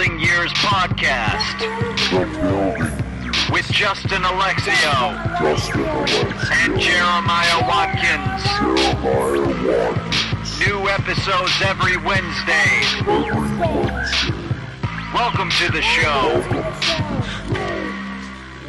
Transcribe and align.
Building 0.00 0.20
Years 0.20 0.50
podcast 0.54 1.60
with 3.52 3.70
Justin 3.70 4.22
Alexio 4.22 5.12
and 6.52 6.80
Jeremiah 6.80 7.60
Watkins. 7.68 8.42
New 10.58 10.88
episodes 10.88 11.52
every 11.62 11.98
Wednesday. 11.98 12.80
Welcome 15.12 15.50
to 15.50 15.70
the 15.70 15.82
show. 15.82 16.40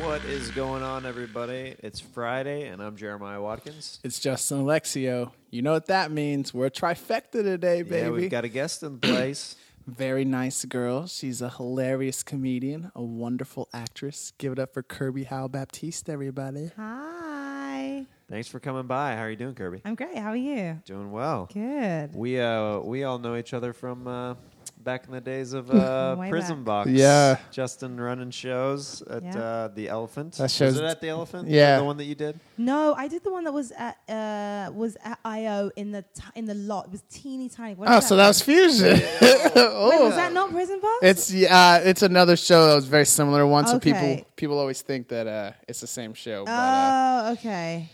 What 0.06 0.26
is 0.26 0.52
going 0.52 0.84
on, 0.84 1.06
everybody? 1.06 1.76
It's 1.80 2.02
Friday, 2.02 2.68
and 2.68 2.82
I'm 2.82 2.98
Jeremiah 2.98 3.42
Watkins. 3.42 4.02
It's 4.04 4.20
Justin 4.20 4.66
Alexio. 4.66 5.32
You 5.50 5.62
know 5.62 5.72
what 5.72 5.86
that 5.86 6.12
means. 6.12 6.54
We're 6.54 6.66
a 6.66 6.72
trifecta 6.72 7.42
today, 7.42 7.84
baby. 7.84 7.96
Yeah, 7.96 8.10
we've 8.10 8.30
got 8.30 8.44
a 8.44 8.50
guest 8.50 8.84
in 8.84 9.00
the 9.00 9.08
place. 9.08 9.56
Very 9.88 10.26
nice 10.26 10.64
girl. 10.66 11.08
She's 11.08 11.42
a 11.42 11.50
hilarious 11.50 12.24
comedian, 12.24 12.92
a 12.96 13.02
wonderful 13.02 13.68
actress. 13.74 14.32
Give 14.38 14.52
it 14.54 14.60
up 14.60 14.74
for 14.74 14.84
Kirby 14.84 15.26
Howell-Baptiste, 15.26 16.10
everybody. 16.10 16.72
Hi. 16.78 18.06
Thanks 18.30 18.48
for 18.48 18.60
coming 18.60 18.88
by. 18.88 19.16
How 19.16 19.24
are 19.24 19.30
you 19.30 19.36
doing, 19.36 19.56
Kirby? 19.56 19.82
I'm 19.84 19.96
great. 19.96 20.18
How 20.18 20.30
are 20.30 20.36
you? 20.38 20.80
Doing 20.86 21.12
well. 21.12 21.50
Good. 21.54 22.16
We 22.16 22.40
uh 22.40 22.80
we 22.80 23.04
all 23.04 23.20
know 23.20 23.36
each 23.36 23.54
other 23.54 23.74
from 23.74 24.08
uh, 24.08 24.36
back 24.84 25.06
in 25.06 25.12
the 25.14 25.22
days 25.22 25.54
of 25.54 25.70
uh, 25.74 26.16
Way 26.20 26.30
Prison 26.30 26.58
back. 26.58 26.66
Box. 26.86 26.90
Yeah. 26.92 27.38
Justin 27.52 28.00
running 28.00 28.32
shows 28.32 29.02
at 29.04 29.24
Yeah. 29.24 29.38
uh, 29.40 29.68
the 29.70 29.90
Elephant. 29.90 30.34
That 30.34 30.52
show's- 30.52 30.74
was 30.74 30.82
it 30.82 30.86
at 30.86 31.02
the 31.02 31.10
Elephant? 31.10 31.48
Yeah. 31.48 31.78
the 31.78 31.84
one 31.84 31.98
that 31.98 32.06
you 32.06 32.16
did. 32.16 32.40
No, 32.58 32.94
I 32.94 33.08
did 33.08 33.24
the 33.24 33.32
one 33.32 33.44
that 33.46 33.54
was 33.54 33.72
at 33.72 33.98
uh 34.10 34.72
was 34.74 34.98
at 35.04 35.20
IO 35.26 35.72
in 35.76 35.92
the 35.92 36.02
t- 36.02 36.22
in 36.36 36.46
the 36.46 36.54
lot. 36.56 36.86
It 36.86 36.92
was 36.92 37.04
teeny 37.12 37.50
tiny. 37.50 37.76
What 37.76 37.90
Oh, 37.90 37.98
is 37.98 38.08
so 38.08 38.16
that 38.18 38.28
was 38.28 38.42
Fusion. 38.42 38.98
Wait, 39.22 39.52
oh. 39.56 40.06
was 40.06 40.16
that 40.16 40.34
not 40.34 40.52
Prison 40.52 40.80
Box? 40.82 41.00
It's 41.02 41.34
yeah, 41.34 41.78
it's 41.78 42.02
another 42.04 42.36
show 42.36 42.68
that 42.68 42.76
was 42.76 42.86
very 42.86 43.06
similar 43.06 43.46
one. 43.48 43.66
So 43.68 43.80
people 43.80 44.00
Okay. 44.02 44.26
people 44.36 44.58
always 44.60 44.82
think 44.82 45.08
that 45.10 45.28
uh, 45.28 45.52
it's 45.68 45.82
the 45.82 45.88
same 45.88 46.14
show. 46.14 46.46
But 46.46 46.52
uh, 46.52 47.24
Oh, 47.28 47.32
okay. 47.34 47.90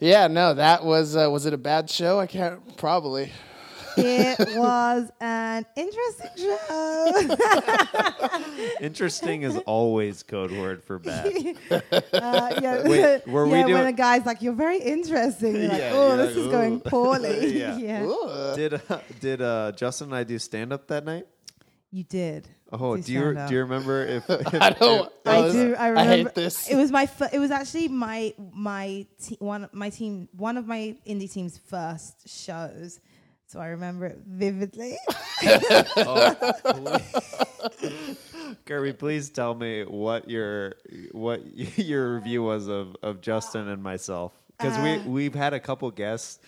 yeah, 0.00 0.26
no, 0.28 0.54
that 0.54 0.84
was 0.84 1.16
uh, 1.16 1.28
was 1.30 1.46
it 1.46 1.52
a 1.54 1.58
bad 1.58 1.88
show? 1.90 2.18
I 2.20 2.26
can't 2.26 2.76
probably. 2.76 3.30
It 3.96 4.56
was 4.58 5.10
an 5.20 5.64
interesting 5.76 6.30
show. 6.36 7.36
Interesting 8.80 9.42
is 9.42 9.56
always 9.66 10.22
code 10.22 10.50
word 10.52 10.82
for 10.82 10.98
bad. 10.98 11.26
uh, 11.70 11.80
yeah, 12.62 12.82
Wait, 12.88 13.26
were 13.26 13.46
we 13.46 13.52
yeah, 13.58 13.62
doing- 13.66 13.74
when 13.74 13.86
a 13.86 13.92
guy's 13.92 14.26
like, 14.26 14.42
"You're 14.42 14.52
very 14.54 14.78
interesting," 14.80 15.54
you're 15.56 15.68
like, 15.68 15.78
Yeah, 15.78 15.92
"Oh, 15.94 16.08
you're 16.08 16.16
this 16.26 16.36
like, 16.36 16.46
is 16.46 16.52
going 16.52 16.80
poorly." 16.80 17.58
Yeah. 17.58 18.04
Ooh. 18.04 18.54
did 18.56 18.74
uh, 18.88 18.98
did 19.20 19.42
uh, 19.42 19.72
Justin 19.72 20.08
and 20.08 20.16
I 20.16 20.24
do 20.24 20.38
stand 20.38 20.72
up 20.72 20.86
that 20.88 21.04
night? 21.04 21.26
You 21.90 22.02
did. 22.04 22.48
Oh, 22.72 22.96
Do 22.96 23.02
do 23.02 23.12
you 23.12 23.20
stand-up. 23.20 23.48
do 23.48 23.54
you 23.54 23.60
remember 23.60 24.04
if, 24.04 24.28
if 24.28 24.54
I 24.60 24.70
don't. 24.70 25.12
I 25.24 25.40
was- 25.42 25.52
do. 25.52 25.74
I 25.76 25.88
remember. 25.88 25.98
I 26.12 26.16
hate 26.16 26.34
this. 26.34 26.68
It 26.68 26.76
was 26.76 26.90
my. 26.90 27.06
Fir- 27.06 27.30
it 27.32 27.38
was 27.38 27.50
actually 27.52 27.88
my 27.88 28.34
my 28.52 29.06
te- 29.22 29.36
one 29.38 29.68
my 29.72 29.90
team 29.90 30.28
one 30.36 30.56
of 30.56 30.66
my 30.66 30.96
indie 31.06 31.30
team's 31.32 31.56
first 31.58 32.28
shows, 32.28 32.98
so 33.54 33.60
I 33.60 33.68
remember 33.68 34.06
it 34.06 34.18
vividly. 34.26 34.96
Kirby, 38.66 38.94
please 38.94 39.30
tell 39.30 39.54
me 39.54 39.84
what 39.84 40.28
your 40.28 40.74
what 41.12 41.40
your 41.78 42.16
review 42.16 42.42
was 42.42 42.66
of, 42.66 42.96
of 43.00 43.20
Justin 43.20 43.68
and 43.68 43.80
myself 43.80 44.32
because 44.58 44.76
we 44.78 44.98
we've 45.08 45.36
had 45.36 45.54
a 45.54 45.60
couple 45.60 45.88
guests 45.92 46.40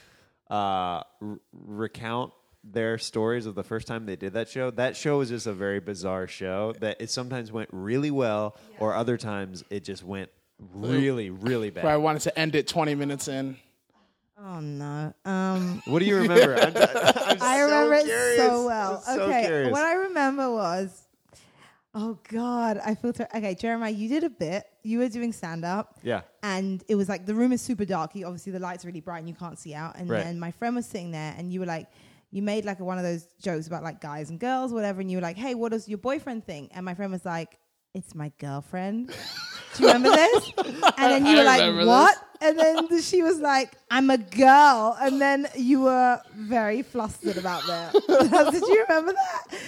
uh, 0.51 0.55
r- 0.55 1.05
recount 1.53 2.33
their 2.65 2.99
stories 2.99 3.47
of 3.47 3.55
the 3.55 3.63
first 3.63 3.87
time 3.87 4.07
they 4.07 4.17
did 4.17 4.33
that 4.33 4.49
show. 4.49 4.73
That 4.73 4.97
show 4.97 5.19
was 5.19 5.29
just 5.29 5.47
a 5.47 5.53
very 5.53 5.79
bizarre 5.79 6.27
show 6.27 6.75
that 6.81 7.01
it 7.01 7.11
sometimes 7.11 7.53
went 7.53 7.69
really 7.71 8.11
well, 8.11 8.57
or 8.81 8.97
other 8.97 9.17
times 9.17 9.63
it 9.71 9.85
just 9.85 10.03
went 10.03 10.29
really 10.75 11.31
really 11.31 11.71
Where 11.71 11.87
I 11.87 11.99
wanted 11.99 12.23
to 12.23 12.37
end 12.37 12.57
it 12.57 12.67
20 12.67 12.97
minutes 12.97 13.29
in. 13.29 13.59
Oh 14.39 14.61
no. 14.61 15.13
Um, 15.25 15.83
What 15.87 16.01
do 16.01 16.05
you 16.05 16.17
remember? 16.19 16.55
I'm, 16.57 16.77
I'm 16.77 17.39
I 17.43 17.57
so 17.59 17.65
remember 17.65 17.95
it 17.95 18.37
so 18.37 18.67
well. 18.67 19.03
I'm 19.07 19.21
okay, 19.21 19.47
curious. 19.47 19.73
what 19.73 19.83
I 19.83 19.95
remember 19.95 20.51
was. 20.53 21.03
Oh 21.99 22.19
God, 22.29 22.79
I 22.85 22.95
feel 22.95 23.15
ter- 23.15 23.27
okay. 23.35 23.55
Jeremiah, 23.55 23.91
you 23.91 24.07
did 24.11 24.23
a 24.23 24.29
bit. 24.29 24.65
You 24.83 24.99
were 24.99 25.09
doing 25.09 25.33
stand 25.33 25.65
up. 25.65 25.99
yeah. 26.03 26.23
and 26.43 26.85
it 26.89 26.95
was 26.95 27.09
like 27.09 27.25
the 27.25 27.35
room 27.35 27.53
is 27.53 27.63
super 27.63 27.87
dark. 27.87 28.15
You 28.15 28.27
obviously 28.27 28.53
the 28.53 28.59
lights 28.59 28.85
are 28.85 28.89
really 28.89 29.01
bright 29.01 29.21
and 29.21 29.29
you 29.29 29.35
can't 29.35 29.59
see 29.59 29.73
out. 29.73 29.97
And 29.97 30.11
Right. 30.11 30.23
then 30.23 30.39
my 30.39 30.51
friend 30.51 30.77
was 30.77 30.85
sitting 30.85 31.11
there, 31.11 31.35
and 31.39 31.51
you 31.51 31.61
were 31.61 31.65
like, 31.67 31.87
you 32.31 32.43
made 32.43 32.67
like 32.67 32.81
one 32.81 32.99
of 32.99 33.05
those 33.05 33.27
jokes 33.41 33.67
about 33.67 33.83
like 33.83 34.03
guys 34.03 34.29
and 34.29 34.39
girls, 34.39 34.75
whatever. 34.75 35.01
And 35.01 35.11
you 35.11 35.17
were 35.17 35.23
like, 35.23 35.39
hey, 35.39 35.55
what 35.55 35.73
does 35.73 35.89
your 35.89 35.97
boyfriend 35.97 36.45
think? 36.45 36.71
And 36.75 36.85
my 36.85 36.93
friend 36.93 37.11
was 37.11 37.25
like, 37.25 37.59
it's 37.95 38.15
my 38.15 38.31
girlfriend. 38.39 39.15
Do 39.77 39.83
you 39.83 39.89
remember 39.89 40.11
this? 40.11 40.53
And 40.99 41.13
then 41.13 41.27
you 41.27 41.33
I 41.33 41.39
were 41.39 41.45
like, 41.45 41.61
remember 41.61 41.87
what? 41.87 42.17
And 42.41 42.59
then 42.59 43.01
she 43.03 43.23
was 43.23 43.39
like, 43.41 43.73
I'm 43.91 44.11
a 44.11 44.19
girl. 44.19 44.97
And 45.01 45.21
then 45.21 45.47
you 45.57 45.83
were 45.83 46.21
very 46.35 46.83
flustered 46.83 47.37
about 47.39 47.67
that. 47.67 47.93
did 48.53 48.63
you 48.63 48.85
remember 48.89 49.13
that? 49.13 49.59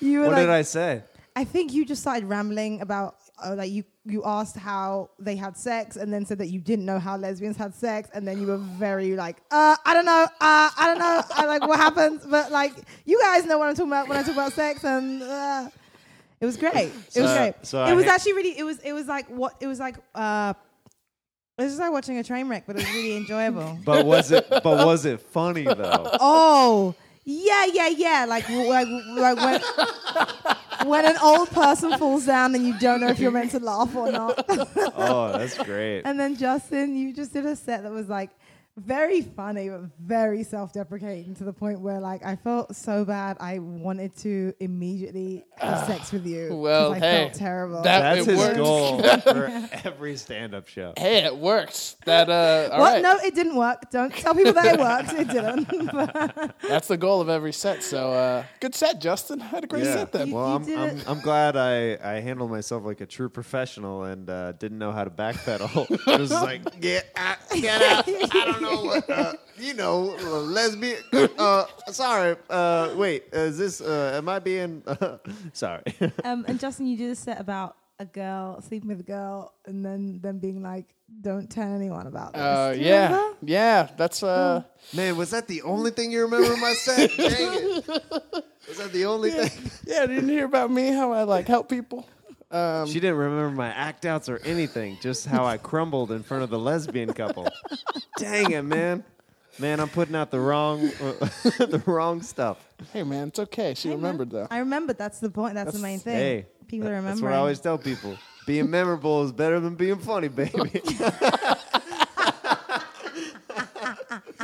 You 0.00 0.20
were 0.20 0.24
What 0.26 0.32
like, 0.32 0.42
did 0.42 0.50
I 0.50 0.62
say? 0.62 1.02
I 1.36 1.44
think 1.44 1.72
you 1.72 1.84
just 1.86 2.02
started 2.02 2.24
rambling 2.24 2.80
about 2.80 3.16
uh, 3.44 3.54
like 3.54 3.70
you 3.70 3.84
you 4.04 4.24
asked 4.24 4.56
how 4.56 5.10
they 5.20 5.36
had 5.36 5.56
sex 5.56 5.96
and 5.96 6.12
then 6.12 6.26
said 6.26 6.38
that 6.38 6.48
you 6.48 6.60
didn't 6.60 6.84
know 6.84 6.98
how 6.98 7.16
lesbians 7.16 7.56
had 7.56 7.72
sex 7.74 8.08
and 8.12 8.26
then 8.26 8.40
you 8.40 8.46
were 8.48 8.56
very 8.56 9.14
like 9.14 9.36
uh 9.52 9.76
I 9.86 9.94
don't 9.94 10.04
know 10.06 10.24
uh 10.40 10.70
I 10.76 10.84
don't 10.86 10.98
know 10.98 11.22
I 11.36 11.44
like 11.46 11.62
what 11.66 11.78
happens 11.78 12.26
but 12.26 12.50
like 12.50 12.72
you 13.04 13.20
guys 13.20 13.44
know 13.46 13.56
what 13.58 13.68
I'm 13.68 13.76
talking 13.76 13.92
about 13.92 14.08
when 14.08 14.18
I 14.18 14.22
talk 14.22 14.32
about 14.32 14.52
sex 14.52 14.82
and 14.82 15.22
uh, 15.22 15.68
it 16.40 16.46
was 16.46 16.56
great 16.56 16.92
it 17.14 17.20
was 17.20 17.32
great 17.32 17.54
so 17.62 17.82
it 17.84 17.88
I 17.88 17.94
was 17.94 18.04
ha- 18.04 18.12
actually 18.14 18.34
really 18.34 18.58
it 18.58 18.64
was 18.64 18.78
it 18.80 18.92
was 18.92 19.06
like 19.06 19.26
what 19.28 19.54
it 19.60 19.66
was 19.66 19.78
like 19.80 19.96
uh 20.14 20.54
it 21.58 21.64
was 21.64 21.78
like 21.78 21.90
watching 21.92 22.18
a 22.18 22.24
train 22.24 22.48
wreck 22.48 22.64
but 22.66 22.76
it 22.76 22.80
was 22.84 22.92
really 22.94 23.16
enjoyable 23.16 23.78
But 23.84 24.06
was 24.06 24.30
it? 24.30 24.48
But 24.48 24.64
was 24.64 25.04
it 25.04 25.20
funny 25.20 25.64
though? 25.64 26.10
Oh, 26.20 26.94
yeah, 27.24 27.66
yeah, 27.66 27.88
yeah. 27.88 28.24
Like, 28.28 28.48
like, 28.48 28.86
like 28.88 29.36
when, 29.36 30.88
when 30.88 31.04
an 31.04 31.16
old 31.22 31.50
person 31.50 31.98
falls 31.98 32.24
down 32.26 32.54
and 32.54 32.64
you 32.66 32.78
don't 32.78 33.00
know 33.00 33.08
if 33.08 33.18
you're 33.18 33.30
meant 33.32 33.50
to 33.50 33.58
laugh 33.60 33.94
or 33.94 34.10
not. 34.10 34.44
Oh, 34.48 35.32
that's 35.36 35.58
great. 35.58 36.02
and 36.06 36.18
then 36.18 36.36
Justin, 36.36 36.96
you 36.96 37.12
just 37.12 37.32
did 37.32 37.44
a 37.44 37.56
set 37.56 37.82
that 37.82 37.92
was 37.92 38.08
like 38.08 38.30
very 38.78 39.22
funny, 39.22 39.68
but 39.68 39.82
very 40.00 40.42
self-deprecating 40.44 41.34
to 41.36 41.44
the 41.44 41.52
point 41.52 41.80
where 41.80 42.00
like 42.00 42.24
I 42.24 42.36
felt 42.36 42.74
so 42.76 43.04
bad 43.04 43.36
I 43.40 43.58
wanted 43.58 44.16
to 44.18 44.52
immediately 44.60 45.44
have 45.56 45.86
sex 45.86 46.12
with 46.12 46.26
you. 46.26 46.56
well, 46.56 46.92
I 46.94 46.98
hey, 46.98 47.18
felt 47.24 47.34
terrible. 47.34 47.82
that- 47.82 48.00
That's 48.14 48.26
it 48.26 48.30
his 48.30 48.38
worked. 48.38 48.56
goal 48.56 49.02
for 49.20 49.68
every 49.84 50.16
stand-up 50.16 50.68
show. 50.68 50.94
Hey, 50.96 51.24
it 51.24 51.36
worked. 51.36 52.04
That 52.06 52.28
uh, 52.30 52.68
all 52.72 52.80
what? 52.80 52.92
right. 52.94 53.02
No, 53.02 53.16
it 53.24 53.34
didn't 53.34 53.56
work. 53.56 53.90
Don't 53.90 54.12
tell 54.14 54.34
people 54.34 54.52
that 54.54 54.74
it 54.74 54.80
worked. 54.80 55.12
It 55.12 55.28
didn't. 55.28 56.52
That's 56.68 56.88
the 56.88 56.96
goal 56.96 57.20
of 57.20 57.28
every 57.28 57.52
set. 57.52 57.82
So 57.82 58.12
uh, 58.12 58.44
good 58.60 58.74
set, 58.74 59.00
Justin. 59.00 59.40
I 59.42 59.46
Had 59.46 59.64
a 59.64 59.66
great 59.66 59.84
set 59.84 60.12
then. 60.12 60.28
You- 60.28 60.34
Well, 60.34 60.62
you 60.62 60.76
I'm, 60.78 60.90
I'm. 60.90 61.00
I'm 61.08 61.20
glad 61.20 61.56
I, 61.56 61.98
I 62.02 62.20
handled 62.20 62.50
myself 62.50 62.84
like 62.84 63.00
a 63.00 63.06
true 63.06 63.28
professional 63.28 64.04
and 64.04 64.28
uh, 64.30 64.52
didn't 64.52 64.78
know 64.78 64.92
how 64.92 65.04
to 65.04 65.10
backpedal. 65.10 65.90
it 66.06 66.20
was 66.20 66.30
like, 66.30 66.80
get 66.80 67.10
out, 67.16 67.38
get 67.54 67.82
out. 67.82 68.04
I 68.08 68.44
don't 68.44 68.62
know 68.62 68.67
what, 68.76 69.10
uh, 69.10 69.32
you 69.58 69.74
know, 69.74 70.14
lesbian. 70.46 71.02
Uh, 71.12 71.64
sorry. 71.90 72.36
Uh, 72.50 72.94
wait, 72.96 73.24
is 73.32 73.58
this, 73.58 73.80
uh, 73.80 74.12
am 74.16 74.28
I 74.28 74.38
being, 74.38 74.82
sorry. 75.52 75.82
um, 76.24 76.44
and 76.48 76.58
Justin, 76.60 76.86
you 76.86 76.96
did 76.96 77.10
a 77.10 77.14
set 77.16 77.40
about 77.40 77.76
a 78.00 78.04
girl 78.04 78.60
sleeping 78.62 78.88
with 78.88 79.00
a 79.00 79.04
girl, 79.04 79.52
and 79.66 79.84
then 79.84 80.20
them 80.20 80.38
being 80.38 80.62
like, 80.62 80.86
"Don't 81.20 81.50
tell 81.50 81.66
anyone 81.74 82.06
about 82.06 82.32
this." 82.32 82.40
Uh, 82.40 82.72
Do 82.72 82.78
you 82.78 82.86
yeah, 82.86 83.04
remember? 83.06 83.36
yeah. 83.42 83.88
That's 83.96 84.22
uh, 84.22 84.62
Man, 84.94 85.16
was 85.16 85.30
that 85.30 85.48
the 85.48 85.62
only 85.62 85.90
thing 85.90 86.12
you 86.12 86.22
remember 86.22 86.52
of 86.52 86.60
my 86.60 86.74
set? 86.74 87.10
Dang 87.16 87.26
it. 87.28 87.88
Was 88.68 88.78
that 88.78 88.92
the 88.92 89.04
only 89.06 89.32
thing? 89.32 89.50
yeah. 89.84 90.06
Didn't 90.06 90.28
hear 90.28 90.44
about 90.44 90.70
me 90.70 90.88
how 90.92 91.12
I 91.12 91.24
like 91.24 91.48
help 91.48 91.68
people. 91.68 92.06
Um, 92.50 92.86
She 92.86 92.94
didn't 93.00 93.16
remember 93.16 93.54
my 93.56 93.68
act 93.68 94.06
outs 94.06 94.28
or 94.28 94.38
anything, 94.44 94.96
just 95.02 95.26
how 95.26 95.44
I 95.44 95.58
crumbled 95.58 96.10
in 96.12 96.22
front 96.22 96.42
of 96.44 96.50
the 96.50 96.58
lesbian 96.58 97.12
couple. 97.12 97.46
Dang 98.18 98.52
it, 98.52 98.62
man. 98.62 99.04
Man, 99.58 99.80
I'm 99.80 99.88
putting 99.88 100.14
out 100.14 100.30
the 100.30 100.40
wrong 100.40 100.80
the 101.60 101.82
wrong 101.84 102.22
stuff. 102.22 102.58
hey 102.92 103.02
man, 103.02 103.28
it's 103.28 103.38
okay. 103.40 103.74
She 103.74 103.88
Hey, 103.88 103.94
remembered 103.96 104.30
though. 104.30 104.46
I 104.50 104.58
remember. 104.58 104.92
That's 104.92 105.18
the 105.18 105.30
point. 105.30 105.54
That's, 105.54 105.72
the 105.72 105.78
main 105.80 105.98
thing. 105.98 106.14
Hey, 106.14 106.46
People 106.68 106.84
that- 106.88 106.94
remember. 106.94 107.10
That's 107.10 107.22
what 107.22 107.32
I 107.32 107.36
always 107.36 107.58
tell 107.60 107.76
people. 107.76 108.16
Being 108.46 108.70
memorable 108.70 109.24
is 109.24 109.32
better 109.32 109.58
than 109.60 109.74
being 109.74 109.98
funny, 109.98 110.28
baby. 110.28 110.52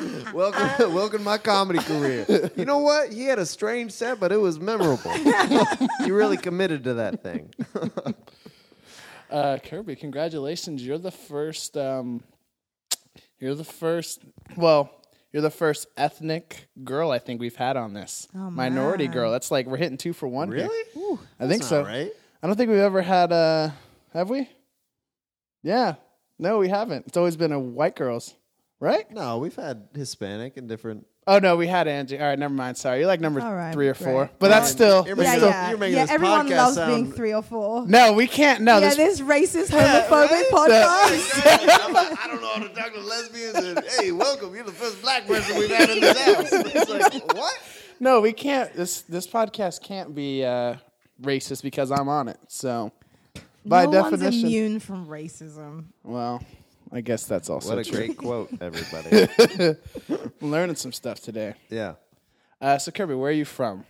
welcome, 0.35 0.95
welcome 0.95 1.19
to 1.19 1.25
my 1.25 1.39
comedy 1.39 1.79
career. 1.81 2.51
You 2.56 2.65
know 2.65 2.79
what? 2.79 3.12
He 3.12 3.25
had 3.25 3.39
a 3.39 3.47
strange 3.47 3.93
set, 3.93 4.21
but 4.21 4.33
it 4.33 4.37
was 4.37 4.59
memorable. 4.61 5.11
he 6.05 6.11
really 6.11 6.37
committed 6.37 6.85
to 6.85 6.95
that 6.95 7.23
thing. 7.23 7.53
Uh, 9.31 9.59
Kirby, 9.59 9.97
congratulations! 9.97 10.85
You're 10.87 10.99
the 10.99 11.11
first. 11.11 11.77
Um, 11.77 12.23
you're 13.41 13.55
the 13.56 13.65
first. 13.65 14.23
Well, 14.56 14.91
You're 15.33 15.43
the 15.43 15.51
first 15.51 15.89
ethnic 15.97 16.69
girl 16.85 17.11
I 17.11 17.19
think 17.19 17.41
we've 17.41 17.56
had 17.56 17.77
on 17.77 17.95
this. 17.95 18.29
Oh, 18.37 18.51
Minority 18.51 19.05
man. 19.09 19.12
girl. 19.15 19.33
That's 19.33 19.51
like 19.51 19.67
we're 19.67 19.79
hitting 19.79 19.97
two 19.99 20.12
for 20.12 20.29
one. 20.29 20.53
here. 20.53 20.69
I 20.71 21.49
think 21.49 21.62
That's 21.62 21.69
so. 21.69 21.83
right. 21.83 22.12
I 22.43 22.47
don't 22.47 22.55
think 22.55 22.71
we've 22.71 22.79
ever 22.79 23.03
had 23.03 23.33
uh 23.33 23.71
have 24.12 24.31
we? 24.31 24.49
Yeah. 25.65 25.95
No, 26.39 26.59
we 26.59 26.69
haven't. 26.69 27.06
It's 27.09 27.17
always 27.17 27.37
been 27.37 27.51
a 27.51 27.59
white 27.59 27.97
girls. 27.97 28.35
Right? 28.85 29.11
No, 29.11 29.39
we've 29.39 29.57
had 29.57 29.89
Hispanic 29.95 30.59
and 30.59 30.69
different. 30.69 31.07
Oh 31.27 31.39
no, 31.39 31.57
we 31.57 31.67
had 31.67 31.89
Angie. 31.89 32.19
All 32.19 32.27
right, 32.27 32.39
never 32.39 32.53
mind. 32.53 32.77
Sorry. 32.77 32.99
You're 32.99 33.07
like 33.07 33.19
number 33.19 33.41
All 33.41 33.55
right, 33.55 33.73
three 33.73 33.89
or 33.89 33.95
four. 33.95 34.27
great. 34.27 34.39
But 34.39 34.49
that's 34.49 34.71
still, 34.71 35.07
You're 35.07 35.17
that's 35.17 35.41
Yeah, 35.41 35.41
making- 35.41 35.49
yeah, 35.49 35.69
you're 35.71 35.79
making 35.79 35.97
yeah. 35.97 36.03
this 36.05 36.11
Everyone 36.13 36.47
podcast 36.49 36.57
loves 36.59 36.75
sound- 36.75 36.93
being 36.95 37.13
three 37.13 37.33
or 37.33 37.41
four. 37.43 37.87
No, 37.87 38.13
we 38.13 38.27
can't 38.27 38.61
no, 38.61 38.75
yeah, 38.79 38.95
this 38.95 38.97
this 38.97 39.21
racist, 39.23 39.71
homophobic 39.71 40.49
podcast. 40.51 41.81
I'm 41.87 41.95
like, 41.95 42.19
I 42.23 42.27
don't 42.27 42.43
know 42.43 42.49
how 42.49 42.63
to 42.63 42.69
talk 42.75 42.93
to 42.93 43.01
lesbians. 43.01 43.55
And 43.57 43.83
hey, 43.99 44.13
welcome. 44.13 44.55
You're 44.55 44.65
the 44.65 44.73
first 44.73 45.01
black 45.01 45.27
person 45.27 45.57
we've 45.59 45.71
had 45.71 45.89
in 45.89 46.01
this 46.01 46.21
house. 46.21 46.53
It's 46.53 46.91
like 46.91 47.35
what? 47.35 47.59
No, 48.01 48.21
we 48.21 48.35
can't 48.35 48.71
this 48.75 49.01
this 49.01 49.27
podcast 49.27 49.83
can't 49.83 50.15
be 50.15 50.45
uh 50.45 50.75
racist 51.23 51.63
because 51.63 51.91
I'm 51.91 52.11
on 52.11 52.29
it. 52.29 52.37
So 52.49 52.93
by 53.65 53.87
no 53.87 54.03
one's 54.03 54.11
definition 54.21 54.47
immune 54.47 54.79
from 54.79 55.07
racism. 55.07 55.87
Well, 56.03 56.43
I 56.94 57.00
guess 57.00 57.25
that's 57.26 57.50
also 57.50 57.70
What 57.70 57.79
a 57.81 57.85
true. 57.85 57.96
great 57.99 58.17
quote, 58.17 58.50
everybody. 58.61 59.76
Learning 60.41 60.76
some 60.76 60.93
stuff 60.93 61.20
today. 61.20 61.55
Yeah. 61.69 61.94
Uh, 62.61 62.79
so 62.79 62.93
Kirby, 62.93 63.14
where 63.14 63.31
are 63.31 63.32
you 63.35 63.44
from? 63.44 63.81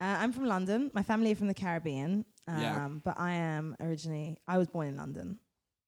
Uh, 0.00 0.04
I'm 0.20 0.32
from 0.32 0.46
London. 0.46 0.90
My 0.94 1.02
family 1.02 1.32
are 1.32 1.36
from 1.36 1.48
the 1.48 1.54
Caribbean. 1.54 2.24
Um, 2.46 2.60
Yeah. 2.60 2.88
But 3.02 3.18
I 3.18 3.32
am 3.32 3.76
originally, 3.80 4.38
I 4.46 4.58
was 4.58 4.68
born 4.68 4.86
in 4.88 4.96
London. 4.96 5.38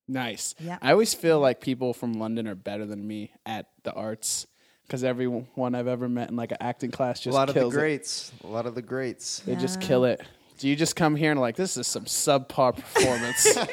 Nice. 0.09 0.55
Yeah. 0.59 0.79
I 0.83 0.91
always 0.93 1.15
feel 1.15 1.39
like 1.41 1.61
people 1.61 1.93
from 1.95 2.15
London 2.15 2.47
are 2.49 2.55
better 2.55 2.85
than 2.87 3.07
me 3.07 3.31
at 3.45 3.67
the 3.85 3.93
arts 3.93 4.47
because 4.87 5.03
everyone 5.05 5.75
I've 5.75 5.89
ever 5.89 6.09
met 6.09 6.31
in 6.31 6.37
like 6.37 6.51
an 6.53 6.59
acting 6.61 6.91
class 6.91 7.19
just 7.21 7.27
A 7.27 7.29
just 7.29 7.35
lot 7.37 7.49
of 7.49 7.55
the 7.55 7.61
kills 7.61 7.75
it. 7.75 7.79
greats. 7.79 8.33
A 8.45 8.47
lot 8.49 8.67
of 8.67 8.75
the 8.75 8.83
greats. 8.83 9.41
They 9.41 9.57
just 9.57 9.81
kill 9.81 10.05
it. 10.05 10.21
Do 10.59 10.69
you 10.69 10.75
just 10.77 10.97
come 10.97 11.17
here 11.17 11.31
and 11.33 11.41
like 11.41 11.55
this 11.57 11.77
is 11.77 11.87
some 11.87 12.05
subpar 12.07 12.75
performance? 12.77 13.57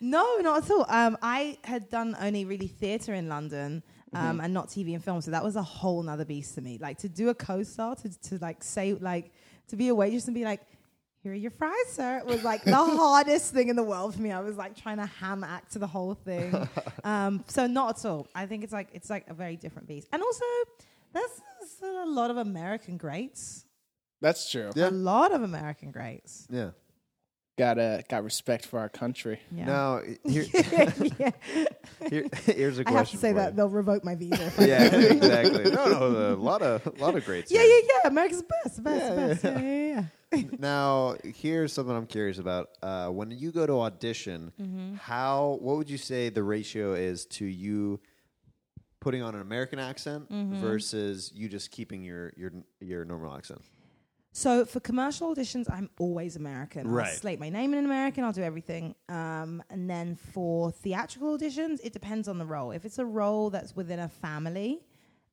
No, 0.00 0.38
not 0.40 0.64
at 0.64 0.70
all. 0.70 0.86
Um, 0.88 1.16
I 1.22 1.58
had 1.64 1.88
done 1.88 2.16
only 2.20 2.44
really 2.44 2.66
theatre 2.66 3.14
in 3.14 3.28
London 3.28 3.82
um, 4.14 4.40
and 4.40 4.54
not 4.54 4.68
TV 4.68 4.94
and 4.94 5.02
film, 5.02 5.20
so 5.20 5.30
that 5.30 5.42
was 5.42 5.56
a 5.56 5.62
whole 5.62 6.02
nother 6.02 6.24
beast 6.24 6.54
to 6.54 6.60
me. 6.60 6.78
Like 6.80 6.98
to 6.98 7.08
do 7.08 7.30
a 7.30 7.34
co-star, 7.34 7.96
to, 7.96 8.20
to 8.28 8.38
like 8.38 8.62
say 8.62 8.94
like 8.94 9.32
to 9.68 9.76
be 9.76 9.88
a 9.88 9.94
waitress 9.94 10.26
and 10.26 10.34
be 10.34 10.44
like, 10.44 10.60
"Here 11.22 11.32
are 11.32 11.34
your 11.34 11.50
fries, 11.50 11.74
sir," 11.88 12.18
it 12.18 12.26
was 12.26 12.44
like 12.44 12.62
the 12.64 12.74
hardest 12.74 13.52
thing 13.52 13.68
in 13.68 13.76
the 13.76 13.82
world 13.82 14.14
for 14.14 14.22
me. 14.22 14.30
I 14.30 14.40
was 14.40 14.56
like 14.56 14.76
trying 14.76 14.98
to 14.98 15.06
ham 15.06 15.42
act 15.42 15.72
to 15.72 15.78
the 15.78 15.86
whole 15.86 16.14
thing. 16.14 16.68
um, 17.04 17.44
so 17.48 17.66
not 17.66 17.98
at 17.98 18.04
all. 18.08 18.28
I 18.34 18.46
think 18.46 18.62
it's 18.62 18.72
like 18.72 18.88
it's 18.92 19.10
like 19.10 19.28
a 19.28 19.34
very 19.34 19.56
different 19.56 19.88
beast, 19.88 20.08
and 20.12 20.22
also 20.22 20.44
there's, 21.12 21.40
there's 21.80 21.96
a 22.06 22.10
lot 22.10 22.30
of 22.30 22.36
American 22.36 22.96
greats. 22.96 23.64
That's 24.20 24.50
true. 24.50 24.70
Yeah. 24.74 24.88
A 24.88 24.90
lot 24.90 25.32
of 25.32 25.42
American 25.42 25.90
greats. 25.90 26.46
Yeah. 26.50 26.70
Got 27.56 27.78
uh, 27.78 28.02
got 28.08 28.24
respect 28.24 28.66
for 28.66 28.80
our 28.80 28.88
country. 28.88 29.38
Yeah. 29.52 29.64
Now, 29.66 30.00
here, 30.24 30.44
yeah. 30.52 31.30
here, 32.10 32.26
here's 32.46 32.78
a 32.80 32.84
question. 32.84 32.86
I 32.86 32.98
have 32.98 33.10
to 33.10 33.16
say 33.16 33.32
that 33.32 33.50
you. 33.52 33.56
they'll 33.56 33.68
revoke 33.68 34.02
my 34.04 34.16
visa. 34.16 34.50
Yeah, 34.58 34.82
exactly. 34.92 35.70
No, 35.70 35.86
no, 35.86 36.34
a 36.34 36.34
lot 36.34 36.62
of, 36.62 36.84
a 36.84 36.90
lot 37.00 37.14
of 37.14 37.24
greats. 37.24 37.52
Yeah, 37.52 37.62
yeah, 37.62 37.78
yeah. 38.02 38.08
America's 38.08 38.42
best, 38.42 38.82
best, 38.82 39.04
Yeah, 39.04 39.14
best. 39.26 39.44
Yeah, 39.44 39.60
yeah, 39.60 40.04
yeah. 40.32 40.42
Now, 40.58 41.14
here's 41.22 41.72
something 41.72 41.94
I'm 41.94 42.06
curious 42.08 42.38
about. 42.38 42.70
Uh, 42.82 43.08
when 43.10 43.30
you 43.30 43.52
go 43.52 43.66
to 43.68 43.80
audition, 43.82 44.52
Mm-hmm. 44.60 44.94
how 44.96 45.58
what 45.60 45.76
would 45.76 45.88
you 45.88 45.98
say 45.98 46.30
the 46.30 46.42
ratio 46.42 46.94
is 46.94 47.24
to 47.26 47.44
you 47.44 48.00
putting 48.98 49.22
on 49.22 49.36
an 49.36 49.40
American 49.42 49.78
accent 49.78 50.28
Mm-hmm. 50.28 50.60
versus 50.60 51.30
you 51.32 51.48
just 51.48 51.70
keeping 51.70 52.02
your 52.02 52.32
your 52.36 52.50
your 52.80 53.04
normal 53.04 53.32
accent? 53.36 53.60
So 54.36 54.64
for 54.64 54.80
commercial 54.80 55.32
auditions, 55.32 55.70
I'm 55.70 55.88
always 55.96 56.34
American. 56.34 56.88
Right. 56.88 57.06
I'll 57.06 57.14
slate 57.14 57.38
my 57.38 57.50
name 57.50 57.72
in 57.72 57.84
American. 57.84 58.24
I'll 58.24 58.32
do 58.32 58.42
everything. 58.42 58.96
Um, 59.08 59.62
and 59.70 59.88
then 59.88 60.16
for 60.16 60.72
theatrical 60.72 61.38
auditions, 61.38 61.78
it 61.84 61.92
depends 61.92 62.26
on 62.26 62.38
the 62.38 62.44
role. 62.44 62.72
If 62.72 62.84
it's 62.84 62.98
a 62.98 63.04
role 63.04 63.48
that's 63.50 63.76
within 63.76 64.00
a 64.00 64.08
family, 64.08 64.80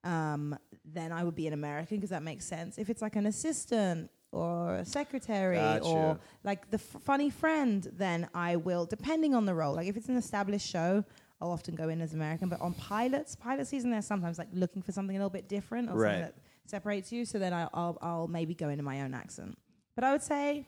um, 0.04 0.56
then 0.86 1.12
I 1.12 1.24
would 1.24 1.34
be 1.34 1.48
an 1.48 1.54
American 1.54 1.98
because 1.98 2.12
that 2.12 2.22
makes 2.22 2.46
sense. 2.46 2.78
If 2.78 2.92
it's 2.92 3.02
like 3.02 3.16
an 3.16 3.26
assistant 3.26 4.12
or 4.32 4.76
a 4.76 4.86
secretary 4.86 5.56
Gotcha. 5.58 5.84
or 5.88 6.20
like 6.44 6.70
the 6.70 6.78
f- 6.78 7.02
funny 7.02 7.32
friend, 7.32 7.88
then 7.98 8.30
I 8.36 8.56
will, 8.58 8.86
depending 8.86 9.34
on 9.34 9.48
the 9.48 9.56
role. 9.56 9.74
Like 9.74 9.88
if 9.88 9.98
it's 9.98 10.10
an 10.10 10.16
established 10.16 10.68
show, 10.70 11.04
I'll 11.42 11.50
often 11.52 11.74
go 11.74 11.90
in 11.90 12.02
as 12.02 12.14
American. 12.14 12.50
But 12.50 12.62
on 12.62 12.76
pilots, 12.76 13.36
pilot 13.36 13.66
season, 13.66 13.90
they're 13.90 14.04
sometimes 14.04 14.38
like 14.38 14.50
looking 14.54 14.84
for 14.84 14.92
something 14.92 15.16
a 15.16 15.20
little 15.20 15.32
bit 15.32 15.50
different 15.50 15.90
or 15.90 15.96
Right. 15.96 16.10
something 16.12 16.22
that 16.22 16.36
separates 16.72 17.12
you. 17.12 17.26
So 17.26 17.38
then 17.38 17.54
I, 17.54 17.68
I'll, 17.74 17.98
I'll 18.02 18.28
maybe 18.28 18.54
go 18.56 18.70
into 18.70 18.84
my 18.84 19.02
own 19.02 19.14
accent. 19.14 19.58
But 19.96 20.04
I 20.04 20.12
would 20.14 20.24
say 20.24 20.66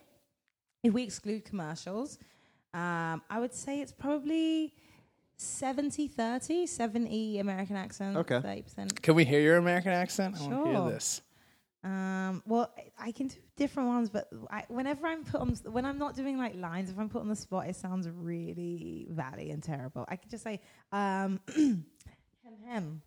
if 0.83 0.93
we 0.93 1.01
exclude 1.03 1.45
commercials, 1.45 2.19
um, 2.73 3.21
I 3.29 3.39
would 3.39 3.53
say 3.53 3.81
it's 3.81 3.91
probably 3.93 4.73
70 5.37 6.07
30, 6.07 6.67
70 6.67 7.39
American 7.39 7.75
accent, 7.75 8.17
Okay. 8.17 8.35
30%. 8.39 9.01
Can 9.01 9.15
we 9.15 9.25
hear 9.25 9.41
your 9.41 9.57
American 9.57 9.91
accent? 9.91 10.35
I 10.37 10.41
want 10.41 10.51
to 10.51 10.63
hear 10.69 10.75
Sure. 10.77 10.91
this. 10.91 11.21
Um, 11.85 12.41
well, 12.45 12.71
I- 12.77 13.07
I 13.07 13.11
can 13.11 13.27
do 13.27 13.35
different 13.57 13.89
ones, 13.89 14.09
but 14.09 14.29
I, 14.49 14.63
whenever 14.69 15.05
I'm 15.05 15.23
put 15.25 15.41
on, 15.41 15.53
when 15.75 15.85
I'm 15.85 15.97
not 15.97 16.15
doing 16.15 16.37
like 16.37 16.55
lines, 16.55 16.89
if 16.89 16.97
I'm 16.97 17.09
put 17.09 17.21
on 17.21 17.27
the 17.27 17.35
spot, 17.35 17.67
it 17.67 17.75
sounds 17.75 18.07
really 18.09 19.07
valley 19.09 19.51
and 19.51 19.61
terrible. 19.61 20.05
I 20.07 20.15
could 20.15 20.29
just 20.31 20.43
say, 20.43 20.61
um, 20.93 21.41
hem 21.55 21.85
hem. 22.67 23.01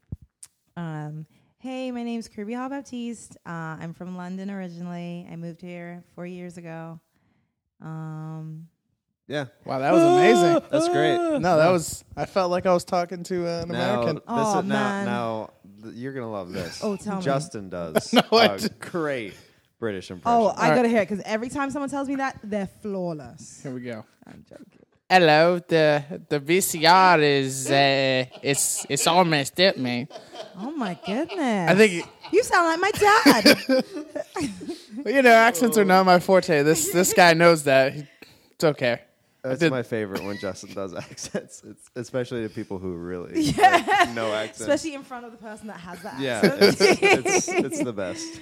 Um, 0.76 1.26
hey, 1.66 1.90
my 1.90 2.04
name's 2.04 2.28
Kirby 2.28 2.52
Howell-Baptiste. 2.54 3.36
Uh, 3.44 3.50
I'm 3.80 3.92
from 3.92 4.16
London 4.16 4.52
originally. 4.52 5.26
I 5.28 5.34
moved 5.34 5.60
here 5.60 6.04
four 6.14 6.24
years 6.24 6.58
ago. 6.58 7.00
Um, 7.80 8.68
Yeah, 9.26 9.46
Wow, 9.64 9.80
that 9.80 9.92
was 9.92 10.00
amazing. 10.04 10.62
that's 10.70 10.88
great. 10.88 11.16
No, 11.40 11.56
that 11.56 11.70
was. 11.72 12.04
I 12.16 12.24
felt 12.26 12.52
like 12.52 12.66
I 12.66 12.72
was 12.72 12.84
talking 12.84 13.24
to 13.24 13.48
uh, 13.48 13.62
an 13.62 13.68
Now, 13.70 13.94
American. 13.94 14.14
this 14.14 14.22
Oh, 14.28 14.58
is, 14.60 14.64
now, 14.64 14.74
man. 14.74 15.06
now 15.06 15.50
th- 15.82 15.94
you're 15.96 16.12
gonna 16.12 16.30
love 16.30 16.52
this. 16.52 16.80
Oh, 16.84 16.94
tell 16.96 17.16
me. 17.16 17.22
Justin 17.24 17.68
does 17.68 18.12
No, 18.12 18.22
I 18.30 18.44
a 18.44 18.58
d- 18.58 18.68
great 18.78 19.34
British 19.80 20.12
impression. 20.12 20.40
oh, 20.40 20.46
I 20.46 20.50
Alright. 20.50 20.76
gotta 20.76 20.88
hear 20.88 21.02
it 21.02 21.08
because 21.08 21.24
every 21.26 21.48
time 21.48 21.72
someone 21.72 21.90
tells 21.90 22.06
me 22.08 22.14
that, 22.14 22.38
they're 22.44 22.68
flawless. 22.80 23.60
Here 23.64 23.72
we 23.74 23.80
go. 23.80 24.04
I'm 24.24 24.44
joking. 24.48 24.85
Hello, 25.08 25.60
the 25.60 26.02
the 26.28 26.40
VCR 26.40 27.22
is 27.22 27.70
uh, 27.70 28.24
it's 28.42 28.84
it's 28.88 29.06
all 29.06 29.24
messed 29.24 29.60
up, 29.60 29.76
man. 29.76 30.08
Oh 30.58 30.72
my 30.72 30.98
goodness! 31.06 31.70
I 31.70 31.74
think 31.76 32.04
you 32.32 32.42
sound 32.42 32.66
like 32.66 32.80
my 32.80 32.90
dad. 32.90 33.84
you 35.06 35.22
know 35.22 35.30
accents 35.30 35.78
are 35.78 35.84
not 35.84 36.06
my 36.06 36.18
forte. 36.18 36.64
This 36.64 36.90
this 36.92 37.12
guy 37.12 37.34
knows 37.34 37.62
that. 37.64 37.94
It's 37.94 38.64
okay. 38.64 39.02
That's 39.44 39.62
my 39.70 39.84
favorite 39.84 40.24
when 40.24 40.38
Justin 40.38 40.74
does 40.74 40.92
accents, 40.96 41.62
it's, 41.64 41.88
especially 41.94 42.42
to 42.42 42.48
people 42.52 42.78
who 42.78 42.94
really 42.96 43.42
Yeah. 43.42 43.84
like, 43.86 44.10
no 44.12 44.34
accent. 44.34 44.68
Especially 44.68 44.94
in 44.94 45.04
front 45.04 45.24
of 45.24 45.30
the 45.30 45.38
person 45.38 45.68
that 45.68 45.78
has 45.78 46.02
that 46.02 46.18
yeah, 46.18 46.40
accent. 46.42 46.80
it's, 46.80 46.80
it's, 47.00 47.48
it's 47.48 47.84
the 47.84 47.92
best. 47.92 48.40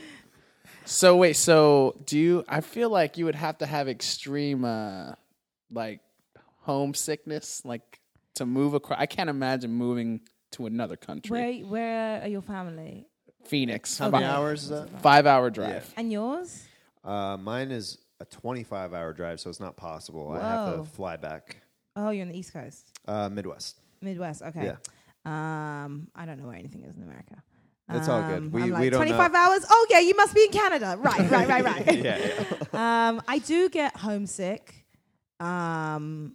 So 0.87 1.16
wait, 1.16 1.37
so 1.37 2.00
do 2.06 2.18
you? 2.18 2.44
I 2.49 2.62
feel 2.62 2.88
like 2.88 3.18
you 3.18 3.26
would 3.26 3.35
have 3.35 3.59
to 3.59 3.66
have 3.66 3.87
extreme, 3.87 4.64
uh, 4.64 5.12
like 5.71 6.00
homesickness, 6.64 7.64
like 7.64 8.00
to 8.37 8.47
move 8.47 8.75
across. 8.75 8.99
I 9.00 9.06
can't 9.06 9.30
imagine 9.30 9.73
moving 9.73 10.21
to 10.52 10.66
another 10.66 10.97
country. 10.97 11.30
Where 11.30 11.52
where 11.66 12.23
are 12.23 12.28
your 12.28 12.42
family? 12.42 13.06
Phoenix, 13.44 13.99
How 13.99 14.11
fi- 14.11 14.21
many 14.21 14.25
hours 14.33 14.62
is 14.64 14.68
that? 14.71 15.02
Five 15.02 15.26
hour 15.26 15.50
drive. 15.50 15.92
And 15.97 16.11
yours? 16.11 16.64
Uh, 17.04 17.37
mine 17.37 17.71
is 17.71 17.99
a 18.21 18.25
25 18.25 18.94
hour 18.94 19.12
drive, 19.12 19.38
so 19.38 19.50
it's 19.50 19.61
not 19.61 19.76
possible. 19.76 20.33
I 20.33 20.40
have 20.40 20.68
Whoa. 20.68 20.76
to 20.78 20.85
fly 20.85 21.16
back. 21.18 21.59
Oh, 21.94 22.09
you're 22.09 22.23
on 22.25 22.33
the 22.33 22.38
East 22.38 22.54
Coast. 22.54 22.90
Uh, 23.06 23.28
Midwest. 23.28 23.78
Midwest, 24.00 24.40
okay. 24.42 24.64
Yeah. 24.64 24.76
Um, 25.26 26.09
I 26.14 26.25
don't 26.25 26.38
know 26.40 26.47
where 26.47 26.56
anything 26.56 26.85
is 26.85 26.97
in 26.97 27.02
America. 27.02 27.42
It's 27.90 28.09
all 28.09 28.23
good. 28.23 28.38
Um, 28.38 28.50
We- 28.50 28.62
I'm 28.62 28.68
we 28.68 28.73
like, 28.73 28.90
don't 28.92 29.00
know. 29.00 29.14
25 29.16 29.35
hours? 29.35 29.66
Oh, 29.68 29.87
yeah, 29.90 29.99
you 29.99 30.16
must 30.16 30.35
be 30.35 30.44
in 30.44 30.50
Canada. 30.50 30.97
Right, 30.99 31.30
right, 31.30 31.47
right, 31.49 31.64
right. 31.64 31.94
yeah, 32.02 32.18
yeah. 32.73 33.09
um, 33.09 33.23
I 33.28 33.38
do 33.40 33.68
get 33.68 33.94
homesick. 33.94 34.87
Um, 35.40 36.35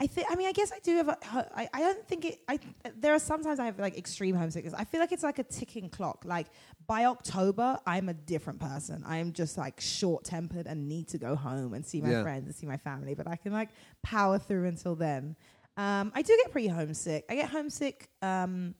I 0.00 0.06
think. 0.08 0.26
I 0.30 0.34
mean, 0.34 0.48
I 0.48 0.52
guess 0.52 0.72
I 0.72 0.80
do 0.80 0.96
have. 0.96 1.08
A, 1.08 1.18
I, 1.54 1.68
I 1.72 1.80
don't 1.80 2.06
think 2.08 2.24
it. 2.24 2.40
I 2.48 2.58
there 2.98 3.14
are 3.14 3.18
sometimes 3.20 3.58
I 3.60 3.66
have 3.66 3.78
like 3.78 3.96
extreme 3.96 4.34
homesickness. 4.34 4.74
I 4.74 4.84
feel 4.84 4.98
like 5.00 5.12
it's 5.12 5.22
like 5.22 5.38
a 5.38 5.44
ticking 5.44 5.88
clock. 5.88 6.24
Like 6.24 6.48
by 6.86 7.04
October, 7.04 7.78
I'm 7.86 8.08
a 8.08 8.14
different 8.14 8.58
person. 8.58 9.04
I 9.06 9.18
am 9.18 9.32
just 9.32 9.56
like 9.56 9.80
short 9.80 10.24
tempered 10.24 10.66
and 10.66 10.88
need 10.88 11.08
to 11.08 11.18
go 11.18 11.36
home 11.36 11.74
and 11.74 11.86
see 11.86 12.00
my 12.00 12.10
Yeah. 12.10 12.22
friends 12.24 12.46
and 12.46 12.54
see 12.54 12.66
my 12.66 12.76
family. 12.76 13.14
But 13.14 13.28
I 13.28 13.36
can 13.36 13.52
like 13.52 13.68
power 14.02 14.38
through 14.38 14.66
until 14.66 14.96
then. 14.96 15.36
Um, 15.76 16.10
I 16.14 16.22
do 16.22 16.36
get 16.42 16.50
pretty 16.50 16.68
homesick. 16.68 17.24
I 17.30 17.36
get 17.36 17.48
homesick. 17.50 18.08
Um, 18.20 18.74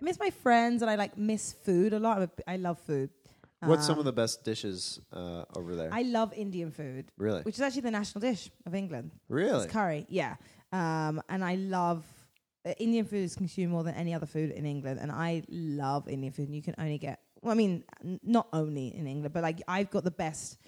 I 0.00 0.04
miss 0.04 0.18
my 0.18 0.30
friends 0.30 0.82
and 0.82 0.90
I 0.90 0.96
like 0.96 1.16
miss 1.18 1.52
food 1.52 1.92
a 1.92 2.00
lot. 2.00 2.16
I'm 2.18 2.22
a 2.24 2.50
I 2.50 2.56
love 2.56 2.78
food. 2.80 3.10
What's 3.62 3.84
some 3.86 3.94
Um, 3.94 3.98
of 4.00 4.04
the 4.06 4.12
best 4.12 4.42
dishes 4.44 5.00
uh, 5.12 5.44
over 5.54 5.74
there? 5.76 5.90
I 5.92 6.02
love 6.02 6.32
Indian 6.32 6.70
food. 6.70 7.12
Really? 7.18 7.42
Which 7.42 7.56
is 7.56 7.60
actually 7.60 7.82
the 7.82 7.90
national 7.90 8.20
dish 8.20 8.50
of 8.66 8.74
England. 8.74 9.10
really? 9.28 9.64
It's 9.64 9.72
curry, 9.72 10.06
yeah. 10.08 10.36
Um, 10.72 11.20
and 11.28 11.44
I 11.44 11.56
love 11.56 12.04
uh, 12.64 12.72
Indian 12.78 13.04
food 13.04 13.24
is 13.24 13.34
consumed 13.34 13.72
more 13.72 13.82
than 13.84 13.94
any 13.94 14.14
other 14.14 14.26
food 14.26 14.50
in 14.50 14.64
England, 14.66 14.98
and 15.00 15.10
I 15.12 15.42
love 15.48 16.08
Indian 16.08 16.32
food. 16.32 16.46
And 16.46 16.54
you 16.56 16.62
can 16.62 16.74
only 16.78 16.98
get, 16.98 17.20
well, 17.42 17.52
I 17.52 17.54
mean, 17.56 17.84
n- 18.04 18.20
not 18.22 18.48
only 18.52 18.94
in 18.94 19.06
England, 19.06 19.32
but 19.34 19.42
like 19.42 19.60
I've 19.68 19.90
got 19.90 20.04
the 20.04 20.10
best. 20.10 20.58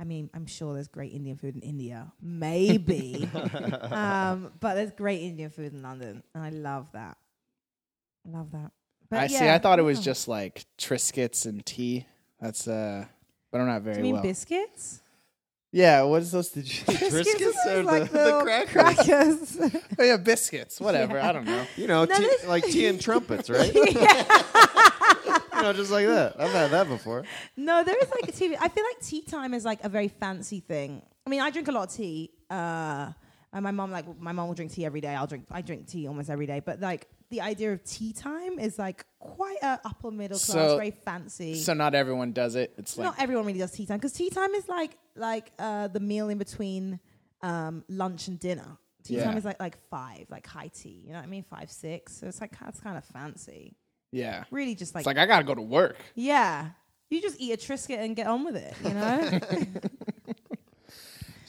I 0.00 0.04
mean, 0.04 0.30
I'm 0.32 0.46
sure 0.46 0.72
there's 0.72 0.88
great 0.88 1.12
Indian 1.12 1.36
food 1.36 1.54
in 1.56 1.60
India, 1.60 2.10
maybe, 2.22 3.28
um, 3.90 4.50
but 4.58 4.74
there's 4.74 4.92
great 4.92 5.20
Indian 5.20 5.50
food 5.50 5.72
in 5.74 5.82
London, 5.82 6.22
and 6.34 6.42
I 6.42 6.48
love 6.50 6.86
that. 6.94 7.18
I 8.26 8.30
love 8.36 8.50
that. 8.52 8.72
But 9.10 9.18
I 9.20 9.26
see. 9.26 9.44
yeah, 9.44 9.54
I 9.54 9.58
thought 9.58 9.78
it 9.78 9.82
was 9.82 9.98
yeah. 9.98 10.04
just 10.04 10.26
like 10.28 10.64
Triscuits 10.78 11.44
and 11.46 11.64
tea. 11.66 12.06
That's 12.40 12.66
uh, 12.68 13.04
but 13.50 13.60
I'm 13.60 13.66
not 13.66 13.82
very 13.82 13.96
Do 13.96 13.98
very 14.02 14.08
you 14.08 14.14
mean 14.14 14.14
well. 14.14 14.22
biscuits? 14.22 15.00
yeah, 15.72 16.02
what 16.02 16.22
is 16.22 16.30
those? 16.32 16.48
Did 16.48 16.66
you? 16.66 16.84
Triscuits 16.84 17.40
is 17.40 17.56
or 17.66 17.82
like 17.84 18.10
the- 18.10 18.18
the 18.18 18.40
crackers? 18.42 19.56
crackers. 19.56 19.82
oh 19.98 20.02
yeah, 20.02 20.16
biscuits. 20.16 20.80
Whatever. 20.80 21.20
I 21.20 21.32
don't 21.32 21.44
know. 21.44 21.64
You 21.76 21.86
know, 21.86 22.04
No, 22.04 22.16
tea, 22.16 22.22
this- 22.22 22.46
like 22.46 22.64
tea 22.64 22.86
and 22.86 23.00
trumpets, 23.06 23.48
right? 23.50 23.72
you 23.74 25.62
know, 25.62 25.72
just 25.72 25.90
like 25.90 26.06
that. 26.06 26.34
I've 26.38 26.50
had 26.52 26.70
that 26.70 26.88
before. 26.88 27.24
No, 27.56 27.84
there 27.84 27.96
is 27.98 28.08
like 28.10 28.28
a 28.28 28.32
tea. 28.32 28.56
I 28.58 28.68
feel 28.68 28.84
like 28.84 29.00
tea 29.00 29.22
time 29.22 29.54
is 29.54 29.64
like 29.64 29.84
a 29.84 29.88
very 29.88 30.08
fancy 30.08 30.60
thing. 30.60 31.02
I 31.26 31.30
mean, 31.30 31.40
I 31.40 31.50
drink 31.50 31.68
a 31.68 31.72
lot 31.72 31.88
of 31.90 31.94
tea. 31.94 32.30
Uh, 32.48 33.12
and 33.52 33.62
my 33.64 33.70
mom 33.70 33.90
like 33.90 34.06
my 34.20 34.32
mom 34.32 34.48
will 34.48 34.54
drink 34.54 34.72
tea 34.72 34.84
every 34.84 35.00
day. 35.00 35.14
I'll 35.14 35.26
drink 35.26 35.44
I 35.50 35.60
drink 35.60 35.86
tea 35.88 36.06
almost 36.08 36.30
every 36.30 36.46
day. 36.46 36.60
But 36.60 36.80
like 36.80 37.08
the 37.30 37.40
idea 37.40 37.72
of 37.72 37.82
tea 37.84 38.12
time 38.12 38.58
is 38.58 38.78
like 38.78 39.04
quite 39.18 39.58
a 39.62 39.78
upper 39.84 40.10
middle 40.10 40.38
class, 40.38 40.46
So- 40.46 40.76
very 40.76 40.90
fancy. 40.90 41.54
So 41.56 41.74
not 41.74 41.94
everyone 41.94 42.32
does 42.32 42.54
it. 42.56 42.74
It's 42.76 42.98
like 42.98 43.04
Not 43.04 43.14
everyone 43.20 43.46
really 43.46 43.58
does 43.60 43.70
tea 43.70 43.86
time 43.86 43.98
because 43.98 44.12
tea 44.12 44.30
time 44.30 44.52
is 44.54 44.68
like 44.68 44.96
like 45.16 45.52
uh, 45.58 45.88
the 45.88 46.00
meal 46.00 46.28
in 46.28 46.38
between 46.38 46.98
um, 47.42 47.84
lunch 47.88 48.28
and 48.28 48.38
dinner. 48.38 48.76
Tea 49.04 49.16
Yeah. 49.16 49.24
time 49.24 49.36
is 49.38 49.44
like 49.44 49.60
like 49.60 49.76
five, 49.88 50.26
like 50.28 50.46
high 50.46 50.68
tea. 50.68 51.02
You 51.06 51.12
know 51.12 51.18
what 51.18 51.24
I 51.24 51.28
mean? 51.28 51.44
Five 51.44 51.70
six. 51.70 52.16
So 52.16 52.26
it's 52.26 52.40
like 52.40 52.58
that's 52.58 52.80
kind 52.80 52.98
of 52.98 53.04
fancy. 53.04 53.76
yeah. 54.12 54.44
Really, 54.50 54.74
just 54.74 54.94
like 54.94 55.02
It's 55.02 55.06
like 55.06 55.18
I 55.18 55.26
gotta 55.26 55.44
go 55.44 55.54
to 55.54 55.62
work. 55.62 55.96
yeah. 56.14 56.70
You 57.10 57.20
just 57.20 57.40
eat 57.40 57.52
a 57.52 57.56
Triscuit 57.56 57.98
and 57.98 58.14
get 58.14 58.28
on 58.28 58.44
with 58.44 58.54
it, 58.56 58.72
you 58.84 58.94
know? 58.94 59.40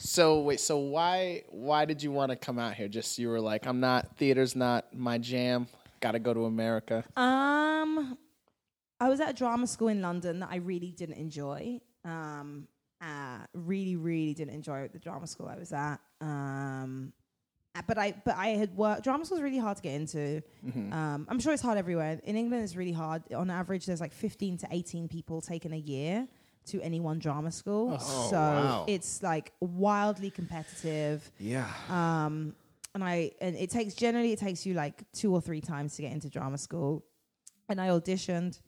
So 0.04 0.40
wait, 0.40 0.58
so 0.58 0.78
why 0.78 1.44
why 1.48 1.84
did 1.84 2.02
you 2.02 2.10
want 2.10 2.30
to 2.30 2.36
come 2.36 2.58
out 2.58 2.74
here? 2.74 2.88
Just 2.88 3.20
you 3.20 3.28
were 3.28 3.40
like, 3.40 3.68
I'm 3.68 3.78
not 3.78 4.16
theater's 4.16 4.56
not 4.56 4.92
my 4.92 5.16
jam. 5.16 5.68
Got 6.00 6.12
to 6.12 6.18
go 6.18 6.34
to 6.34 6.46
America. 6.46 7.04
Um, 7.16 8.18
I 8.98 9.08
was 9.08 9.20
at 9.20 9.30
a 9.30 9.32
drama 9.32 9.68
school 9.68 9.88
in 9.88 10.02
London 10.02 10.40
that 10.40 10.48
I 10.50 10.56
really 10.56 10.90
didn't 10.90 11.18
enjoy. 11.18 11.80
Um, 12.04 12.66
uh, 13.00 13.46
really, 13.54 13.94
really 13.94 14.34
didn't 14.34 14.54
enjoy 14.54 14.88
the 14.92 14.98
drama 14.98 15.28
school 15.28 15.46
I 15.46 15.56
was 15.56 15.72
at. 15.72 16.00
Um, 16.20 17.12
uh, 17.76 17.82
but 17.86 17.96
I, 17.96 18.14
but 18.24 18.36
I 18.36 18.48
had 18.48 18.76
worked. 18.76 19.04
Drama 19.04 19.24
school 19.24 19.38
is 19.38 19.42
really 19.42 19.58
hard 19.58 19.76
to 19.76 19.82
get 19.84 19.94
into. 19.94 20.42
Um, 20.92 21.26
I'm 21.28 21.38
sure 21.38 21.52
it's 21.52 21.62
hard 21.62 21.78
everywhere. 21.78 22.20
In 22.24 22.36
England, 22.36 22.64
it's 22.64 22.74
really 22.74 22.92
hard. 22.92 23.22
On 23.32 23.50
average, 23.50 23.86
there's 23.86 24.00
like 24.00 24.12
15 24.12 24.58
to 24.58 24.68
18 24.70 25.08
people 25.08 25.40
taking 25.40 25.72
a 25.72 25.78
year 25.78 26.26
to 26.66 26.80
any 26.82 27.00
one 27.00 27.18
drama 27.18 27.50
school. 27.50 27.98
Oh, 28.00 28.30
so 28.30 28.36
wow. 28.36 28.84
it's 28.88 29.22
like 29.22 29.52
wildly 29.60 30.30
competitive 30.30 31.30
Yeah. 31.38 31.68
um 31.88 32.54
and 32.94 33.02
i 33.02 33.30
and 33.40 33.56
it 33.56 33.70
takes 33.70 33.94
generally 33.94 34.32
it 34.32 34.38
takes 34.38 34.66
you 34.66 34.74
like 34.74 35.02
two 35.12 35.32
or 35.32 35.40
three 35.40 35.60
times 35.62 35.96
to 35.96 36.02
get 36.02 36.12
into 36.12 36.28
drama 36.28 36.58
school 36.58 37.04
and 37.70 37.80
i 37.80 37.88
auditioned 37.88 38.60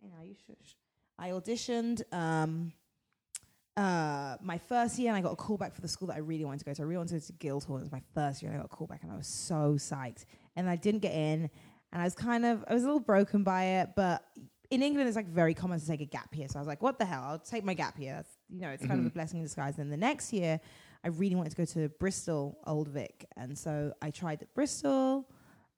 you 0.00 0.08
know 0.08 0.22
you 0.24 0.34
shush 0.46 0.76
i 1.18 1.30
auditioned 1.30 2.02
um 2.12 2.72
uh 3.76 4.36
my 4.40 4.56
first 4.56 4.98
year 4.98 5.08
and 5.08 5.16
i 5.18 5.20
got 5.20 5.32
a 5.32 5.36
call 5.36 5.56
back 5.56 5.74
for 5.74 5.80
the 5.82 5.88
school 5.88 6.08
that 6.08 6.14
i 6.16 6.20
really 6.20 6.44
wanted 6.44 6.58
to 6.60 6.64
go 6.64 6.72
to 6.72 6.82
i 6.82 6.84
really 6.84 6.96
wanted 6.96 7.20
to 7.20 7.20
go 7.20 7.26
to 7.26 7.32
guildhall 7.46 7.76
it 7.76 7.80
was 7.80 7.92
my 7.92 8.02
first 8.14 8.40
year 8.42 8.50
and 8.50 8.58
i 8.58 8.62
got 8.62 8.72
a 8.72 8.76
call 8.76 8.86
back 8.86 9.02
and 9.02 9.12
i 9.12 9.16
was 9.16 9.26
so 9.26 9.74
psyched 9.76 10.24
and 10.54 10.70
i 10.70 10.76
didn't 10.76 11.00
get 11.00 11.12
in 11.12 11.50
and 11.92 12.00
i 12.02 12.04
was 12.04 12.14
kind 12.14 12.46
of 12.46 12.64
i 12.68 12.72
was 12.74 12.84
a 12.84 12.86
little 12.86 13.00
broken 13.00 13.42
by 13.42 13.64
it 13.64 13.90
but 13.96 14.22
in 14.70 14.82
England, 14.82 15.08
it's 15.08 15.16
like 15.16 15.28
very 15.28 15.54
common 15.54 15.80
to 15.80 15.86
take 15.86 16.00
a 16.00 16.06
gap 16.06 16.34
year. 16.34 16.48
So 16.48 16.58
I 16.58 16.60
was 16.60 16.68
like, 16.68 16.82
what 16.82 16.98
the 16.98 17.04
hell? 17.04 17.22
I'll 17.24 17.38
take 17.38 17.64
my 17.64 17.74
gap 17.74 17.98
year. 17.98 18.14
That's, 18.14 18.30
you 18.48 18.60
know, 18.60 18.70
it's 18.70 18.84
kind 18.84 19.00
of 19.00 19.06
a 19.06 19.10
blessing 19.10 19.38
in 19.38 19.44
disguise. 19.44 19.76
Then 19.76 19.90
the 19.90 19.96
next 19.96 20.32
year, 20.32 20.60
I 21.04 21.08
really 21.08 21.34
wanted 21.36 21.50
to 21.50 21.56
go 21.56 21.64
to 21.64 21.88
Bristol, 22.00 22.58
Old 22.66 22.88
Vic. 22.88 23.26
And 23.36 23.56
so 23.56 23.92
I 24.02 24.10
tried 24.10 24.42
at 24.42 24.52
Bristol, 24.54 25.28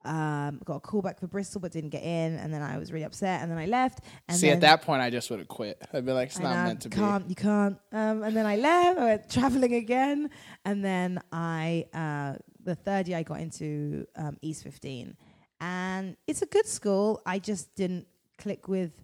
um, 0.05 0.61
got 0.65 0.77
a 0.77 0.81
call 0.81 1.03
back 1.03 1.19
for 1.21 1.27
Bristol, 1.27 1.61
but 1.61 1.73
didn't 1.73 1.91
get 1.91 2.03
in. 2.03 2.37
And 2.37 2.53
then 2.53 2.63
I 2.63 2.79
was 2.79 2.93
really 2.93 3.05
upset. 3.05 3.43
And 3.43 3.51
then 3.51 3.59
I 3.59 3.67
left. 3.67 4.01
And 4.29 4.39
See, 4.39 4.47
then 4.47 4.57
at 4.57 4.61
that 4.63 4.83
point, 4.83 5.03
I 5.03 5.11
just 5.11 5.29
would 5.31 5.39
have 5.39 5.49
quit. 5.49 5.83
I'd 5.93 6.07
be 6.07 6.13
like, 6.13 6.29
it's 6.29 6.39
not 6.39 6.67
meant 6.67 6.83
to 6.83 6.89
be. 6.89 6.97
can't, 6.97 7.29
You 7.29 7.35
can't. 7.35 7.79
Um, 7.93 8.23
and 8.23 8.37
then 8.37 8.47
I 8.47 8.57
left. 8.57 8.99
I 8.99 9.05
went 9.05 9.31
traveling 9.31 9.75
again. 9.75 10.31
And 10.65 10.85
then 10.85 11.21
I, 11.33 11.87
uh, 11.93 12.39
the 12.65 12.75
third 12.75 13.09
year, 13.09 13.19
I 13.19 13.23
got 13.23 13.41
into 13.41 14.07
um, 14.17 14.39
East 14.41 14.63
15. 14.63 15.17
And 15.61 16.17
it's 16.27 16.43
a 16.43 16.47
good 16.47 16.67
school. 16.67 17.21
I 17.27 17.39
just 17.39 17.75
didn't 17.75 18.07
click 18.39 18.69
with 18.69 19.03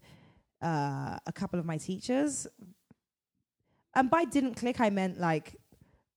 uh, 0.63 1.19
a 1.27 1.33
couple 1.33 1.59
of 1.59 1.67
my 1.67 1.77
teachers. 1.77 2.47
And 3.95 4.11
by 4.11 4.25
didn't 4.25 4.55
click, 4.55 4.81
I 4.81 4.91
meant 4.91 5.19
like 5.19 5.57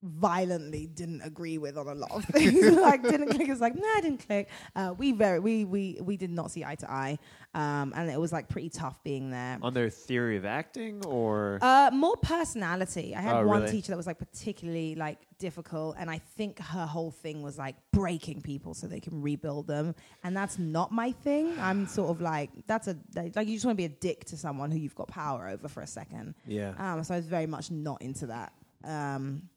violently 0.08 0.88
didn't 0.88 1.22
agree 1.22 1.58
with 1.58 1.78
on 1.78 1.88
a 1.88 1.94
lot 1.96 2.12
of 2.12 2.26
things. 2.26 2.64
like 2.78 3.04
didn't 3.04 3.30
click. 3.30 3.50
It's 3.50 3.62
like 3.62 3.76
nah, 3.76 3.86
I 3.98 4.02
didn't 4.02 4.26
click. 4.26 4.50
Uh, 4.76 4.94
we 4.98 5.12
very 5.12 5.40
we 5.40 5.66
we 5.66 5.98
we 6.02 6.18
did 6.18 6.32
not 6.32 6.52
see 6.52 6.64
eye 6.66 6.76
to 6.76 6.90
eye, 6.92 7.20
um, 7.54 7.94
and 7.96 8.10
it 8.10 8.20
was 8.20 8.32
like 8.32 8.50
pretty 8.50 8.70
tough 8.70 9.02
being 9.04 9.30
there. 9.32 9.58
On 9.62 9.74
their 9.74 9.90
theory 9.90 10.38
of 10.38 10.46
acting, 10.46 11.06
or 11.06 11.60
Uh, 11.62 11.90
more 11.94 12.16
personality. 12.18 13.16
I 13.16 13.22
had 13.22 13.36
Oh, 13.38 13.46
one 13.48 13.62
really? 13.62 13.72
teacher 13.74 13.92
that 13.92 13.98
was 13.98 14.08
like 14.08 14.20
particularly 14.20 14.96
like 14.96 15.20
difficult, 15.40 15.96
and 16.00 16.10
I 16.10 16.18
think 16.20 16.60
her 16.60 16.86
whole 16.86 17.12
thing 17.12 17.42
was 17.44 17.58
like 17.58 17.76
breaking 17.92 18.42
people 18.42 18.74
so 18.74 18.88
they 18.88 19.00
can 19.00 19.22
rebuild 19.22 19.68
them, 19.68 19.94
and 20.24 20.36
that's 20.36 20.58
not 20.58 20.92
my 20.92 21.12
thing. 21.12 21.54
I'm 21.60 21.88
sort 21.98 22.10
of 22.10 22.22
like 22.22 22.50
that's 22.68 22.88
a 22.88 22.98
like 23.16 23.48
you 23.48 23.56
just 23.56 23.66
want 23.66 23.76
to 23.78 23.82
be 23.82 23.86
a 23.86 23.90
dick 23.90 24.26
to 24.26 24.38
someone 24.38 24.72
who 24.72 24.80
you've 24.80 24.96
got 24.96 25.08
power 25.08 25.48
over 25.48 25.68
for 25.68 25.82
a 25.82 25.88
second. 25.88 26.36
yeah, 26.46 26.74
Um, 26.78 27.04
so 27.04 27.14
I 27.14 27.18
was 27.18 27.26
very 27.28 27.48
much 27.48 27.70
not 27.72 28.02
into 28.02 28.28
that. 28.28 28.54
Um, 28.84 29.50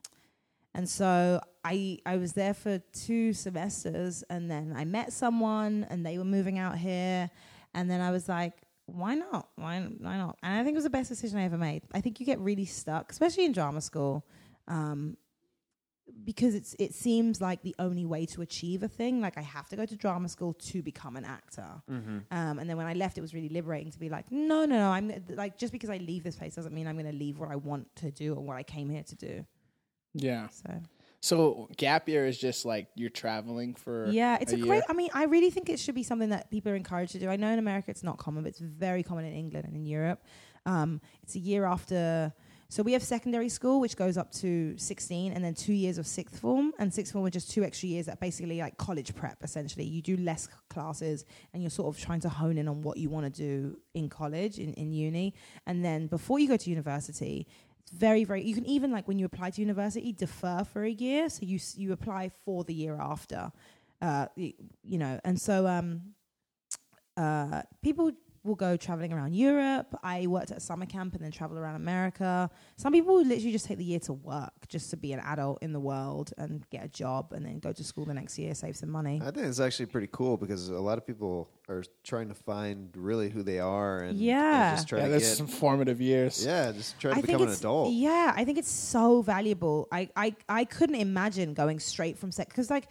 and 0.75 0.89
so 0.89 1.41
I 1.65 1.99
I 2.07 2.17
was 2.17 2.33
there 2.33 2.55
for 2.55 2.79
two 2.93 3.33
semesters, 3.33 4.23
and 4.31 4.50
then 4.50 4.75
I 4.77 4.85
met 4.85 5.12
someone, 5.12 5.87
and 5.91 6.05
they 6.05 6.19
were 6.19 6.25
moving 6.25 6.59
out 6.59 6.79
here, 6.79 7.31
and 7.75 7.91
then 7.91 8.00
I 8.00 8.11
was 8.11 8.29
like, 8.29 8.55
why 8.87 9.15
not? 9.15 9.49
Why 9.57 9.81
why 9.99 10.17
not? 10.17 10.39
And 10.43 10.61
I 10.61 10.65
think 10.65 10.75
it 10.75 10.79
was 10.79 10.85
the 10.85 10.91
best 10.91 11.09
decision 11.09 11.39
I 11.39 11.45
ever 11.45 11.59
made. 11.59 11.83
I 11.93 12.00
think 12.00 12.21
you 12.21 12.27
get 12.27 12.39
really 12.41 12.65
stuck, 12.65 13.11
especially 13.11 13.45
in 13.45 13.53
drama 13.53 13.81
school. 13.81 14.27
Um, 14.69 15.17
because 16.25 16.55
it's 16.55 16.75
it 16.79 16.95
seems 16.95 17.41
like 17.41 17.62
the 17.62 17.75
only 17.79 18.05
way 18.05 18.27
to 18.27 18.43
achieve 18.43 18.83
a 18.83 18.89
thing. 18.89 19.21
Like 19.21 19.39
I 19.39 19.43
have 19.43 19.69
to 19.69 19.77
go 19.77 19.87
to 19.87 19.97
drama 19.97 20.29
school 20.29 20.55
to 20.55 20.83
become 20.83 21.17
an 21.17 21.25
actor. 21.25 21.83
Um, 22.31 22.59
and 22.59 22.69
then 22.69 22.77
when 22.77 22.87
I 22.87 22.95
left, 22.95 23.17
it 23.19 23.21
was 23.21 23.33
really 23.33 23.49
liberating 23.49 23.91
to 23.93 23.99
be 23.99 24.09
like, 24.09 24.31
no, 24.31 24.65
no, 24.65 24.77
no. 24.77 24.91
I'm 24.91 25.12
like 25.31 25.57
just 25.57 25.73
because 25.73 25.91
I 25.91 25.99
leave 25.99 26.25
this 26.25 26.37
place 26.37 26.55
doesn't 26.55 26.75
mean 26.75 26.87
I'm 26.87 26.97
going 26.97 27.11
to 27.11 27.17
leave 27.17 27.39
what 27.39 27.50
I 27.50 27.57
want 27.57 27.95
to 27.97 28.11
do 28.11 28.35
or 28.35 28.43
what 28.43 28.57
I 28.57 28.62
came 28.62 28.89
here 28.89 29.05
to 29.05 29.15
do. 29.15 29.47
Yeah. 30.14 30.49
So 30.49 30.81
So 31.21 31.69
gap 31.76 32.09
year 32.09 32.26
is 32.26 32.38
just 32.38 32.64
like 32.64 32.88
you're 32.95 33.11
traveling 33.11 33.75
for. 33.75 34.07
yeah, 34.11 34.38
it's 34.40 34.52
a, 34.52 34.57
a 34.57 34.59
great. 34.59 34.83
I 34.88 34.95
mean, 34.95 35.11
I 35.12 35.25
really 35.25 35.50
think 35.50 35.69
it 35.69 35.79
should 35.79 35.95
be 35.95 36.02
something 36.02 36.31
that 36.31 36.50
people 36.50 36.73
are 36.73 36.76
encouraged 36.76 37.12
to 37.12 37.19
do. 37.19 37.29
I 37.29 37.37
know 37.37 37.50
in 37.50 37.59
America 37.59 37.90
it's 37.90 38.02
not 38.02 38.17
common, 38.19 38.43
but 38.43 38.49
it's 38.50 38.61
very 38.61 39.02
common 39.02 39.25
in 39.25 39.35
England 39.35 39.67
and 39.67 39.76
in 39.76 39.85
Europe. 39.87 40.25
Um, 40.67 41.00
it's 41.23 41.35
a 41.37 41.38
year 41.38 41.64
after. 41.64 42.33
So 42.73 42.85
we 42.85 42.93
have 42.93 43.02
secondary 43.02 43.49
school, 43.49 43.81
which 43.81 43.97
goes 43.97 44.17
up 44.17 44.31
to 44.35 44.79
16, 44.79 45.33
and 45.33 45.45
then 45.45 45.55
two 45.55 45.73
years 45.73 45.99
of 45.99 46.07
sixth 46.07 46.38
form. 46.38 46.73
And 46.79 46.95
sixth 46.95 47.12
form 47.12 47.25
are 47.26 47.31
just 47.31 47.50
two 47.50 47.64
extra 47.64 47.88
years 47.88 48.07
that 48.07 48.21
basically 48.21 48.61
like 48.61 48.76
college 48.76 49.12
prep. 49.17 49.43
Essentially, 49.43 49.85
you 49.85 50.00
do 50.00 50.17
less 50.17 50.49
classes, 50.69 51.25
and 51.52 51.64
you're 51.64 51.71
sort 51.71 51.93
of 51.93 52.00
trying 52.00 52.21
to 52.21 52.29
hone 52.29 52.59
in 52.59 52.69
on 52.69 52.83
what 52.83 52.97
you 52.97 53.11
want 53.11 53.26
to 53.26 53.43
do 53.43 53.76
in 53.95 54.09
college, 54.09 54.61
in, 54.61 54.73
in 54.75 54.93
uni. 54.93 55.35
And 55.67 55.85
then 55.85 56.07
before 56.07 56.38
you 56.38 56.47
go 56.47 56.57
to 56.57 56.71
university, 56.71 57.49
very 57.92 58.25
very. 58.25 58.42
You 58.42 58.54
can 58.54 58.66
even 58.66 58.90
like 58.92 59.09
when 59.09 59.18
you 59.18 59.26
apply 59.26 59.50
to 59.50 59.61
university, 59.61 60.12
defer 60.12 60.64
for 60.64 60.85
a 60.85 60.90
year, 60.90 61.28
so 61.28 61.40
you 61.42 61.59
you 61.76 61.92
apply 61.92 62.30
for 62.44 62.64
the 62.64 62.75
year 62.75 62.97
after. 63.00 63.52
Uh, 64.00 64.26
y- 64.37 64.54
you 64.82 64.99
know, 64.99 65.20
and 65.25 65.40
so 65.40 65.66
um, 65.66 66.00
uh, 67.16 67.62
people 67.82 68.12
will 68.42 68.54
go 68.54 68.76
traveling 68.76 69.12
around 69.12 69.35
Europe. 69.35 69.94
I 70.02 70.26
worked 70.26 70.50
at 70.50 70.56
a 70.56 70.61
summer 70.61 70.87
camp 70.87 71.14
and 71.14 71.23
then 71.23 71.30
travel 71.30 71.59
around 71.59 71.75
America. 71.76 72.49
Some 72.76 72.92
people 72.92 73.14
would 73.16 73.26
literally 73.26 73.52
just 73.52 73.66
take 73.66 73.76
the 73.78 73.85
year 73.85 73.99
to 74.00 74.14
work, 74.14 74.52
just 74.68 74.88
to 74.90 74.97
be 74.97 75.12
an 75.12 75.20
adult 75.20 75.62
in 75.62 75.73
the 75.75 75.80
world 75.80 76.32
and 76.38 76.64
get 76.70 76.85
a 76.85 76.88
job, 76.88 77.32
and 77.35 77.44
then 77.44 77.59
go 77.59 77.73
to 77.73 77.85
school 77.85 78.06
the 78.06 78.14
next 78.14 78.38
year, 78.38 78.54
save 78.54 78.76
some 78.76 78.88
money. 78.90 79.20
I 79.23 79.30
think 79.30 79.47
it's 79.47 79.61
actually 79.61 79.87
pretty 79.87 80.09
cool 80.11 80.38
because 80.38 80.68
a 80.70 80.78
lot 80.80 80.97
of 80.97 81.06
people 81.06 81.50
are 81.68 81.85
trying 82.02 82.28
to 82.28 82.35
find 82.35 82.88
really 82.97 83.28
who 83.28 83.42
they 83.42 83.59
are 83.61 83.99
and, 84.00 84.11
and 84.11 84.18
Yeah. 84.18 84.75
just 84.75 84.88
try 84.88 85.00
Yeah, 85.00 85.04
to 85.06 85.11
that's 85.12 85.28
get 85.28 85.37
some 85.37 85.47
formative 85.47 86.00
years. 86.00 86.44
yeah, 86.44 86.73
just 86.73 86.99
try 86.99 87.12
to 87.12 87.18
I 87.18 87.20
become 87.20 87.42
an 87.42 87.50
adult. 87.50 87.92
yeah. 87.92 88.32
I 88.35 88.44
think 88.47 88.56
it's 88.59 88.70
so 88.70 89.20
valuable. 89.23 89.87
I 89.92 90.09
I, 90.16 90.35
I 90.49 90.64
couldn't 90.64 90.97
imagine 90.97 91.52
going 91.52 91.78
straight 91.78 92.16
from 92.18 92.32
sec 92.32 92.49
because 92.49 92.70
like 92.70 92.87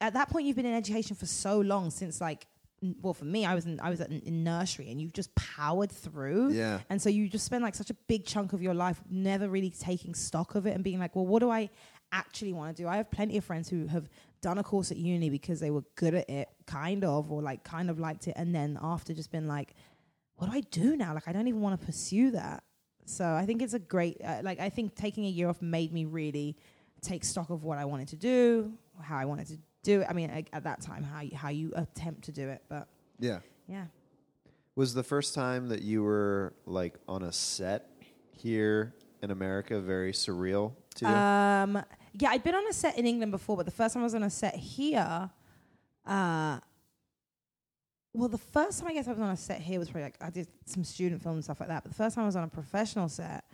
at 0.00 0.14
that 0.14 0.28
point 0.30 0.46
you've 0.46 0.56
been 0.56 0.66
in 0.66 0.74
education 0.74 1.14
for 1.14 1.26
so 1.26 1.60
long 1.60 1.90
since 1.90 2.20
like 2.20 2.46
n- 2.46 2.53
well 3.00 3.14
for 3.14 3.24
me 3.24 3.46
I 3.46 3.54
was 3.54 3.64
in 3.66 3.80
I 3.80 3.88
was 3.90 4.00
at, 4.00 4.10
in 4.10 4.44
nursery 4.44 4.90
and 4.90 5.00
you've 5.00 5.12
just 5.14 5.34
powered 5.34 5.90
through 5.90 6.52
Yeah. 6.52 6.80
and 6.90 7.00
so 7.00 7.08
you 7.08 7.28
just 7.28 7.46
spend 7.46 7.64
like 7.64 7.74
such 7.74 7.90
a 7.90 7.94
big 8.08 8.26
chunk 8.26 8.52
of 8.52 8.60
your 8.60 8.74
life 8.74 9.00
never 9.08 9.48
really 9.48 9.70
taking 9.70 10.14
stock 10.14 10.54
of 10.54 10.66
it 10.66 10.74
and 10.74 10.84
being 10.84 10.98
like 10.98 11.16
well 11.16 11.26
what 11.26 11.40
do 11.40 11.50
I 11.50 11.70
actually 12.12 12.52
want 12.52 12.76
to 12.76 12.82
do. 12.82 12.88
I 12.88 12.96
have 12.98 13.10
plenty 13.10 13.36
of 13.38 13.44
friends 13.44 13.68
who 13.68 13.86
have 13.88 14.08
done 14.40 14.58
a 14.58 14.62
course 14.62 14.92
at 14.92 14.96
uni 14.96 15.30
because 15.30 15.58
they 15.58 15.70
were 15.72 15.82
good 15.96 16.14
at 16.14 16.30
it, 16.30 16.48
kind 16.64 17.02
of, 17.04 17.32
or 17.32 17.42
like 17.42 17.64
kind 17.64 17.90
of 17.90 17.98
liked 17.98 18.28
it, 18.28 18.34
and 18.36 18.54
then 18.54 18.78
after 18.80 19.12
just 19.12 19.32
been 19.32 19.48
like, 19.48 19.74
what 20.36 20.48
do 20.48 20.56
I 20.56 20.60
do 20.60 20.96
now? 20.96 21.12
Like 21.12 21.26
I 21.26 21.32
don't 21.32 21.48
even 21.48 21.60
want 21.60 21.80
to 21.80 21.84
pursue 21.84 22.30
that. 22.32 22.62
So 23.04 23.24
I 23.24 23.46
think 23.46 23.62
it's 23.62 23.74
a 23.74 23.80
great 23.80 24.18
uh, 24.24 24.42
like 24.44 24.60
I 24.60 24.68
think 24.68 24.94
taking 24.94 25.24
a 25.26 25.28
year 25.28 25.48
off 25.48 25.60
made 25.60 25.92
me 25.92 26.04
really 26.04 26.56
take 27.02 27.24
stock 27.24 27.50
of 27.50 27.64
what 27.64 27.78
I 27.78 27.84
wanted 27.84 28.08
to 28.08 28.16
do, 28.16 28.72
how 29.02 29.16
I 29.16 29.24
wanted 29.24 29.48
to 29.48 29.58
do 29.84 30.00
it. 30.00 30.06
I 30.10 30.12
mean, 30.12 30.30
at, 30.30 30.48
at 30.52 30.64
that 30.64 30.80
time, 30.80 31.04
how 31.04 31.20
you, 31.20 31.36
how 31.36 31.50
you 31.50 31.72
attempt 31.76 32.24
to 32.24 32.32
do 32.32 32.48
it, 32.48 32.62
but 32.68 32.88
Yeah. 33.20 33.38
yeah. 33.68 33.84
Was 34.74 34.92
the 34.94 35.04
first 35.04 35.34
time 35.34 35.68
that 35.68 35.82
you 35.82 36.02
were 36.02 36.52
like 36.66 36.94
on 37.06 37.22
a 37.22 37.30
set 37.30 37.88
here 38.32 38.92
in 39.22 39.30
America 39.30 39.78
very 39.80 40.10
surreal 40.12 40.72
to 40.96 41.04
you? 41.06 41.10
Um, 41.14 41.84
yeah, 42.18 42.30
I'd 42.30 42.42
been 42.42 42.56
on 42.56 42.66
a 42.68 42.72
set 42.72 42.98
in 42.98 43.06
England 43.06 43.30
before, 43.30 43.56
but 43.56 43.66
the 43.66 43.72
first 43.72 43.94
time 43.94 44.02
I 44.02 44.04
was 44.04 44.14
on 44.16 44.24
a 44.24 44.30
set 44.30 44.56
here, 44.56 45.30
uh, 46.06 46.58
well, 48.12 48.28
the 48.28 48.38
first 48.38 48.80
time 48.80 48.88
I 48.88 48.94
guess 48.94 49.06
I 49.06 49.10
was 49.12 49.20
on 49.20 49.30
a 49.30 49.36
set 49.36 49.60
here 49.60 49.78
was 49.78 49.88
probably 49.88 50.04
like 50.04 50.16
I 50.20 50.30
did 50.30 50.48
some 50.66 50.84
student 50.84 51.22
film 51.22 51.36
and 51.36 51.44
stuff 51.44 51.60
like 51.60 51.68
that. 51.68 51.82
But 51.84 51.92
the 51.92 51.96
first 51.96 52.14
time 52.16 52.24
I 52.24 52.26
was 52.26 52.36
on 52.36 52.44
a 52.44 52.48
professional 52.48 53.08
set, 53.08 53.44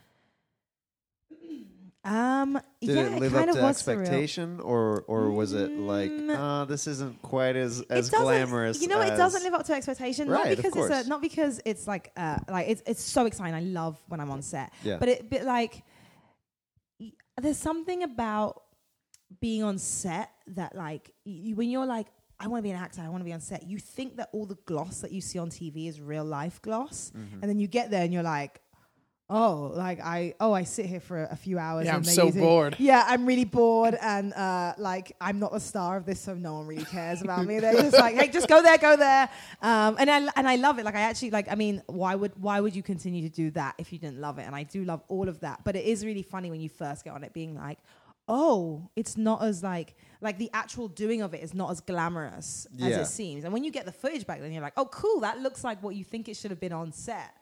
um, 2.02 2.58
Did 2.80 2.90
yeah, 2.96 3.02
it 3.02 3.20
live 3.20 3.32
kind 3.32 3.50
up 3.50 3.56
of 3.56 3.60
to 3.60 3.66
was 3.66 3.82
surreal. 3.82 4.00
expectation, 4.00 4.60
or 4.60 5.02
or 5.06 5.30
was 5.30 5.52
it 5.52 5.70
like, 5.70 6.10
Mm. 6.10 6.34
oh, 6.38 6.64
this 6.64 6.86
isn't 6.86 7.20
quite 7.20 7.56
as 7.56 7.82
as 7.90 8.08
glamorous? 8.08 8.80
You 8.80 8.88
know, 8.88 9.00
it 9.02 9.16
doesn't 9.16 9.42
live 9.42 9.52
up 9.54 9.66
to 9.66 9.74
expectation. 9.74 10.28
not 10.28 10.44
Right, 10.44 10.58
of 10.58 10.64
because 10.64 10.90
it's 10.90 11.06
a, 11.06 11.08
not 11.08 11.20
because 11.20 11.60
it's 11.66 11.86
like 11.86 12.10
uh, 12.16 12.38
like 12.48 12.68
it's 12.68 12.82
it's 12.86 13.02
so 13.02 13.26
exciting. 13.26 13.54
I 13.54 13.60
love 13.60 14.02
when 14.08 14.18
I'm 14.20 14.30
on 14.30 14.40
set. 14.42 14.72
Yeah. 14.82 14.96
But 14.98 15.08
it 15.10 15.28
but 15.30 15.42
like 15.44 15.82
y- 16.98 17.12
there's 17.40 17.58
something 17.58 18.02
about 18.02 18.62
being 19.40 19.62
on 19.62 19.76
set 19.78 20.30
that 20.48 20.74
like 20.74 21.12
you, 21.24 21.54
when 21.54 21.68
you're 21.70 21.86
like 21.86 22.06
I 22.42 22.46
want 22.48 22.60
to 22.60 22.62
be 22.62 22.70
an 22.70 22.80
actor. 22.82 23.02
I 23.02 23.10
want 23.10 23.20
to 23.20 23.26
be 23.26 23.34
on 23.34 23.40
set. 23.42 23.68
You 23.68 23.78
think 23.78 24.16
that 24.16 24.30
all 24.32 24.46
the 24.46 24.56
gloss 24.64 25.02
that 25.02 25.12
you 25.12 25.20
see 25.20 25.38
on 25.38 25.50
TV 25.50 25.86
is 25.88 26.00
real 26.00 26.24
life 26.24 26.62
gloss, 26.62 27.12
Mm-hmm. 27.14 27.40
and 27.42 27.50
then 27.50 27.58
you 27.60 27.66
get 27.68 27.90
there 27.90 28.02
and 28.02 28.10
you're 28.14 28.22
like, 28.22 28.62
oh, 29.30 29.72
like 29.74 30.00
I 30.00 30.34
oh 30.40 30.52
I 30.52 30.64
sit 30.64 30.86
here 30.86 31.00
for 31.00 31.24
a, 31.24 31.36
few 31.36 31.58
hours. 31.58 31.86
Yeah, 31.86 31.96
and 31.96 32.06
I'm 32.06 32.12
so 32.12 32.30
bored. 32.30 32.76
Yeah, 32.78 33.04
I'm 33.06 33.24
really 33.24 33.44
bored, 33.44 33.96
and 34.02 34.34
uh, 34.34 34.74
like 34.76 35.16
I'm 35.20 35.38
not 35.38 35.52
the 35.52 35.60
star 35.60 35.96
of 35.96 36.04
this, 36.04 36.20
so 36.20 36.34
no 36.34 36.54
one 36.54 36.66
really 36.66 36.84
cares 36.84 37.22
about 37.22 37.46
me. 37.46 37.60
They're 37.60 37.74
just 37.74 37.96
like, 37.96 38.16
hey, 38.16 38.28
just 38.28 38.48
go 38.48 38.60
there, 38.60 38.76
go 38.76 38.96
there, 38.96 39.30
um, 39.62 39.96
and 39.98 40.10
I 40.10 40.28
and 40.36 40.48
I 40.48 40.56
love 40.56 40.78
it. 40.78 40.84
Like 40.84 40.96
I 40.96 41.02
actually 41.02 41.30
like. 41.30 41.50
I 41.50 41.54
mean, 41.54 41.82
why 41.86 42.14
would 42.14 42.32
why 42.36 42.60
would 42.60 42.74
you 42.74 42.82
continue 42.82 43.22
to 43.22 43.34
do 43.34 43.50
that 43.52 43.76
if 43.78 43.92
you 43.92 43.98
didn't 43.98 44.20
love 44.20 44.38
it? 44.38 44.42
And 44.42 44.54
I 44.54 44.64
do 44.64 44.84
love 44.84 45.02
all 45.08 45.28
of 45.28 45.40
that, 45.40 45.60
but 45.64 45.76
it 45.76 45.84
is 45.84 46.04
really 46.04 46.22
funny 46.22 46.50
when 46.50 46.60
you 46.60 46.68
first 46.68 47.04
get 47.04 47.14
on 47.14 47.24
it, 47.24 47.32
being 47.32 47.54
like. 47.54 47.78
Oh, 48.32 48.88
it's 48.94 49.16
not 49.16 49.42
as 49.42 49.60
like 49.64 49.96
like 50.20 50.38
the 50.38 50.50
actual 50.52 50.86
doing 50.86 51.20
of 51.20 51.34
it 51.34 51.42
is 51.42 51.52
not 51.52 51.68
as 51.72 51.80
glamorous 51.80 52.64
as 52.80 52.96
it 52.96 53.06
seems. 53.06 53.42
And 53.42 53.52
when 53.52 53.64
you 53.64 53.72
get 53.72 53.86
the 53.86 53.92
footage 53.92 54.24
back, 54.24 54.40
then 54.40 54.52
you're 54.52 54.62
like, 54.62 54.74
oh, 54.76 54.84
cool, 54.84 55.18
that 55.22 55.40
looks 55.40 55.64
like 55.64 55.82
what 55.82 55.96
you 55.96 56.04
think 56.04 56.28
it 56.28 56.36
should 56.36 56.52
have 56.52 56.60
been 56.60 56.72
on 56.72 56.92
set. 56.92 57.34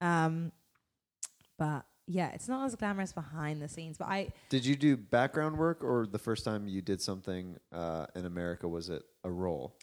Um, 0.00 0.50
but 1.62 1.86
yeah, 2.08 2.30
it's 2.30 2.48
not 2.48 2.66
as 2.66 2.74
glamorous 2.74 3.12
behind 3.12 3.62
the 3.62 3.68
scenes. 3.68 3.96
But 3.96 4.08
I 4.08 4.32
Did 4.48 4.66
you 4.66 4.74
do 4.74 4.96
background 4.96 5.56
work, 5.56 5.84
or 5.84 6.06
the 6.06 6.18
first 6.18 6.44
time 6.44 6.66
you 6.66 6.82
did 6.82 7.00
something 7.00 7.56
uh, 7.72 8.06
in 8.16 8.26
America 8.26 8.66
was 8.66 8.88
it 8.88 9.04
a 9.22 9.30
role? 9.30 9.76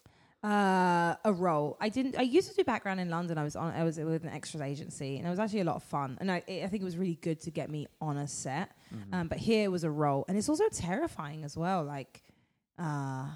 Uh, 0.44 1.16
a 1.24 1.32
role. 1.32 1.78
I 1.80 1.88
didn't. 1.88 2.18
I 2.18 2.24
used 2.24 2.50
to 2.50 2.56
do 2.56 2.66
background 2.66 3.00
in 3.00 3.10
London. 3.10 3.38
I 3.38 3.44
was 3.46 3.56
on. 3.56 3.74
I 3.74 3.86
was 3.86 3.98
with 3.98 4.24
an 4.24 4.30
extras 4.30 4.62
agency, 4.62 5.18
and 5.18 5.26
it 5.26 5.30
was 5.30 5.40
actually 5.40 5.62
a 5.62 5.70
lot 5.72 5.78
of 5.78 5.84
fun. 5.84 6.18
And 6.20 6.30
I, 6.30 6.44
I 6.50 6.68
think 6.68 6.82
it 6.82 6.84
was 6.84 6.98
really 6.98 7.20
good 7.22 7.40
to 7.42 7.52
get 7.52 7.70
me 7.70 7.88
on 8.02 8.18
a 8.18 8.28
set. 8.28 8.72
Um, 9.14 9.28
but 9.30 9.38
here 9.38 9.72
was 9.72 9.86
a 9.86 9.92
role, 9.92 10.26
and 10.28 10.38
it's 10.38 10.50
also 10.50 10.68
terrifying 10.74 11.46
as 11.46 11.56
well. 11.56 11.86
Like, 11.86 12.24
uh, 12.78 13.28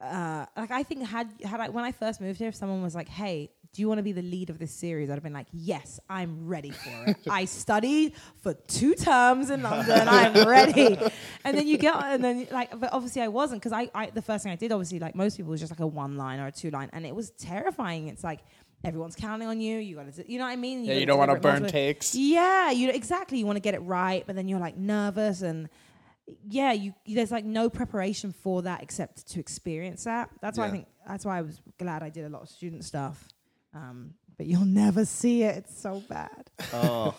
uh, 0.00 0.46
like 0.56 0.72
I 0.72 0.82
think 0.82 1.06
had 1.06 1.28
had 1.44 1.60
I 1.60 1.68
when 1.68 1.84
I 1.84 1.92
first 1.92 2.20
moved 2.20 2.38
here, 2.38 2.48
if 2.48 2.56
someone 2.56 2.82
was 2.82 2.96
like, 2.96 3.08
"Hey, 3.08 3.50
do 3.72 3.82
you 3.82 3.88
want 3.88 3.98
to 3.98 4.02
be 4.02 4.12
the 4.12 4.22
lead 4.22 4.50
of 4.50 4.58
this 4.58 4.72
series?" 4.72 5.10
I'd 5.10 5.14
have 5.14 5.22
been 5.22 5.32
like, 5.32 5.48
"Yes, 5.52 6.00
I'm 6.08 6.46
ready 6.46 6.70
for 6.70 7.04
it. 7.06 7.16
I 7.30 7.44
studied 7.44 8.14
for 8.42 8.54
two 8.54 8.94
terms 8.94 9.50
in 9.50 9.62
London. 9.62 10.08
I'm 10.08 10.48
ready." 10.48 10.98
And 11.44 11.56
then 11.56 11.66
you 11.66 11.78
get, 11.78 11.94
and 11.96 12.22
then 12.22 12.46
like, 12.50 12.78
but 12.78 12.92
obviously 12.92 13.22
I 13.22 13.28
wasn't 13.28 13.60
because 13.60 13.72
I, 13.72 13.90
I 13.94 14.10
the 14.10 14.22
first 14.22 14.44
thing 14.44 14.52
I 14.52 14.56
did, 14.56 14.72
obviously, 14.72 14.98
like 14.98 15.14
most 15.14 15.36
people, 15.36 15.50
was 15.50 15.60
just 15.60 15.72
like 15.72 15.80
a 15.80 15.86
one 15.86 16.16
line 16.16 16.40
or 16.40 16.46
a 16.46 16.52
two 16.52 16.70
line, 16.70 16.90
and 16.92 17.06
it 17.06 17.14
was 17.14 17.30
terrifying. 17.30 18.08
It's 18.08 18.24
like 18.24 18.40
everyone's 18.84 19.16
counting 19.16 19.48
on 19.48 19.60
you. 19.60 19.78
You 19.78 19.96
got 19.96 20.12
to, 20.12 20.30
you 20.30 20.38
know 20.38 20.44
what 20.44 20.50
I 20.50 20.56
mean? 20.56 20.84
Yeah, 20.84 20.94
you 20.94 21.06
don't 21.06 21.18
wanna 21.18 21.38
burn 21.38 21.66
takes. 21.66 22.14
Yeah, 22.14 22.70
you 22.70 22.90
exactly. 22.90 23.38
You 23.38 23.46
want 23.46 23.56
to 23.56 23.60
get 23.60 23.74
it 23.74 23.82
right, 23.82 24.24
but 24.26 24.36
then 24.36 24.48
you're 24.48 24.60
like 24.60 24.76
nervous 24.76 25.42
and 25.42 25.68
yeah, 26.48 26.72
you 26.72 26.94
there's 27.06 27.32
like 27.32 27.44
no 27.44 27.68
preparation 27.68 28.32
for 28.32 28.62
that 28.62 28.82
except 28.82 29.28
to 29.32 29.40
experience 29.40 30.04
that. 30.04 30.30
That's 30.40 30.58
why 30.58 30.66
I 30.66 30.70
think 30.70 30.86
that's 31.06 31.24
why 31.24 31.38
I 31.38 31.42
was 31.42 31.60
glad 31.78 32.02
I 32.02 32.10
did 32.10 32.24
a 32.24 32.28
lot 32.28 32.42
of 32.42 32.48
student 32.48 32.84
stuff. 32.84 33.28
Um, 33.74 34.14
but 34.36 34.46
you'll 34.46 34.64
never 34.64 35.04
see 35.04 35.42
it. 35.42 35.56
It's 35.58 35.78
so 35.80 36.02
bad. 36.08 36.50
Oh, 36.72 37.14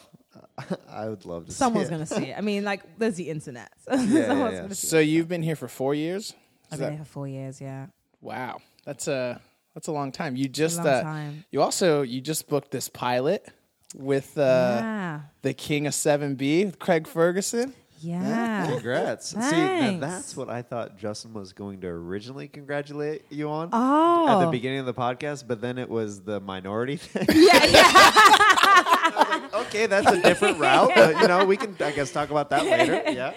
I 0.89 1.08
would 1.10 1.26
love 1.26 1.46
to. 1.48 1.52
Someone's 1.52 1.88
see 1.88 1.94
it. 1.94 1.98
gonna 1.98 2.06
see 2.06 2.26
it. 2.32 2.38
I 2.38 2.42
mean, 2.42 2.63
like 2.63 2.82
there's 2.98 3.16
the 3.16 3.30
internet. 3.30 3.72
yeah, 3.92 4.28
Someone's 4.28 4.54
yeah. 4.54 4.68
So 4.70 5.00
you've 5.00 5.28
been 5.28 5.44
here 5.44 5.56
for 5.56 5.68
four 5.68 5.94
years. 5.96 6.34
I've 6.68 6.74
Is 6.74 6.80
been 6.80 6.89
that- 6.89 6.96
here 6.96 7.06
for 7.06 7.12
four 7.12 7.28
years. 7.28 7.62
Yeah, 7.62 7.88
wow, 8.22 8.60
that's 8.86 9.08
a 9.08 9.39
that's 9.74 9.88
a 9.88 9.92
long 9.92 10.12
time. 10.12 10.36
You 10.36 10.48
just 10.48 10.78
long 10.78 10.88
uh, 10.88 11.02
time. 11.04 11.46
you 11.52 11.62
also 11.62 12.02
you 12.02 12.22
just 12.22 12.48
booked 12.48 12.72
this 12.72 12.89
pilot 12.89 13.48
with 13.96 14.38
uh, 14.38 14.42
yeah, 14.82 15.20
the 15.44 15.54
King 15.54 15.88
of 15.88 15.94
Seven 15.94 16.36
B, 16.36 16.72
Craig 16.80 17.08
Ferguson. 17.08 17.74
Yeah. 18.04 18.68
Congrats. 18.68 19.30
See, 19.30 19.38
now 19.39 19.50
Thanks. 19.50 20.02
that's 20.02 20.36
what 20.38 20.50
I 20.50 20.62
thought 20.62 20.98
Justin 20.98 21.34
was 21.34 21.54
going 21.54 21.82
to 21.82 21.88
originally 21.88 22.48
congratulate 22.48 23.24
you 23.30 23.50
on 23.50 23.70
Oh, 23.72 24.28
at 24.42 24.46
the 24.46 24.52
beginning 24.52 24.80
of 24.80 24.86
the 24.86 24.94
podcast, 24.94 25.48
but 25.48 25.62
then 25.62 25.78
it 25.78 25.89
was 25.89 26.22
the 26.22 26.39
minority 26.39 26.98
thing. 26.98 27.26
yeah, 27.30 27.66
yeah. 27.66 29.50
okay, 29.62 29.86
that's 29.86 30.08
a 30.12 30.22
different 30.22 30.60
route. 30.60 30.92
But, 30.96 31.22
you 31.22 31.28
know, 31.28 31.46
we 31.46 31.58
can, 31.58 31.76
I 31.80 31.92
guess, 31.92 32.12
talk 32.12 32.30
about 32.30 32.50
that 32.52 32.66
later. 32.66 33.02
Yeah. 33.13 33.34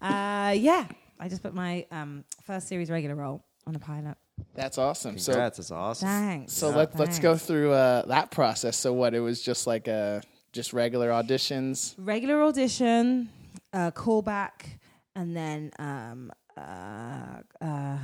Uh, 0.00 0.52
yeah. 0.52 0.86
I 1.18 1.28
just 1.28 1.42
put 1.42 1.54
my 1.54 1.86
um, 1.90 2.24
first 2.44 2.68
series 2.68 2.90
regular 2.90 3.14
role 3.16 3.42
on 3.66 3.74
a 3.74 3.78
pilot. 3.78 4.16
That's 4.54 4.76
awesome. 4.78 5.18
So 5.18 5.32
Congrats. 5.32 5.58
It's 5.58 5.70
awesome. 5.70 6.08
Thanks. 6.08 6.52
so 6.52 6.68
let, 6.70 6.98
let's 6.98 7.18
go 7.18 7.30
Thanks. 7.32 7.46
through 7.46 7.72
uh, 7.72 8.04
that 8.06 8.30
process. 8.30 8.76
So 8.76 8.92
what 8.92 9.14
it 9.14 9.20
was 9.20 9.40
just 9.40 9.66
like 9.66 9.88
uh 9.88 10.20
just 10.52 10.72
regular 10.72 11.10
auditions. 11.10 11.94
regular 11.98 12.42
audition, 12.42 13.28
uh, 13.76 13.90
callback, 13.90 14.78
and 15.14 15.36
then 15.36 15.70
um, 15.78 16.32
uh, 16.56 17.40
uh, 17.60 17.98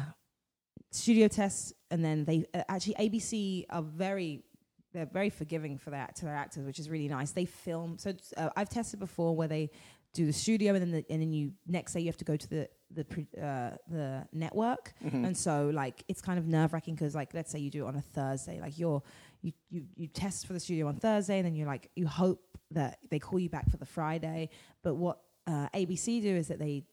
studio 0.90 1.28
tests, 1.28 1.72
and 1.90 2.04
then 2.04 2.24
they 2.24 2.44
uh, 2.54 2.62
actually 2.68 2.94
ABC 2.94 3.64
are 3.70 3.82
very 3.82 4.44
they're 4.92 5.06
very 5.06 5.30
forgiving 5.30 5.78
for 5.78 5.90
their 5.90 6.08
to 6.16 6.26
their 6.26 6.36
actors, 6.36 6.66
which 6.66 6.78
is 6.78 6.90
really 6.90 7.08
nice. 7.08 7.32
They 7.32 7.46
film 7.46 7.96
so 7.98 8.12
uh, 8.36 8.50
I've 8.54 8.68
tested 8.68 9.00
before 9.00 9.34
where 9.34 9.48
they 9.48 9.70
do 10.12 10.26
the 10.26 10.32
studio 10.32 10.74
and 10.74 10.82
then 10.82 10.90
the, 10.90 11.04
and 11.10 11.22
then 11.22 11.32
you 11.32 11.52
next 11.66 11.94
day 11.94 12.00
you 12.00 12.06
have 12.06 12.18
to 12.18 12.24
go 12.24 12.36
to 12.36 12.48
the 12.48 12.68
the 12.90 13.04
pre, 13.04 13.26
uh, 13.42 13.70
the 13.88 14.26
network. 14.34 14.92
And 15.24 15.34
so 15.36 15.70
like 15.72 16.04
it's 16.08 16.20
kind 16.20 16.38
of 16.38 16.46
nerve 16.46 16.74
wracking 16.74 16.94
because 16.94 17.14
like 17.14 17.32
let's 17.32 17.50
say 17.50 17.58
you 17.58 17.70
do 17.70 17.86
it 17.86 17.88
on 17.88 17.96
a 17.96 18.02
Thursday 18.02 18.60
like 18.60 18.78
you're 18.78 19.02
you, 19.40 19.52
you 19.70 19.86
you 19.96 20.06
test 20.08 20.46
for 20.46 20.52
the 20.52 20.60
studio 20.60 20.86
on 20.88 20.96
Thursday 20.96 21.38
and 21.38 21.46
then 21.46 21.54
you're 21.54 21.66
like 21.66 21.88
you 21.96 22.06
hope 22.06 22.42
that 22.72 22.98
they 23.10 23.18
call 23.18 23.38
you 23.38 23.48
back 23.48 23.70
for 23.70 23.78
the 23.78 23.86
Friday. 23.86 24.50
But 24.82 24.96
what 24.96 25.20
uh, 25.46 25.68
ABC 25.74 26.22
do 26.22 26.34
is 26.36 26.48
that 26.48 26.58
they 26.58 26.84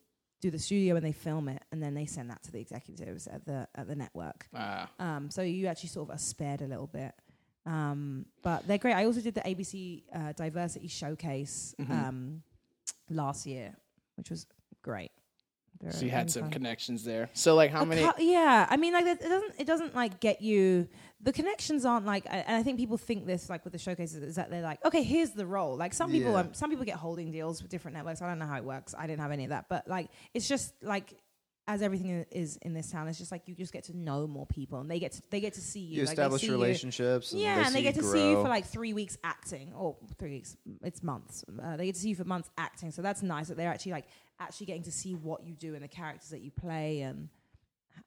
do 0.42 0.50
the 0.50 0.60
studio 0.60 0.96
and 0.96 1.04
they 1.06 1.12
film 1.12 1.50
it 1.50 1.62
and 1.72 1.84
then 1.84 1.94
they 1.94 2.06
send 2.06 2.30
that 2.30 2.42
to 2.44 2.52
the 2.52 2.60
executives 2.60 3.28
at 3.28 3.46
the 3.46 3.68
at 3.76 3.88
the 3.88 3.96
network 3.96 4.48
Uh, 4.54 4.86
um, 5.00 5.30
so 5.30 5.42
you 5.42 5.68
actually 5.68 5.90
sort 5.90 6.10
of 6.10 6.16
are 6.16 6.20
spared 6.20 6.62
a 6.62 6.68
little 6.68 6.88
bit. 6.88 7.14
Um, 7.66 8.26
but 8.42 8.66
they're 8.66 8.78
great. 8.78 8.94
I 8.96 9.06
also 9.06 9.22
did 9.22 9.36
the 9.36 9.42
ABC 9.42 10.04
uh, 10.14 10.32
Diversity 10.34 10.88
Showcase 10.88 11.76
Mm-hmm. 11.80 11.92
um, 11.92 12.44
last 13.10 13.46
year, 13.46 13.76
which 14.16 14.30
was 14.30 14.46
great. 14.82 15.12
They're 15.82 15.92
so 15.94 16.06
you 16.06 16.12
had 16.12 16.30
some 16.30 16.44
fun. 16.44 16.52
connections 16.52 17.04
there. 17.06 17.30
So 17.34 17.56
like 17.56 17.72
how 17.72 17.84
A 17.84 17.86
many? 17.86 18.02
cou- 18.04 18.22
yeah, 18.22 18.68
I 18.70 18.76
mean, 18.78 18.92
like 18.94 19.06
it 19.06 19.22
it 19.22 19.30
doesn't 19.30 19.54
it 19.60 19.66
doesn't 19.68 19.96
like 19.96 20.20
get 20.20 20.42
you. 20.42 20.88
The 21.22 21.34
connections 21.34 21.86
aren't 21.86 22.06
like, 22.06 22.26
I- 22.28 22.38
and 22.48 22.56
I 22.56 22.64
think 22.64 22.78
people 22.80 22.98
think 22.98 23.26
this 23.26 23.50
like 23.50 23.64
with 23.66 23.74
the 23.74 23.80
showcases 23.80 24.22
is 24.24 24.36
that 24.36 24.50
they're 24.50 24.62
like, 24.62 24.84
okay, 24.86 25.04
here's 25.04 25.32
the 25.32 25.46
role. 25.46 25.76
Like 25.78 25.94
some 25.94 26.12
people, 26.12 26.32
Yeah. 26.34 26.40
um, 26.40 26.54
some 26.54 26.70
people 26.70 26.86
get 26.86 26.96
holding 26.96 27.32
deals 27.32 27.62
with 27.62 27.70
different 27.72 27.96
networks. 27.96 28.22
I 28.22 28.28
don't 28.28 28.40
know 28.40 28.46
how 28.46 28.58
it 28.58 28.64
works. 28.64 28.94
I 28.98 29.08
didn't 29.08 29.22
have 29.22 29.32
any 29.32 29.44
of 29.46 29.50
that, 29.52 29.66
but 29.70 29.88
like 29.88 30.10
it's 30.34 30.48
just 30.48 30.74
like. 30.82 31.14
As 31.68 31.84
everything 31.84 32.26
is 32.32 32.58
in 32.64 32.74
this 32.74 32.90
town, 32.90 33.08
it's 33.10 33.20
just 33.20 33.32
like 33.32 33.44
you 33.48 33.54
just 33.54 33.72
get 33.72 33.84
to 33.84 33.96
know 33.96 34.26
more 34.26 34.48
people, 34.48 34.80
and 34.80 34.90
they 34.90 34.98
get 34.98 35.12
to 35.12 35.22
they 35.30 35.40
get 35.40 35.54
to 35.54 35.62
see 35.62 35.82
you. 35.82 35.98
You 35.98 36.00
like, 36.00 36.08
they 36.08 36.12
establish 36.14 36.42
see 36.42 36.48
you- 36.48 36.54
relationships. 36.54 37.32
And 37.32 37.40
yeah, 37.42 37.58
they 37.60 37.64
and 37.66 37.76
they 37.76 37.82
get 37.84 37.94
to 37.94 38.02
grow. 38.02 38.12
see 38.12 38.30
you 38.32 38.36
for 38.42 38.50
like 38.50 38.66
three 38.66 38.94
weeks 38.94 39.20
acting, 39.24 39.72
or 39.76 39.96
three 40.18 40.32
weeks. 40.32 40.58
It's 40.82 41.04
months. 41.04 41.46
Uh, 41.64 41.78
they 41.78 41.86
get 41.86 41.94
to 41.94 42.02
see 42.02 42.10
you 42.10 42.16
for 42.16 42.24
months 42.24 42.50
acting, 42.58 42.90
so 42.90 43.04
that's 43.04 43.22
nice 43.22 43.50
that 43.50 43.58
they're 43.58 43.70
actually 43.70 43.92
like 43.92 44.06
actually 44.40 44.68
getting 44.68 44.84
to 44.84 44.92
see 44.92 45.14
what 45.14 45.46
you 45.46 45.54
do 45.54 45.76
and 45.76 45.84
the 45.84 45.88
characters 45.88 46.30
that 46.30 46.42
you 46.42 46.52
play, 46.52 47.02
and 47.02 47.30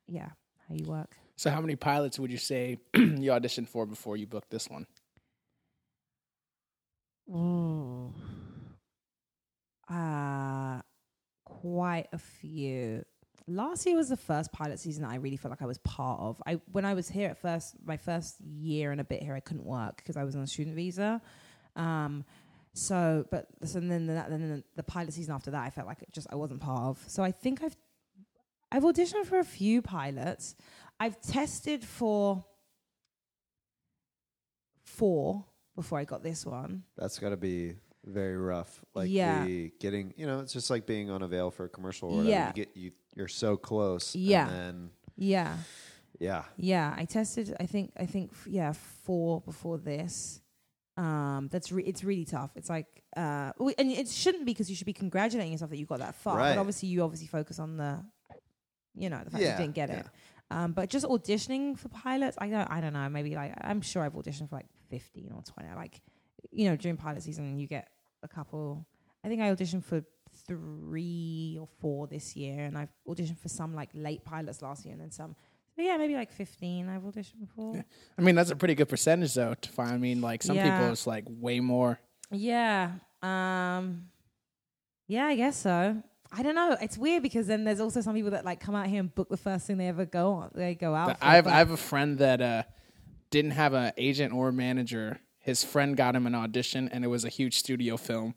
yeah, 0.07 0.31
how 0.69 0.75
you 0.75 0.85
work. 0.85 1.17
So 1.37 1.51
how 1.51 1.61
many 1.61 1.77
pilots 1.77 2.19
would 2.19 2.31
you 2.31 2.39
say 2.39 2.79
you 2.95 3.31
auditioned 3.31 3.69
for 3.69 3.87
before 3.87 4.17
you 4.17 4.27
booked 4.27 4.51
this 4.51 4.69
one? 4.69 4.87
Ooh. 7.31 8.13
Uh, 9.89 10.81
quite 11.45 12.07
a 12.13 12.19
few. 12.19 13.05
Last 13.49 13.87
year 13.87 13.97
was 13.97 14.09
the 14.09 14.17
first 14.17 14.53
pilot 14.53 14.79
season 14.79 15.03
that 15.03 15.11
I 15.11 15.17
really 15.17 15.37
felt 15.37 15.51
like 15.51 15.63
I 15.63 15.67
was 15.67 15.79
part 15.79 16.21
of. 16.21 16.41
I 16.47 16.61
when 16.71 16.85
I 16.85 16.95
was 16.95 17.09
here 17.09 17.29
at 17.29 17.39
first, 17.39 17.75
my 17.85 17.97
first 17.97 18.41
year 18.41 18.93
and 18.93 19.01
a 19.01 19.05
bit 19.05 19.23
here, 19.23 19.35
I 19.35 19.41
couldn't 19.41 19.65
work 19.65 19.97
because 19.97 20.17
I 20.17 20.25
was 20.25 20.37
on 20.37 20.43
a 20.43 20.47
student 20.47 20.77
visa. 20.77 21.21
Um, 21.75 22.25
so, 22.75 23.27
but 23.31 23.47
so 23.65 23.81
then 23.81 24.07
the, 24.07 24.15
then 24.29 24.65
the, 24.77 24.83
pilot 24.83 25.13
season 25.13 25.35
after 25.35 25.51
that, 25.51 25.63
I 25.63 25.71
felt 25.71 25.87
like 25.87 26.03
it 26.03 26.13
just 26.13 26.27
I 26.31 26.37
wasn't 26.37 26.61
part 26.61 26.83
of. 26.83 27.05
So 27.07 27.23
I 27.23 27.31
think 27.31 27.63
I've 27.63 27.77
I've 28.71 28.83
auditioned 28.83 29.27
for 29.27 29.39
a 29.39 29.45
few 29.45 29.83
pilots. 29.83 30.55
I've 30.99 31.21
tested 31.21 31.85
for 31.85 32.45
four 34.85 35.45
before 35.77 35.99
I 35.99 36.05
got 36.05 36.23
this 36.23 36.45
one. 36.47 36.85
That's 36.97 37.19
got 37.19 37.31
to 37.31 37.37
be 37.37 37.77
very 38.05 38.37
rough. 38.37 38.85
Like 38.95 39.11
Yeah. 39.11 39.45
the 39.45 39.73
getting, 39.81 40.13
you 40.17 40.27
know, 40.27 40.41
it's 40.41 40.53
just 40.53 40.71
like 40.71 40.87
being 40.87 41.11
on 41.11 41.23
a 41.23 41.29
veil 41.29 41.51
for 41.51 41.65
a 41.65 41.69
commercial. 41.69 42.09
Or 42.11 42.17
whatever. 42.19 42.31
Yeah. 42.31 42.47
You 42.49 42.53
get 42.53 42.77
you. 42.77 42.91
You're 43.15 43.29
so 43.29 43.57
close. 43.57 44.15
Yeah. 44.15 44.49
And 44.49 44.57
then 44.57 44.91
Yeah. 45.17 45.57
yeah. 46.19 46.45
Yeah, 46.57 46.95
I 46.97 47.05
tested. 47.05 47.55
I 47.61 47.67
think. 47.67 47.93
I 47.99 48.07
think. 48.07 48.31
f- 48.33 48.47
Yeah, 48.49 48.73
four 49.05 49.41
before 49.41 49.79
this. 49.79 50.41
Um, 50.97 51.49
that's 51.51 51.73
re- 51.73 51.85
it's 51.85 52.05
really 52.05 52.25
tough. 52.25 52.51
It's 52.55 52.69
like, 52.69 52.87
uh, 53.17 53.53
and 53.79 53.91
it 53.91 54.09
shouldn't 54.09 54.45
be 54.45 54.53
because 54.53 54.69
you 54.69 54.77
should 54.77 54.87
be 54.87 54.93
congratulating 54.93 55.53
yourself 55.53 55.71
that 55.71 55.79
you 55.79 55.87
got 55.87 56.01
that 56.01 56.15
far. 56.17 56.37
Right. 56.37 56.55
But 56.55 56.61
obviously, 56.61 56.91
you 56.91 57.03
obviously 57.03 57.29
focus 57.29 57.59
on 57.59 57.77
the, 57.79 58.05
you 58.95 59.09
know, 59.09 59.21
the 59.25 59.31
fact 59.31 59.43
Yeah, 59.43 59.53
you 59.53 59.65
didn't 59.65 59.75
get 59.75 59.89
yeah. 59.89 60.01
it. 60.01 60.07
Um, 60.51 60.73
but 60.73 60.91
just 60.91 61.07
auditioning 61.07 61.79
for 61.79 61.89
pilots, 61.89 62.37
I 62.41 62.49
don't. 62.49 62.71
I 62.71 62.83
don't 62.83 62.93
know. 62.93 63.09
Maybe 63.09 63.35
like 63.35 63.55
I'm 63.63 63.81
sure 63.81 64.03
I've 64.03 64.13
auditioned 64.13 64.51
for 64.51 64.57
like 64.57 64.67
15 64.91 65.33
or 65.35 65.43
20. 65.43 65.75
Like, 65.75 66.03
you 66.51 66.69
know, 66.69 66.77
during 66.77 66.99
pilot 66.99 67.23
season, 67.23 67.59
you 67.59 67.67
get 67.67 67.89
a 68.23 68.29
couple. 68.29 68.87
I 69.25 69.29
think 69.29 69.41
I 69.41 69.51
auditioned 69.51 69.83
for 69.85 70.05
three 70.47 71.57
or 71.59 71.69
four 71.81 72.07
this 72.07 72.37
year, 72.37 72.65
and 72.65 72.77
I've 72.77 72.93
auditioned 73.09 73.39
for 73.39 73.49
some 73.49 73.75
like 73.75 73.89
late 73.95 74.25
pilots 74.25 74.61
last 74.61 74.85
year, 74.85 74.93
and 74.93 75.01
then 75.01 75.11
some. 75.11 75.37
But 75.77 75.85
yeah, 75.87 75.97
maybe 75.97 76.15
like 76.15 76.31
15 76.33 76.89
I've 76.89 77.03
auditioned 77.03 77.41
before. 77.41 77.77
Yeah. 77.77 77.83
I 78.19 78.23
mean, 78.23 78.35
that's 78.35 78.51
a 78.51 78.57
pretty 78.57 78.75
good 78.75 78.89
percentage, 78.89 79.35
though. 79.35 79.55
To 79.55 79.69
find, 79.71 79.93
I 79.93 79.97
mean, 79.97 80.21
like 80.21 80.43
some 80.43 80.57
Yeah. 80.57 80.79
people, 80.79 80.93
it's 80.93 81.07
like 81.07 81.25
way 81.29 81.61
more. 81.61 81.99
Yeah. 82.31 82.93
Um 83.23 84.09
Yeah, 85.07 85.27
I 85.27 85.37
guess 85.37 85.57
so. 85.57 86.03
I 86.35 86.43
don't 86.43 86.55
know. 86.55 86.77
It's 86.81 86.97
weird 86.97 87.23
because 87.23 87.47
then 87.47 87.65
there's 87.65 87.81
also 87.81 88.01
some 88.01 88.15
people 88.15 88.31
that 88.31 88.45
like 88.45 88.59
come 88.61 88.75
out 88.75 88.87
here 88.87 89.01
and 89.01 89.15
book 89.15 89.29
the 89.29 89.37
first 89.37 89.67
thing 89.67 89.77
they 89.77 89.89
ever 89.89 90.07
go 90.07 90.33
on. 90.33 90.51
They 90.55 90.75
go 90.75 90.95
out. 90.95 91.17
I 91.21 91.37
have 91.37 91.47
I 91.47 91.59
have 91.59 91.71
a 91.71 91.77
friend 91.77 92.19
that 92.19 92.41
uh, 92.41 92.63
didn't 93.31 93.51
have 93.53 93.75
an 93.75 93.93
agent 93.99 94.33
or 94.33 94.51
manager. 94.53 95.21
His 95.39 95.63
friend 95.65 95.97
got 95.97 96.15
him 96.15 96.27
an 96.27 96.35
audition, 96.35 96.89
and 96.89 97.05
it 97.05 97.09
was 97.09 97.25
a 97.25 97.29
huge 97.29 97.59
studio 97.59 97.97
film. 97.97 98.35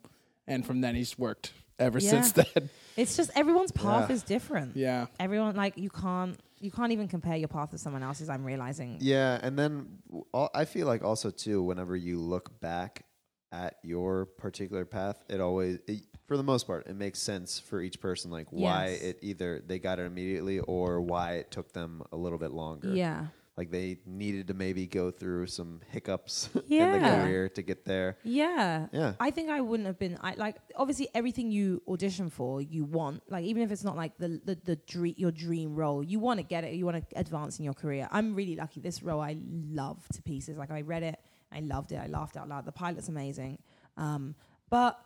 And 0.47 0.65
from 0.65 0.81
then, 0.81 0.95
he's 0.95 1.17
worked 1.17 1.53
ever 1.79 1.99
Yeah. 1.99 2.09
since 2.09 2.31
then. 2.53 2.69
it's 2.97 3.15
just 3.15 3.31
everyone's 3.35 3.71
path 3.71 4.09
Yeah. 4.09 4.15
is 4.15 4.23
different. 4.23 4.75
yeah, 4.75 5.05
Everyone 5.19 5.55
like 5.55 5.77
you 5.77 5.89
can't 5.89 6.37
you 6.65 6.71
can't 6.71 6.91
even 6.91 7.07
compare 7.07 7.35
your 7.37 7.47
path 7.47 7.69
to 7.71 7.77
someone 7.77 8.03
else's. 8.03 8.27
I'm 8.29 8.43
realizing. 8.43 8.97
Yeah, 8.99 9.39
and 9.41 9.57
then 9.57 9.99
w- 10.09 10.49
I 10.53 10.65
feel 10.65 10.87
like 10.87 11.03
also 11.03 11.29
too, 11.29 11.61
whenever 11.63 11.95
you 11.95 12.19
look 12.19 12.59
back 12.59 13.05
at 13.51 13.75
your 13.83 14.25
particular 14.25 14.83
path, 14.83 15.23
it 15.29 15.39
always, 15.39 15.77
it, 15.87 16.01
for 16.27 16.35
the 16.35 16.43
most 16.43 16.65
part, 16.67 16.87
it 16.87 16.95
makes 16.95 17.19
sense 17.19 17.59
for 17.59 17.81
each 17.81 18.01
person, 18.01 18.31
like 18.31 18.47
why 18.49 18.87
Yes. 18.87 19.01
it 19.01 19.19
either 19.21 19.61
they 19.65 19.79
got 19.79 19.99
it 19.99 20.03
immediately 20.07 20.59
or 20.59 20.99
why 20.99 21.33
it 21.35 21.51
took 21.51 21.71
them 21.71 22.01
a 22.11 22.17
little 22.17 22.39
bit 22.39 22.51
longer. 22.51 22.89
Yeah. 22.89 23.27
Like 23.57 23.71
they 23.71 23.97
needed 24.05 24.47
to 24.47 24.53
maybe 24.53 24.85
go 24.85 25.11
through 25.11 25.47
some 25.47 25.79
hiccups 25.89 26.49
in 26.69 26.91
the 26.91 26.99
career 26.99 27.47
to 27.49 27.61
get 27.61 27.85
there. 27.85 28.17
Yeah. 28.23 28.87
Yeah. 28.91 29.13
I 29.19 29.31
think 29.31 29.49
I 29.49 29.61
wouldn't 29.61 29.87
have 29.87 29.97
been 29.97 30.17
I 30.21 30.33
like 30.35 30.57
obviously 30.75 31.07
everything 31.13 31.51
you 31.51 31.81
audition 31.87 32.29
for, 32.29 32.61
you 32.61 32.83
want. 32.83 33.23
Like 33.29 33.45
even 33.45 33.63
if 33.63 33.71
it's 33.71 33.83
not 33.83 33.95
like 33.95 34.17
the 34.17 34.41
the, 34.43 34.57
the 34.65 34.75
dream 34.75 35.15
your 35.17 35.31
dream 35.31 35.73
role, 35.73 36.03
you 36.03 36.19
want 36.19 36.39
to 36.39 36.43
get 36.43 36.65
it, 36.65 36.73
you 36.73 36.85
want 36.85 37.09
to 37.09 37.17
advance 37.17 37.57
in 37.57 37.65
your 37.65 37.73
career. 37.73 38.09
I'm 38.11 38.35
really 38.35 38.55
lucky. 38.57 38.81
This 38.81 39.01
role 39.01 39.21
I 39.21 39.37
love 39.41 40.05
to 40.13 40.21
pieces. 40.21 40.57
Like 40.57 40.71
I 40.71 40.81
read 40.81 41.03
it, 41.03 41.17
I 41.51 41.61
loved 41.61 41.93
it, 41.93 41.97
I 41.97 42.07
laughed 42.07 42.35
out 42.35 42.49
loud. 42.49 42.65
The 42.65 42.73
pilot's 42.73 43.07
amazing. 43.07 43.59
Um 43.95 44.35
but 44.69 44.99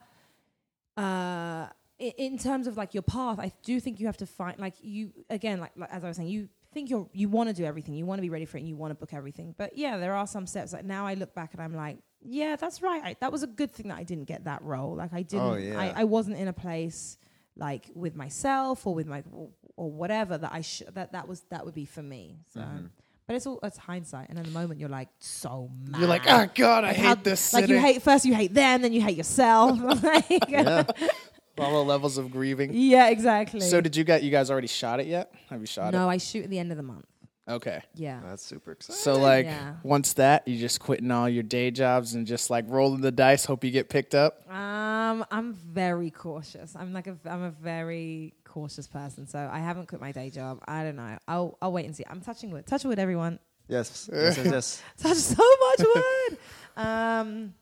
uh 0.97 1.67
in 1.99 2.37
terms 2.39 2.65
of 2.65 2.77
like 2.77 2.93
your 2.93 3.03
path, 3.03 3.39
I 3.39 3.51
do 3.61 3.79
think 3.79 3.99
you 3.99 4.05
have 4.05 4.17
to 4.17 4.25
find 4.25 4.57
like 4.57 4.75
you 4.81 5.11
again, 5.29 5.59
like, 5.59 5.73
like 5.75 5.89
as 5.91 6.03
I 6.03 6.07
was 6.07 6.17
saying, 6.17 6.29
you 6.29 6.47
think 6.73 6.89
you're 6.89 7.07
you 7.13 7.29
want 7.29 7.49
to 7.49 7.55
do 7.55 7.65
everything, 7.65 7.95
you 7.95 8.05
want 8.05 8.19
to 8.19 8.21
be 8.23 8.29
ready 8.29 8.45
for 8.45 8.57
it, 8.57 8.61
and 8.61 8.69
you 8.69 8.75
want 8.75 8.91
to 8.91 8.95
book 8.95 9.13
everything. 9.13 9.55
But 9.57 9.77
yeah, 9.77 9.97
there 9.97 10.13
are 10.15 10.27
some 10.27 10.45
steps. 10.47 10.73
Like 10.73 10.85
now, 10.85 11.05
I 11.07 11.13
look 11.15 11.33
back 11.33 11.53
and 11.53 11.61
I'm 11.61 11.73
like, 11.75 11.97
yeah, 12.21 12.55
that's 12.55 12.81
right. 12.81 13.01
I, 13.03 13.15
that 13.21 13.31
was 13.31 13.43
a 13.43 13.47
good 13.47 13.71
thing 13.71 13.87
that 13.89 13.97
I 13.97 14.03
didn't 14.03 14.25
get 14.25 14.45
that 14.45 14.61
role. 14.61 14.95
Like 14.95 15.13
I 15.13 15.21
didn't, 15.23 15.45
Oh, 15.45 15.55
yeah. 15.55 15.79
I, 15.79 16.01
I 16.01 16.03
wasn't 16.03 16.37
in 16.37 16.47
a 16.47 16.53
place 16.53 17.17
like 17.55 17.89
with 17.93 18.15
myself 18.15 18.85
or 18.87 18.93
with 18.95 19.07
my 19.07 19.23
or, 19.31 19.49
or 19.75 19.91
whatever 19.91 20.37
that 20.37 20.51
I 20.53 20.61
sh- 20.61 20.83
that 20.93 21.11
that 21.13 21.27
was 21.27 21.41
that 21.49 21.65
would 21.65 21.75
be 21.75 21.85
for 21.85 22.03
me. 22.03 22.37
So. 22.53 22.61
Mm-hmm. 22.61 22.85
But 23.27 23.35
it's 23.35 23.45
all 23.45 23.59
it's 23.61 23.77
hindsight, 23.77 24.29
and 24.29 24.39
in 24.39 24.43
the 24.45 24.49
moment 24.49 24.79
you're 24.79 24.89
like 24.89 25.09
so 25.19 25.69
mad. 25.87 25.99
you're 25.99 26.09
like, 26.09 26.23
oh 26.27 26.47
god, 26.55 26.83
I 26.83 26.87
Like, 26.87 26.95
hate 26.95 27.05
how- 27.05 27.13
this. 27.15 27.53
Like 27.53 27.67
you 27.67 27.77
hate 27.79 28.01
first, 28.01 28.25
you 28.25 28.33
hate 28.33 28.55
them, 28.55 28.81
then 28.81 28.91
you 28.91 29.01
hate 29.01 29.17
yourself. 29.17 29.79
like, 30.03 30.49
Yeah, 30.49 30.83
all 31.59 31.73
the 31.83 31.87
levels 31.89 32.17
of 32.17 32.31
grieving. 32.31 32.71
yeah, 32.73 33.09
exactly. 33.09 33.59
So 33.61 33.81
did 33.81 33.95
you 33.95 34.03
get? 34.03 34.23
You 34.23 34.31
guys 34.31 34.49
already 34.51 34.67
shot 34.67 34.99
it 34.99 35.07
yet? 35.07 35.31
Have 35.49 35.59
you 35.59 35.65
shot 35.67 35.93
it? 35.93 35.97
no, 35.97 36.09
I 36.09 36.17
shoot 36.17 36.43
at 36.45 36.49
the 36.49 36.59
end 36.59 36.71
of 36.71 36.77
the 36.77 36.83
month. 36.83 37.05
Okay. 37.47 37.81
Yeah. 37.95 38.19
that's 38.23 38.43
super 38.43 38.73
exciting. 38.73 39.01
So 39.01 39.15
like 39.15 39.45
Yeah. 39.47 39.73
once 39.81 40.13
that, 40.13 40.47
you 40.47 40.59
just 40.59 40.79
quitting 40.79 41.09
all 41.09 41.27
your 41.27 41.41
day 41.41 41.71
jobs 41.71 42.13
and 42.13 42.27
just 42.27 42.51
like 42.51 42.65
rolling 42.67 43.01
the 43.01 43.11
dice, 43.11 43.43
hope 43.45 43.63
you 43.63 43.71
get 43.71 43.89
picked 43.89 44.13
up. 44.13 44.47
Um, 44.53 45.25
I'm 45.31 45.53
very 45.53 46.11
cautious. 46.11 46.75
I'm 46.75 46.93
like 46.93 47.07
a 47.07 47.17
I'm 47.25 47.41
a 47.41 47.49
very 47.49 48.35
cautious 48.43 48.87
person, 48.87 49.25
so 49.27 49.49
I 49.51 49.57
haven't 49.59 49.87
quit 49.87 49.99
my 49.99 50.11
day 50.11 50.29
job. 50.29 50.59
I 50.67 50.83
don't 50.83 50.95
know. 50.95 51.17
I'll 51.27 51.57
I'll 51.59 51.71
wait 51.71 51.85
and 51.87 51.95
see. 51.95 52.03
I'm 52.07 52.21
touching 52.21 52.51
wood. 52.51 52.67
Touch 52.67 52.83
wood, 52.83 52.99
everyone. 52.99 53.39
yes, 53.67 54.07
yes, 54.13 54.37
yes, 54.37 54.45
yes. 54.45 54.83
Touch 55.01 55.17
so 55.17 55.43
much 55.69 55.87
wood. 55.95 56.37
um, 56.77 57.53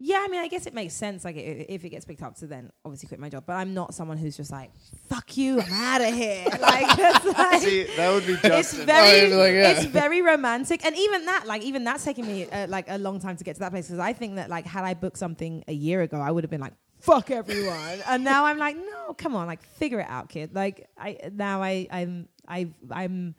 yeah. 0.00 0.22
I 0.24 0.28
mean, 0.28 0.40
I 0.40 0.48
guess 0.48 0.66
it 0.66 0.74
makes 0.74 0.94
sense. 0.94 1.24
Like 1.24 1.36
if 1.36 1.84
it 1.84 1.90
gets 1.90 2.04
picked 2.04 2.22
up, 2.22 2.34
to 2.36 2.46
then 2.46 2.70
obviously 2.84 3.06
quit 3.06 3.20
my 3.20 3.28
job. 3.28 3.44
But 3.46 3.54
I'm 3.54 3.74
not 3.74 3.94
someone 3.94 4.16
who's 4.16 4.36
just 4.36 4.50
like, 4.50 4.70
"Fuck 5.08 5.36
you, 5.36 5.60
I'm 5.60 5.72
out 5.72 6.00
of 6.00 6.14
here." 6.14 6.44
like, 6.60 6.98
like 7.38 7.60
See, 7.60 7.84
that 7.96 8.12
would 8.12 8.26
be 8.26 8.38
it's 8.42 8.72
very, 8.74 9.32
like, 9.32 9.52
yeah. 9.52 9.70
it's 9.72 9.84
very 9.84 10.22
romantic, 10.22 10.84
and 10.84 10.96
even 10.96 11.26
that, 11.26 11.46
like, 11.46 11.62
even 11.62 11.84
that's 11.84 12.02
taking 12.02 12.26
me 12.26 12.48
uh, 12.50 12.66
like 12.66 12.86
a 12.88 12.98
long 12.98 13.20
time 13.20 13.36
to 13.36 13.44
get 13.44 13.54
to 13.54 13.60
that 13.60 13.70
place 13.70 13.86
because 13.86 14.00
I 14.00 14.12
think 14.12 14.36
that, 14.36 14.48
like, 14.48 14.66
had 14.66 14.84
I 14.84 14.94
booked 14.94 15.18
something 15.18 15.62
a 15.68 15.72
year 15.72 16.02
ago, 16.02 16.18
I 16.18 16.30
would 16.30 16.44
have 16.44 16.50
been 16.50 16.60
like, 16.60 16.74
"Fuck 17.00 17.30
everyone," 17.30 18.00
and 18.08 18.24
now 18.24 18.46
I'm 18.46 18.58
like, 18.58 18.76
"No, 18.76 19.14
come 19.14 19.36
on, 19.36 19.46
like, 19.46 19.62
figure 19.62 20.00
it 20.00 20.08
out, 20.08 20.28
kid." 20.30 20.54
Like, 20.54 20.88
I 20.98 21.18
now 21.32 21.62
I 21.62 21.86
I'm 21.90 22.28
I 22.48 22.68
I'm. 22.90 23.34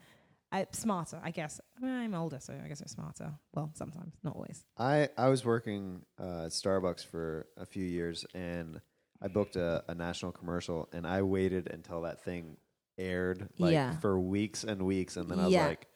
I, 0.52 0.68
smarter, 0.72 1.20
I 1.24 1.32
guess. 1.32 1.62
I 1.78 1.86
mean, 1.86 1.96
I'm 1.96 2.14
older, 2.14 2.40
so 2.40 2.54
I 2.54 2.68
guess 2.68 2.82
I'm 2.82 2.88
smarter. 2.88 3.32
Well, 3.54 3.72
sometimes, 3.74 4.16
not 4.24 4.36
always. 4.36 4.66
I 4.78 5.10
I 5.18 5.30
was 5.30 5.46
working 5.46 6.02
uh, 6.20 6.46
at 6.46 6.52
Starbucks 6.52 7.06
for 7.06 7.48
a 7.58 7.66
few 7.66 7.86
years, 7.86 8.26
and 8.34 8.82
I 9.22 9.28
booked 9.30 9.56
a, 9.56 9.84
a 9.88 9.96
national 9.96 10.32
commercial, 10.34 10.90
and 10.92 11.08
I 11.08 11.22
waited 11.22 11.70
until 11.72 12.02
that 12.02 12.24
thing 12.24 12.58
aired, 12.98 13.48
like 13.58 13.74
Yeah. 13.74 13.98
for 14.00 14.20
weeks 14.20 14.64
and 14.64 14.82
weeks, 14.86 15.16
and 15.18 15.30
then 15.30 15.40
I 15.40 15.46
was 15.46 15.54
Yeah. 15.54 15.68
like, 15.68 15.88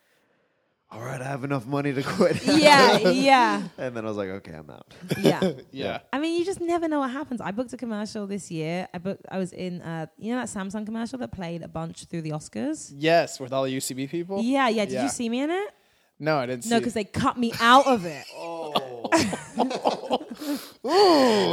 "All 0.95 1.01
right, 1.01 1.21
I 1.21 1.25
have 1.25 1.43
enough 1.43 1.65
money 1.67 1.91
to 1.93 2.01
quit." 2.01 2.41
Yeah, 2.47 2.97
yeah, 3.09 3.61
and 3.77 3.95
then 3.95 4.05
I 4.05 4.07
was 4.07 4.17
like, 4.17 4.29
"Okay, 4.29 4.53
I'm 4.53 4.69
out." 4.69 4.93
yeah. 5.19 5.51
Yeah. 5.71 5.99
I 6.13 6.19
mean, 6.19 6.39
you 6.39 6.45
just 6.45 6.61
never 6.61 6.87
know 6.87 6.99
what 6.99 7.11
happens. 7.11 7.41
I 7.41 7.51
booked 7.51 7.73
a 7.73 7.77
commercial 7.77 8.25
this 8.27 8.49
year. 8.49 8.87
I 8.93 8.97
booked. 8.99 9.25
I 9.29 9.37
was 9.37 9.51
in, 9.51 9.81
uh, 9.81 10.05
you 10.17 10.33
know, 10.33 10.39
that 10.39 10.47
Samsung 10.47 10.85
commercial 10.85 11.19
that 11.19 11.31
played 11.31 11.61
a 11.63 11.67
bunch 11.67 12.05
through 12.05 12.21
the 12.21 12.31
Oscars. 12.31 12.93
Yes, 12.95 13.39
with 13.39 13.51
all 13.53 13.63
the 13.65 13.75
UCB 13.77 14.09
people. 14.09 14.41
Yeah, 14.41 14.69
yeah. 14.69 14.85
Did 14.85 14.93
Yeah. 14.93 15.03
you 15.03 15.09
see 15.09 15.27
me 15.29 15.41
in 15.41 15.49
it? 15.51 15.69
No, 16.17 16.37
I 16.37 16.45
didn't 16.45 16.65
No, 16.67 16.77
see. 16.77 16.79
because 16.79 16.93
they 16.93 17.03
cut 17.03 17.37
me 17.37 17.51
out 17.59 17.85
of 17.87 18.05
it. 18.05 18.23
Oh. 18.33 19.01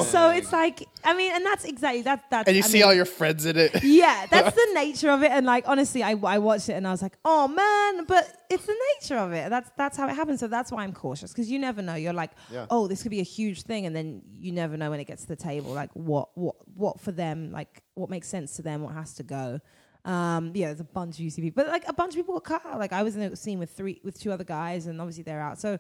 So 0.04 0.30
it's 0.30 0.52
like, 0.52 0.88
I 1.04 1.14
mean, 1.14 1.32
and 1.34 1.44
that's 1.44 1.64
exactly 1.64 2.02
that. 2.02 2.24
That's 2.30 2.48
and 2.48 2.56
you 2.56 2.62
I 2.62 2.66
see 2.66 2.78
mean, 2.78 2.82
all 2.84 2.94
your 2.94 3.04
friends 3.04 3.46
in 3.46 3.56
it. 3.56 3.82
Yeah, 3.82 4.26
that's 4.30 4.54
the 4.54 4.68
nature 4.74 5.10
of 5.10 5.22
it. 5.22 5.30
And 5.30 5.46
like, 5.46 5.64
honestly, 5.66 6.02
I, 6.02 6.12
I 6.12 6.38
watched 6.38 6.68
it 6.68 6.74
and 6.74 6.86
I 6.86 6.90
was 6.90 7.02
like, 7.02 7.16
oh 7.24 7.48
man, 7.48 8.04
but 8.06 8.24
it's 8.50 8.66
the 8.66 8.76
nature 9.00 9.16
of 9.18 9.32
it. 9.32 9.50
That's 9.50 9.70
that's 9.76 9.96
how 9.96 10.08
it 10.08 10.14
happens. 10.14 10.40
So 10.40 10.48
that's 10.48 10.70
why 10.72 10.84
I'm 10.84 10.92
cautious 10.92 11.32
because 11.32 11.50
you 11.50 11.58
never 11.58 11.82
know. 11.82 11.94
You're 11.94 12.12
like, 12.12 12.32
Yeah. 12.50 12.66
oh, 12.70 12.88
this 12.88 13.02
could 13.02 13.10
be 13.10 13.20
a 13.20 13.24
huge 13.24 13.62
thing, 13.62 13.86
and 13.86 13.94
then 13.94 14.22
you 14.38 14.52
never 14.52 14.76
know 14.76 14.90
when 14.90 15.00
it 15.00 15.06
gets 15.06 15.22
to 15.22 15.28
the 15.28 15.36
table, 15.36 15.72
like 15.72 15.90
what 15.94 16.30
what 16.36 16.56
what 16.74 17.00
for 17.00 17.12
them, 17.12 17.52
like 17.52 17.82
what 17.94 18.10
makes 18.10 18.28
sense 18.28 18.56
to 18.56 18.62
them, 18.62 18.82
what 18.82 18.94
has 18.94 19.14
to 19.14 19.22
go. 19.22 19.60
Um, 20.04 20.50
yeah, 20.54 20.66
there's 20.66 20.80
a 20.80 20.84
bunch 20.84 21.20
of 21.20 21.24
UCB, 21.26 21.54
but 21.54 21.68
like 21.68 21.84
a 21.86 21.92
bunch 21.92 22.12
of 22.14 22.16
people 22.16 22.34
were 22.34 22.40
cut 22.40 22.66
out. 22.66 22.78
Like 22.80 22.92
I 22.92 23.02
was 23.04 23.14
in 23.16 23.22
a 23.22 23.36
scene 23.36 23.58
with 23.60 23.70
three 23.70 24.00
with 24.02 24.18
two 24.20 24.32
other 24.32 24.42
guys, 24.44 24.86
and 24.86 25.00
obviously 25.00 25.22
they're 25.22 25.40
out. 25.40 25.60
So 25.60 25.78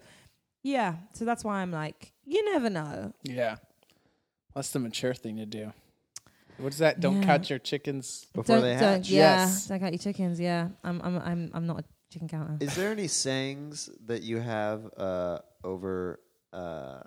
yeah, 0.62 0.94
so 1.12 1.24
that's 1.24 1.42
why 1.42 1.60
I'm 1.60 1.72
like, 1.72 2.12
you 2.24 2.44
never 2.52 2.70
know. 2.70 3.12
Yeah, 3.24 3.56
that's 4.54 4.70
the 4.70 4.78
mature 4.78 5.14
thing 5.14 5.36
to 5.36 5.46
do. 5.46 5.72
What's 6.58 6.78
that? 6.78 7.00
Don't 7.00 7.16
Yeah. 7.20 7.24
count 7.26 7.50
your 7.50 7.58
chickens. 7.58 8.26
Before 8.34 8.56
don't, 8.56 8.62
they 8.64 8.74
don't, 8.74 8.78
hatch. 8.98 9.08
yeah, 9.08 9.42
Yes. 9.44 9.66
don't 9.66 9.80
count 9.80 9.92
your 9.92 9.98
chickens. 9.98 10.38
Yeah, 10.38 10.68
I'm 10.84 11.00
I'm 11.02 11.16
I'm 11.18 11.50
I'm 11.54 11.66
not 11.66 11.80
a 11.80 11.84
chicken 12.12 12.28
counter. 12.28 12.56
Is 12.60 12.74
there 12.74 12.90
any 12.90 13.08
sayings 13.08 13.88
that 14.06 14.22
you 14.22 14.38
have 14.38 14.88
uh, 14.96 15.38
over 15.64 16.20
uh, 16.52 17.00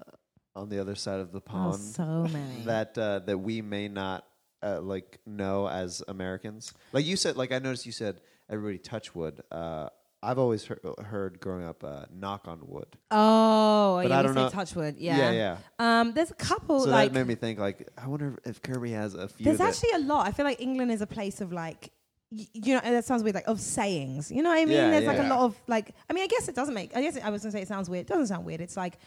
on 0.55 0.69
the 0.69 0.79
other 0.79 0.95
side 0.95 1.19
of 1.19 1.31
the 1.31 1.37
Oh, 1.37 1.51
pond 1.51 1.79
so 1.81 2.27
many. 2.31 2.63
that 2.65 2.97
uh, 2.97 3.19
that 3.19 3.37
we 3.37 3.61
may 3.61 3.87
not 3.87 4.25
uh, 4.63 4.81
like 4.81 5.19
know 5.25 5.69
as 5.69 6.01
Americans? 6.07 6.73
Like 6.91 7.05
you 7.05 7.15
said, 7.15 7.37
like 7.37 7.51
I 7.51 7.59
noticed 7.59 7.85
you 7.85 7.91
said 7.91 8.21
everybody 8.49 8.79
touch 8.79 9.13
wood. 9.15 9.41
Uh, 9.51 9.89
I've 10.25 10.39
always 10.39 10.65
heard, 10.65 10.79
heard 11.03 11.39
growing 11.39 11.63
up 11.65 11.83
uh, 11.83 12.05
knock 12.13 12.47
on 12.47 12.59
wood. 12.65 12.87
Oh, 13.11 13.99
But 14.01 14.09
yeah, 14.09 14.19
I 14.19 14.23
don't 14.23 14.33
say 14.35 14.49
Touch 14.49 14.75
wood, 14.75 14.95
Yeah, 14.97 15.17
Yeah, 15.17 15.31
yeah. 15.31 15.57
Um, 16.01 16.13
there's 16.13 16.31
a 16.31 16.35
couple 16.35 16.81
So 16.81 16.89
like 16.89 17.11
that 17.13 17.17
made 17.19 17.27
me 17.27 17.35
think 17.35 17.59
like 17.59 17.87
I 17.97 18.07
wonder 18.07 18.37
if 18.45 18.61
Kirby 18.61 18.91
has 18.91 19.13
a 19.13 19.27
few. 19.27 19.43
There's 19.45 19.59
that- 19.59 19.69
actually 19.69 19.91
a 19.95 19.99
lot. 19.99 20.27
I 20.27 20.31
feel 20.31 20.45
like 20.45 20.59
England 20.61 20.91
is 20.91 21.01
a 21.01 21.07
place 21.07 21.41
of 21.41 21.51
like, 21.53 21.91
y- 22.31 22.47
you 22.53 22.73
know, 22.75 22.81
that 22.81 23.05
sounds 23.05 23.23
weird, 23.23 23.35
like 23.35 23.47
of 23.47 23.59
sayings. 23.61 24.31
You 24.31 24.41
know 24.43 24.49
what 24.49 24.59
I 24.59 24.65
mean? 24.65 24.75
Yeah, 24.77 24.91
There's 24.91 25.05
like 25.05 25.17
yeah. 25.17 25.27
a 25.27 25.33
lot 25.33 25.39
of 25.41 25.61
like. 25.67 25.93
I 26.09 26.13
mean, 26.13 26.23
I 26.23 26.27
guess 26.27 26.47
it 26.47 26.55
doesn't 26.55 26.73
make. 26.73 26.95
I 26.97 27.01
guess 27.01 27.17
I 27.23 27.29
was 27.29 27.41
gonna 27.43 27.51
say 27.51 27.61
it 27.61 27.67
sounds 27.67 27.89
weird. 27.89 28.05
It 28.05 28.09
doesn't 28.09 28.27
sound 28.27 28.45
weird. 28.45 28.61
It's 28.61 28.75
like, 28.77 28.97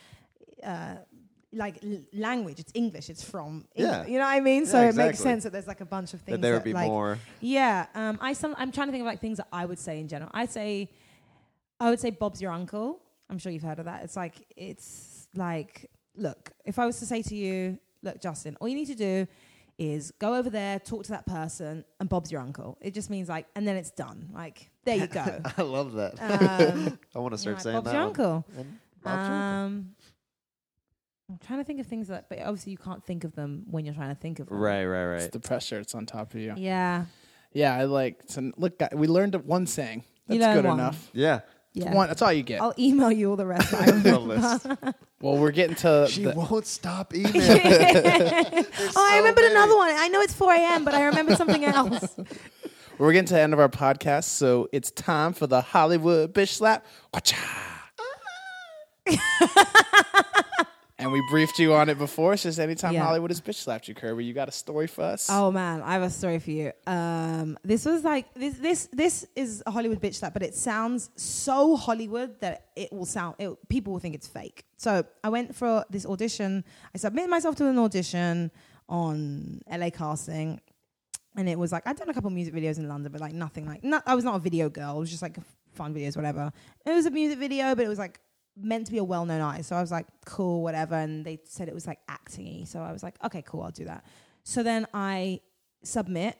uh, 0.62 0.96
like 1.52 1.82
l- 1.82 2.00
language. 2.12 2.60
It's 2.60 2.72
English. 2.74 3.08
It's 3.10 3.24
from. 3.24 3.66
England. 3.74 4.04
Yeah. 4.06 4.12
You 4.12 4.18
know 4.18 4.24
what 4.24 4.36
I 4.36 4.40
mean? 4.40 4.64
Yeah, 4.64 4.70
So 4.70 4.80
it 4.88 4.94
makes 4.94 5.18
sense 5.18 5.44
that 5.44 5.52
there's 5.52 5.66
like 5.66 5.80
a 5.80 5.86
bunch 5.86 6.14
of 6.14 6.20
things 6.20 6.36
that 6.36 6.42
there 6.42 6.54
would 6.54 6.64
be 6.64 6.72
like, 6.74 6.88
more. 6.88 7.18
Yeah. 7.40 7.86
Um. 7.94 8.18
I 8.20 8.32
some. 8.34 8.54
I'm 8.58 8.70
trying 8.72 8.88
to 8.88 8.92
think 8.92 9.02
of 9.02 9.06
like 9.06 9.20
things 9.20 9.38
that 9.38 9.48
I 9.52 9.64
would 9.66 9.78
say 9.78 9.98
in 10.00 10.08
general. 10.08 10.30
I'd 10.34 10.50
say, 10.50 10.90
I 11.80 11.90
would 11.90 12.00
say 12.00 12.10
Bob's 12.10 12.40
your 12.40 12.52
uncle. 12.52 13.00
I'm 13.30 13.38
sure 13.38 13.52
you've 13.52 13.62
heard 13.62 13.78
of 13.78 13.84
that. 13.84 14.02
It's 14.04 14.16
like 14.16 14.34
it's 14.56 15.28
like 15.34 15.90
look. 16.16 16.50
If 16.64 16.78
I 16.78 16.86
was 16.86 16.98
to 17.00 17.06
say 17.06 17.22
to 17.22 17.34
you, 17.34 17.78
look, 18.02 18.20
Justin, 18.20 18.56
all 18.60 18.68
you 18.68 18.74
need 18.74 18.86
to 18.86 18.94
do 18.94 19.26
is 19.78 20.10
go 20.18 20.34
over 20.34 20.50
there, 20.50 20.80
talk 20.80 21.04
to 21.04 21.10
that 21.12 21.24
person, 21.26 21.84
and 22.00 22.08
Bob's 22.08 22.32
your 22.32 22.40
uncle. 22.40 22.78
It 22.80 22.94
just 22.94 23.10
means 23.10 23.28
like, 23.28 23.46
and 23.54 23.66
then 23.66 23.76
it's 23.76 23.90
done. 23.92 24.30
Like 24.32 24.70
there 24.84 24.96
you 24.96 25.06
go. 25.06 25.40
I 25.56 25.62
love 25.62 25.92
that. 25.94 26.20
Um, 26.20 26.98
I 27.14 27.18
want 27.18 27.34
to 27.34 27.38
start 27.38 27.56
like, 27.56 27.62
saying 27.62 27.76
Bob's 27.76 27.86
that. 27.86 27.94
your 27.94 28.02
uncle. 28.02 28.44
And 28.56 28.78
Bob's 29.02 29.28
your 29.28 29.36
uncle. 29.36 29.66
Um, 29.66 29.94
I'm 31.30 31.38
trying 31.46 31.58
to 31.58 31.64
think 31.64 31.78
of 31.78 31.86
things 31.86 32.08
that, 32.08 32.28
but 32.30 32.38
obviously 32.40 32.72
you 32.72 32.78
can't 32.78 33.04
think 33.04 33.22
of 33.22 33.34
them 33.34 33.64
when 33.70 33.84
you're 33.84 33.94
trying 33.94 34.14
to 34.14 34.20
think 34.20 34.38
of 34.40 34.48
them. 34.48 34.58
Right, 34.58 34.86
right, 34.86 35.14
It's 35.16 35.24
right. 35.24 35.32
the 35.32 35.40
pressure. 35.40 35.78
It's 35.78 35.94
on 35.94 36.06
top 36.06 36.32
of 36.34 36.40
you. 36.40 36.54
Yeah. 36.56 37.04
Yeah, 37.52 37.74
I 37.74 37.84
like. 37.84 38.22
So 38.26 38.50
look, 38.56 38.80
we 38.92 39.06
learned 39.06 39.34
one 39.44 39.66
saying. 39.66 40.04
That's 40.26 40.54
good 40.54 40.64
one. 40.64 40.78
enough. 40.80 41.10
Yeah. 41.12 41.40
Yeah. 41.78 41.94
One. 41.94 42.08
That's 42.08 42.22
all 42.22 42.32
you 42.32 42.42
get. 42.42 42.60
I'll 42.60 42.74
email 42.78 43.10
you 43.12 43.30
all 43.30 43.36
the 43.36 43.46
rest. 43.46 43.72
I 43.74 43.86
The 43.90 43.92
remember. 44.12 44.36
list. 44.36 44.66
Well, 45.20 45.36
we're 45.36 45.50
getting 45.50 45.74
to. 45.76 46.06
She 46.08 46.22
the, 46.22 46.32
won't 46.32 46.64
stop 46.64 47.12
emailing. 47.14 47.34
oh, 47.42 47.48
I 47.50 48.62
so 48.92 49.16
remembered 49.16 49.42
many. 49.42 49.54
another 49.54 49.76
one. 49.76 49.90
I 49.92 50.06
know 50.06 50.20
it's 50.20 50.32
4 50.32 50.54
a.m., 50.54 50.84
but 50.84 50.94
I 50.94 51.06
remember 51.06 51.34
something 51.34 51.64
else. 51.64 52.14
we're 52.98 53.12
getting 53.12 53.26
to 53.26 53.34
the 53.34 53.40
end 53.40 53.52
of 53.52 53.58
our 53.58 53.68
podcast, 53.68 54.24
so 54.26 54.68
it's 54.72 54.92
time 54.92 55.32
for 55.32 55.48
the 55.48 55.60
Hollywood 55.60 56.32
bitch 56.32 56.50
slap. 56.50 56.86
Wacha. 57.12 57.36
And 60.98 61.12
we 61.12 61.22
briefed 61.30 61.58
you 61.58 61.74
on 61.74 61.88
it 61.88 61.96
before. 61.98 62.32
It's 62.34 62.42
just 62.42 62.58
anytime 62.58 62.92
Yeah. 62.94 63.04
Hollywood 63.04 63.30
has 63.30 63.40
bitch 63.40 63.54
slapped 63.56 63.86
you, 63.88 63.94
Kirby, 63.94 64.24
you 64.24 64.34
got 64.34 64.48
a 64.48 64.52
story 64.52 64.86
for 64.86 65.02
us? 65.02 65.28
Oh 65.30 65.50
man, 65.50 65.80
I 65.82 65.92
have 65.92 66.02
a 66.02 66.10
story 66.10 66.38
for 66.38 66.50
you. 66.50 66.72
Um, 66.86 67.58
this 67.62 67.84
was 67.84 68.04
like 68.04 68.32
this 68.34 68.54
this 68.58 68.88
this 68.92 69.26
is 69.36 69.62
a 69.66 69.70
Hollywood 69.70 70.00
bitch 70.00 70.14
slap, 70.16 70.32
but 70.32 70.42
it 70.42 70.54
sounds 70.54 71.10
so 71.16 71.76
Hollywood 71.76 72.40
that 72.40 72.66
it 72.76 72.92
will 72.92 73.06
sound 73.06 73.36
it, 73.38 73.50
people 73.68 73.92
will 73.92 74.00
think 74.00 74.14
it's 74.14 74.26
fake. 74.28 74.64
So 74.76 75.04
I 75.22 75.28
went 75.28 75.54
for 75.54 75.84
this 75.90 76.04
audition. 76.06 76.64
I 76.94 76.98
submitted 76.98 77.30
myself 77.30 77.54
to 77.56 77.66
an 77.68 77.78
audition 77.78 78.50
on 78.88 79.60
LA 79.70 79.90
casting, 79.90 80.60
and 81.36 81.48
it 81.48 81.58
was 81.58 81.70
like 81.72 81.86
I'd 81.86 81.96
done 81.96 82.08
a 82.10 82.14
couple 82.14 82.30
music 82.30 82.54
videos 82.54 82.78
in 82.78 82.88
London, 82.88 83.12
but 83.12 83.20
like 83.20 83.34
nothing 83.34 83.66
like 83.66 83.84
not, 83.84 84.02
I 84.06 84.14
was 84.14 84.24
not 84.24 84.36
a 84.36 84.40
video 84.40 84.68
girl. 84.68 84.96
It 84.96 85.00
was 85.00 85.10
just 85.10 85.22
like 85.22 85.36
fun 85.74 85.94
videos, 85.94 86.16
whatever. 86.16 86.50
It 86.84 86.90
was 86.90 87.06
a 87.06 87.10
music 87.10 87.38
video, 87.38 87.74
but 87.74 87.84
it 87.84 87.88
was 87.88 87.98
like 87.98 88.18
meant 88.60 88.86
to 88.86 88.92
be 88.92 88.98
a 88.98 89.04
well-known 89.04 89.40
artist. 89.40 89.68
So 89.68 89.76
I 89.76 89.80
was 89.80 89.90
like, 89.90 90.06
cool, 90.24 90.62
whatever. 90.62 90.94
And 90.94 91.24
they 91.24 91.40
said 91.44 91.68
it 91.68 91.74
was 91.74 91.86
like 91.86 92.00
acting-y. 92.08 92.64
So 92.64 92.80
I 92.80 92.92
was 92.92 93.02
like, 93.02 93.16
okay, 93.24 93.42
cool, 93.42 93.62
I'll 93.62 93.70
do 93.70 93.84
that. 93.84 94.04
So 94.42 94.62
then 94.62 94.86
I 94.94 95.40
submit, 95.82 96.36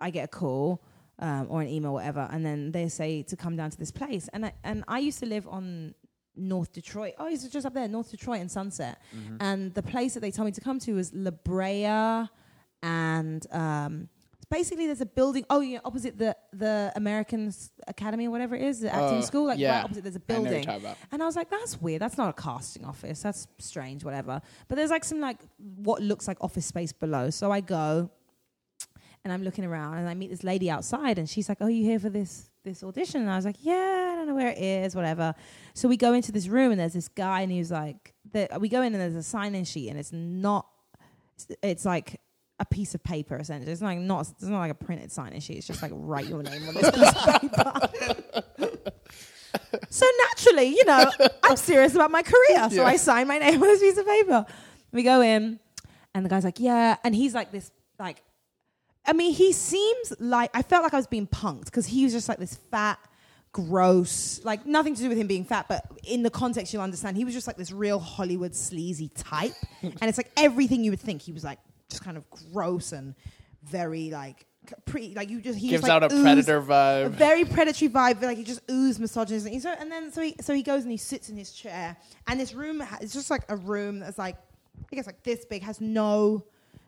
I 0.00 0.10
get 0.10 0.24
a 0.24 0.28
call 0.28 0.84
um, 1.18 1.46
or 1.50 1.62
an 1.62 1.68
email, 1.68 1.92
whatever, 1.92 2.28
and 2.30 2.44
then 2.44 2.72
they 2.72 2.88
say 2.88 3.22
to 3.24 3.36
come 3.36 3.56
down 3.56 3.70
to 3.70 3.78
this 3.78 3.90
place. 3.90 4.28
And 4.32 4.46
I, 4.46 4.52
and 4.64 4.84
I 4.88 4.98
used 4.98 5.18
to 5.20 5.26
live 5.26 5.46
on 5.48 5.94
North 6.34 6.72
Detroit. 6.72 7.14
Oh, 7.18 7.26
it's 7.26 7.46
just 7.48 7.66
up 7.66 7.74
there, 7.74 7.86
North 7.88 8.10
Detroit 8.10 8.40
and 8.40 8.50
Sunset. 8.50 9.00
And 9.40 9.74
the 9.74 9.82
place 9.82 10.14
that 10.14 10.20
they 10.20 10.30
told 10.30 10.46
me 10.46 10.52
to 10.52 10.60
come 10.60 10.78
to 10.80 10.94
was 10.94 11.12
La 11.12 11.30
Brea, 11.30 12.28
and 12.82 13.46
um, 13.52 14.08
basically 14.52 14.86
there's 14.86 15.00
a 15.00 15.06
building. 15.06 15.44
Oh, 15.50 15.60
yeah, 15.60 15.80
opposite 15.84 16.16
the 16.18 16.36
the 16.52 16.92
American 16.94 17.52
Academy 17.88 18.26
or 18.28 18.30
whatever 18.30 18.54
it 18.54 18.62
is, 18.62 18.80
the 18.80 18.94
acting 18.94 19.18
Oh, 19.18 19.22
school. 19.22 19.46
Like 19.46 19.58
yeah. 19.58 19.76
right 19.76 19.84
opposite, 19.84 20.04
there's 20.04 20.16
a 20.16 20.22
I 20.28 20.32
know 20.34 20.40
what 20.42 20.50
you're 20.52 20.62
building. 20.62 20.82
talking. 20.82 20.96
And 21.10 21.22
I 21.22 21.26
was 21.26 21.36
like, 21.36 21.50
that's 21.50 21.80
weird. 21.80 22.00
That's 22.02 22.18
not 22.18 22.28
a 22.28 22.40
casting 22.40 22.84
office. 22.84 23.22
That's 23.22 23.48
strange, 23.58 24.04
whatever. 24.04 24.40
But 24.68 24.76
there's 24.76 24.90
like 24.90 25.04
some 25.04 25.20
like 25.20 25.38
what 25.86 26.02
looks 26.02 26.28
like 26.28 26.36
office 26.40 26.66
space 26.66 26.92
below. 26.92 27.30
So 27.30 27.50
I 27.50 27.60
go 27.60 28.10
and 29.24 29.32
I'm 29.32 29.42
looking 29.42 29.64
around 29.64 29.98
and 29.98 30.08
I 30.08 30.14
meet 30.14 30.30
this 30.30 30.44
lady 30.44 30.68
outside 30.70 31.18
and 31.18 31.28
she's 31.28 31.48
like, 31.48 31.58
Oh, 31.60 31.68
you 31.68 31.84
here 31.84 31.98
for 31.98 32.10
this 32.10 32.50
this 32.64 32.82
audition? 32.84 33.22
And 33.22 33.30
I 33.30 33.36
was 33.36 33.44
like, 33.44 33.56
Yeah, 33.60 34.10
I 34.12 34.16
don't 34.16 34.26
know 34.28 34.34
where 34.34 34.50
it 34.50 34.58
is, 34.58 34.94
whatever. 34.94 35.34
So 35.74 35.88
we 35.88 35.96
go 35.96 36.12
into 36.12 36.30
this 36.32 36.46
room 36.48 36.70
and 36.72 36.80
there's 36.80 36.92
this 36.94 37.08
guy 37.08 37.40
and 37.42 37.50
he 37.50 37.58
was 37.58 37.70
like 37.70 38.14
the, 38.32 38.48
we 38.60 38.68
go 38.68 38.82
in 38.82 38.92
and 38.94 39.00
there's 39.02 39.14
a 39.16 39.22
sign 39.22 39.54
in 39.54 39.64
sheet 39.64 39.88
and 39.90 39.98
it's 39.98 40.12
not 40.12 40.66
it's, 41.36 41.46
it's 41.62 41.84
like 41.84 42.20
a 42.62 42.64
piece 42.64 42.94
of 42.94 43.02
paper 43.02 43.36
essentially. 43.36 43.72
It's 43.72 43.82
like 43.82 43.98
not 43.98 44.20
it's 44.28 44.44
not 44.44 44.60
like 44.60 44.70
a 44.70 44.74
printed 44.74 45.10
sign 45.12 45.38
sheet. 45.40 45.58
It's 45.58 45.66
just 45.66 45.82
like 45.82 45.90
write 45.94 46.28
your 46.28 46.42
name 46.42 46.66
on 46.68 46.74
this 46.74 46.90
piece 46.90 47.26
of 47.26 47.40
paper. 47.40 48.92
So 49.90 50.06
naturally, 50.30 50.68
you 50.68 50.84
know, 50.86 51.10
I'm 51.42 51.56
serious 51.56 51.94
about 51.94 52.10
my 52.10 52.22
career. 52.22 52.70
So 52.70 52.76
Yeah. 52.76 52.84
I 52.84 52.96
sign 52.96 53.28
my 53.28 53.38
name 53.38 53.54
on 53.62 53.68
this 53.68 53.80
piece 53.80 53.98
of 53.98 54.06
paper. 54.06 54.46
We 54.92 55.02
go 55.02 55.20
in, 55.20 55.60
and 56.14 56.24
the 56.24 56.30
guy's 56.30 56.44
like, 56.44 56.58
"Yeah," 56.58 56.96
and 57.04 57.14
he's 57.14 57.34
like 57.34 57.52
this, 57.52 57.70
like, 57.98 58.22
I 59.06 59.12
mean, 59.12 59.32
he 59.34 59.52
seems 59.52 60.14
like 60.18 60.50
I 60.54 60.62
felt 60.62 60.82
like 60.84 60.94
I 60.94 60.96
was 60.96 61.06
being 61.06 61.26
punked 61.26 61.66
because 61.66 61.84
he 61.86 62.04
was 62.04 62.12
just 62.14 62.28
like 62.30 62.38
this 62.38 62.54
fat, 62.70 62.98
gross, 63.52 64.40
like 64.44 64.64
nothing 64.64 64.94
to 64.94 65.02
do 65.02 65.08
with 65.10 65.18
him 65.18 65.26
being 65.26 65.44
fat, 65.44 65.66
but 65.68 65.84
in 66.04 66.22
the 66.22 66.30
context 66.30 66.72
you'll 66.72 66.82
understand, 66.82 67.16
he 67.18 67.24
was 67.24 67.34
just 67.34 67.46
like 67.46 67.56
this 67.56 67.72
real 67.72 67.98
Hollywood 67.98 68.54
sleazy 68.54 69.08
type, 69.08 69.52
and 69.82 70.02
it's 70.02 70.18
like 70.18 70.30
everything 70.36 70.82
you 70.84 70.90
would 70.92 71.00
think. 71.00 71.20
He 71.20 71.32
was 71.32 71.44
like 71.44 71.58
just 71.92 72.04
kind 72.04 72.16
of 72.16 72.24
gross 72.52 72.92
and 72.92 73.14
very 73.64 74.10
like 74.10 74.44
pretty, 74.86 75.14
like 75.14 75.28
you 75.30 75.40
just 75.40 75.58
he 75.58 75.68
Gives 75.68 75.82
just, 75.82 75.88
like, 75.88 76.02
out 76.02 76.10
a 76.10 76.14
oozed- 76.14 76.22
predator 76.24 76.56
a 76.58 76.62
vibe. 76.62 77.10
very 77.10 77.44
predatory 77.44 77.88
vibe. 77.90 78.22
Like 78.22 78.38
he 78.38 78.44
just 78.44 78.60
oozed 78.70 79.00
misogyny. 79.00 79.58
So, 79.60 79.70
and 79.78 79.90
then 79.90 80.12
so 80.12 80.20
he 80.22 80.34
so 80.40 80.54
he 80.54 80.62
goes 80.62 80.82
and 80.82 80.90
he 80.90 80.96
sits 80.98 81.28
in 81.30 81.36
his 81.36 81.52
chair, 81.52 81.96
and 82.26 82.38
this 82.40 82.54
room 82.54 82.80
ha- 82.80 82.98
it's 83.00 83.12
just 83.12 83.30
like 83.30 83.44
a 83.48 83.56
room 83.56 84.00
that's 84.00 84.18
like 84.18 84.36
I 84.92 84.96
guess 84.96 85.06
like 85.06 85.22
this 85.22 85.44
big 85.44 85.62
has 85.62 85.80
no 85.80 86.44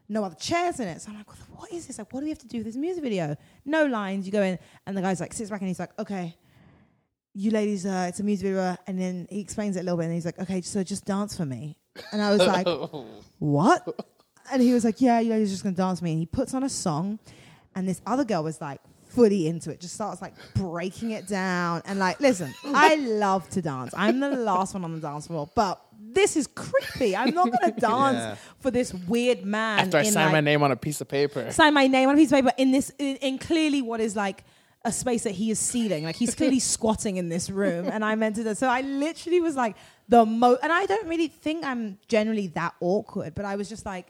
no 0.08 0.22
other 0.22 0.36
chairs 0.36 0.80
in 0.80 0.88
it. 0.88 1.00
So 1.00 1.10
I'm 1.10 1.16
like, 1.16 1.26
what 1.56 1.72
is 1.72 1.86
this? 1.86 1.98
Like, 1.98 2.12
what 2.12 2.20
do 2.20 2.24
we 2.24 2.30
have 2.30 2.38
to 2.40 2.46
do 2.46 2.58
with 2.58 2.66
this 2.66 2.76
music 2.76 3.02
video? 3.02 3.36
No 3.64 3.86
lines. 3.86 4.26
You 4.26 4.32
go 4.32 4.42
in, 4.42 4.58
and 4.86 4.96
the 4.96 5.00
guy's 5.02 5.20
like 5.20 5.32
sits 5.32 5.50
back 5.50 5.60
and 5.60 5.68
he's 5.68 5.78
like, 5.80 5.98
okay. 5.98 6.36
You 7.36 7.50
ladies, 7.50 7.84
uh, 7.84 8.06
it's 8.08 8.20
a 8.20 8.22
music 8.22 8.44
video, 8.46 8.76
and 8.86 8.96
then 9.00 9.26
he 9.28 9.40
explains 9.40 9.74
it 9.76 9.80
a 9.80 9.82
little 9.82 9.96
bit, 9.98 10.04
and 10.04 10.14
he's 10.14 10.24
like, 10.24 10.38
"Okay, 10.38 10.60
so 10.60 10.84
just 10.84 11.04
dance 11.04 11.36
for 11.36 11.44
me." 11.44 11.76
And 12.12 12.22
I 12.22 12.30
was 12.30 12.38
like, 12.38 12.64
"What?" 13.40 14.06
And 14.52 14.60
he 14.62 14.72
was 14.72 14.84
like, 14.84 15.00
"Yeah, 15.00 15.20
you 15.20 15.30
ladies 15.30 15.50
are 15.50 15.54
just 15.54 15.62
gonna 15.64 15.76
dance 15.76 15.98
for 16.00 16.04
me." 16.04 16.12
And 16.12 16.20
he 16.20 16.26
puts 16.26 16.54
on 16.54 16.62
a 16.62 16.68
song, 16.68 17.18
and 17.74 17.88
this 17.88 18.00
other 18.06 18.24
girl 18.24 18.44
was 18.44 18.60
like 18.60 18.80
fully 19.06 19.46
into 19.46 19.70
it, 19.70 19.80
just 19.80 19.94
starts 19.94 20.20
like 20.20 20.34
breaking 20.56 21.12
it 21.12 21.26
down. 21.28 21.80
And 21.86 21.98
like, 22.00 22.18
listen, 22.20 22.52
I 22.64 22.96
love 22.96 23.48
to 23.50 23.62
dance. 23.62 23.94
I'm 23.96 24.18
the 24.18 24.30
last 24.30 24.74
one 24.74 24.84
on 24.84 24.92
the 24.92 24.98
dance 25.00 25.28
floor, 25.28 25.48
but 25.54 25.80
this 26.00 26.36
is 26.36 26.46
creepy. 26.48 27.16
I'm 27.16 27.32
not 27.34 27.50
gonna 27.52 27.72
dance 27.78 28.16
Yeah. 28.16 28.34
for 28.58 28.70
this 28.72 28.92
weird 28.92 29.44
man. 29.44 29.78
After 29.80 29.98
I 29.98 30.02
sign 30.02 30.24
like, 30.26 30.32
my 30.32 30.40
name 30.40 30.62
on 30.62 30.72
a 30.72 30.76
piece 30.76 31.00
of 31.00 31.08
paper. 31.08 31.50
sign 31.52 31.74
my 31.74 31.86
name 31.86 32.08
on 32.08 32.14
a 32.16 32.18
piece 32.18 32.32
of 32.32 32.36
paper 32.44 32.52
in 32.58 32.72
this 32.72 32.90
in, 32.98 33.16
in 33.16 33.38
clearly 33.38 33.82
what 33.82 34.00
is 34.00 34.16
like 34.16 34.44
a 34.84 34.92
space 34.92 35.22
that 35.22 35.30
he 35.32 35.50
is 35.50 35.58
sealing. 35.58 36.04
Like 36.04 36.16
he's 36.16 36.34
clearly 36.34 36.58
squatting 36.74 37.16
in 37.16 37.28
this 37.28 37.48
room, 37.50 37.86
and 37.88 38.04
I 38.04 38.16
meant 38.16 38.36
to. 38.36 38.54
So 38.56 38.68
I 38.68 38.80
literally 38.82 39.40
was 39.40 39.54
like 39.56 39.76
the 40.08 40.26
most, 40.26 40.58
and 40.62 40.72
I 40.72 40.86
don't 40.86 41.06
really 41.06 41.28
think 41.28 41.64
I'm 41.64 41.98
generally 42.08 42.48
that 42.48 42.74
awkward, 42.80 43.34
but 43.36 43.44
I 43.44 43.54
was 43.56 43.68
just 43.68 43.86
like 43.86 44.08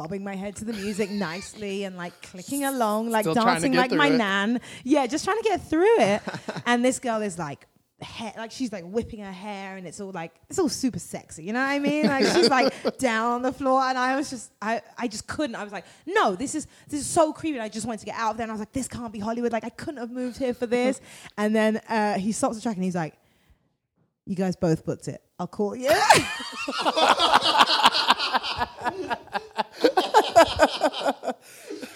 bobbing 0.00 0.24
my 0.24 0.34
head 0.34 0.56
to 0.56 0.64
the 0.64 0.72
music 0.72 1.10
nicely 1.10 1.84
and 1.84 1.94
like 1.94 2.14
clicking 2.22 2.64
along, 2.64 3.10
like 3.10 3.24
Still 3.24 3.34
dancing 3.34 3.74
like 3.74 3.90
my 3.92 4.06
it. 4.06 4.16
nan. 4.16 4.58
Yeah, 4.82 5.06
just 5.06 5.26
trying 5.26 5.36
to 5.36 5.42
get 5.42 5.60
through 5.68 6.00
it. 6.00 6.22
and 6.66 6.82
this 6.82 6.98
girl 6.98 7.20
is 7.22 7.38
like. 7.38 7.66
Hair, 8.02 8.32
like 8.38 8.50
she's 8.50 8.72
like 8.72 8.84
whipping 8.84 9.20
her 9.20 9.30
hair 9.30 9.76
and 9.76 9.86
it's 9.86 10.00
all 10.00 10.10
like 10.10 10.32
it's 10.48 10.58
all 10.58 10.70
super 10.70 10.98
sexy 10.98 11.44
you 11.44 11.52
know 11.52 11.60
what 11.60 11.68
i 11.68 11.78
mean 11.78 12.06
like 12.06 12.24
she's 12.24 12.48
like 12.48 12.96
down 12.98 13.32
on 13.32 13.42
the 13.42 13.52
floor 13.52 13.82
and 13.82 13.98
i 13.98 14.16
was 14.16 14.30
just 14.30 14.50
i 14.62 14.80
i 14.96 15.06
just 15.06 15.26
couldn't 15.26 15.54
i 15.54 15.62
was 15.62 15.70
like 15.70 15.84
no 16.06 16.34
this 16.34 16.54
is 16.54 16.66
this 16.88 16.98
is 17.00 17.06
so 17.06 17.30
creepy 17.30 17.56
and 17.58 17.62
i 17.62 17.68
just 17.68 17.84
wanted 17.84 18.00
to 18.00 18.06
get 18.06 18.14
out 18.14 18.30
of 18.30 18.36
there 18.38 18.44
and 18.44 18.52
i 18.52 18.54
was 18.54 18.58
like 18.60 18.72
this 18.72 18.88
can't 18.88 19.12
be 19.12 19.18
hollywood 19.18 19.52
like 19.52 19.64
i 19.64 19.68
couldn't 19.68 20.00
have 20.00 20.10
moved 20.10 20.38
here 20.38 20.54
for 20.54 20.64
this 20.64 20.98
and 21.36 21.54
then 21.54 21.76
uh 21.90 22.14
he 22.18 22.32
stops 22.32 22.56
the 22.56 22.62
track 22.62 22.76
and 22.76 22.84
he's 22.84 22.94
like 22.94 23.12
you 24.24 24.34
guys 24.34 24.56
both 24.56 24.86
booked 24.86 25.06
it 25.06 25.20
i'll 25.38 25.46
call 25.46 25.76
you 25.76 25.90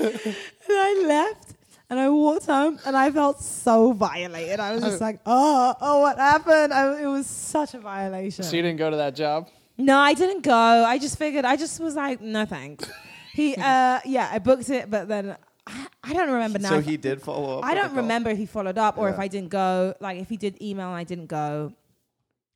and 0.00 0.70
I 0.70 1.04
left 1.06 1.54
and 1.90 1.98
I 2.00 2.08
walked 2.08 2.46
home 2.46 2.78
and 2.86 2.96
I 2.96 3.10
felt 3.10 3.40
so 3.40 3.92
violated. 3.92 4.60
I 4.60 4.74
was 4.74 4.82
just 4.82 5.00
like, 5.00 5.20
oh, 5.26 5.74
oh, 5.80 6.00
what 6.00 6.18
happened? 6.18 6.72
I, 6.72 7.02
it 7.02 7.06
was 7.06 7.26
such 7.26 7.74
a 7.74 7.78
violation. 7.80 8.44
So 8.44 8.56
you 8.56 8.62
didn't 8.62 8.78
go 8.78 8.90
to 8.90 8.96
that 8.96 9.14
job? 9.14 9.48
no, 9.76 9.98
I 9.98 10.14
didn't 10.14 10.42
go. 10.42 10.54
I 10.54 10.98
just 10.98 11.18
figured, 11.18 11.44
I 11.44 11.56
just 11.56 11.80
was 11.80 11.94
like, 11.96 12.20
no 12.20 12.44
thanks. 12.46 12.88
he, 13.32 13.54
uh, 13.58 14.00
yeah, 14.04 14.28
I 14.30 14.38
booked 14.38 14.70
it, 14.70 14.90
but 14.90 15.08
then 15.08 15.36
I, 15.66 15.86
I 16.02 16.12
don't 16.12 16.30
remember 16.30 16.58
now. 16.58 16.70
So 16.70 16.80
he 16.80 16.96
did 16.96 17.20
follow 17.22 17.58
up. 17.58 17.64
I 17.64 17.74
don't 17.74 17.94
the 17.94 18.02
remember 18.02 18.30
if 18.30 18.38
he 18.38 18.46
followed 18.46 18.78
up 18.78 18.98
or 18.98 19.08
if 19.08 19.18
I 19.18 19.28
didn't 19.28 19.50
go. 19.50 19.94
Like 20.00 20.18
if 20.20 20.28
he 20.28 20.36
did 20.36 20.60
email 20.62 20.88
and 20.88 20.96
I 20.96 21.04
didn't 21.04 21.26
go. 21.26 21.72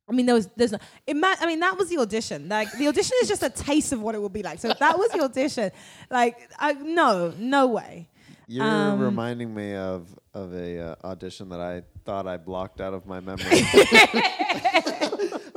I 0.09 0.13
mean, 0.13 0.25
there 0.25 0.35
was 0.35 0.47
there's 0.55 0.71
no. 0.71 0.79
Ima- 1.07 1.35
I 1.39 1.45
mean, 1.45 1.59
that 1.59 1.77
was 1.77 1.89
the 1.89 1.97
audition. 1.99 2.49
Like 2.49 2.71
the 2.73 2.87
audition 2.87 3.15
is 3.21 3.27
just 3.27 3.43
a 3.43 3.49
taste 3.49 3.91
of 3.93 4.01
what 4.01 4.15
it 4.15 4.19
will 4.19 4.29
be 4.29 4.43
like. 4.43 4.59
So 4.59 4.69
if 4.69 4.79
that 4.79 4.97
was 4.97 5.09
the 5.11 5.21
audition. 5.23 5.71
Like 6.09 6.49
I, 6.57 6.73
no, 6.73 7.33
no 7.37 7.67
way. 7.67 8.09
You're 8.47 8.65
Um, 8.65 8.99
reminding 8.99 9.53
me 9.53 9.75
of 9.75 10.07
of 10.33 10.53
a 10.55 10.79
uh, 10.79 10.95
audition 11.03 11.49
that 11.49 11.59
I 11.59 11.83
thought 12.05 12.25
I 12.25 12.37
blocked 12.37 12.81
out 12.81 12.95
of 12.95 13.05
my 13.05 13.19
memory. 13.19 13.45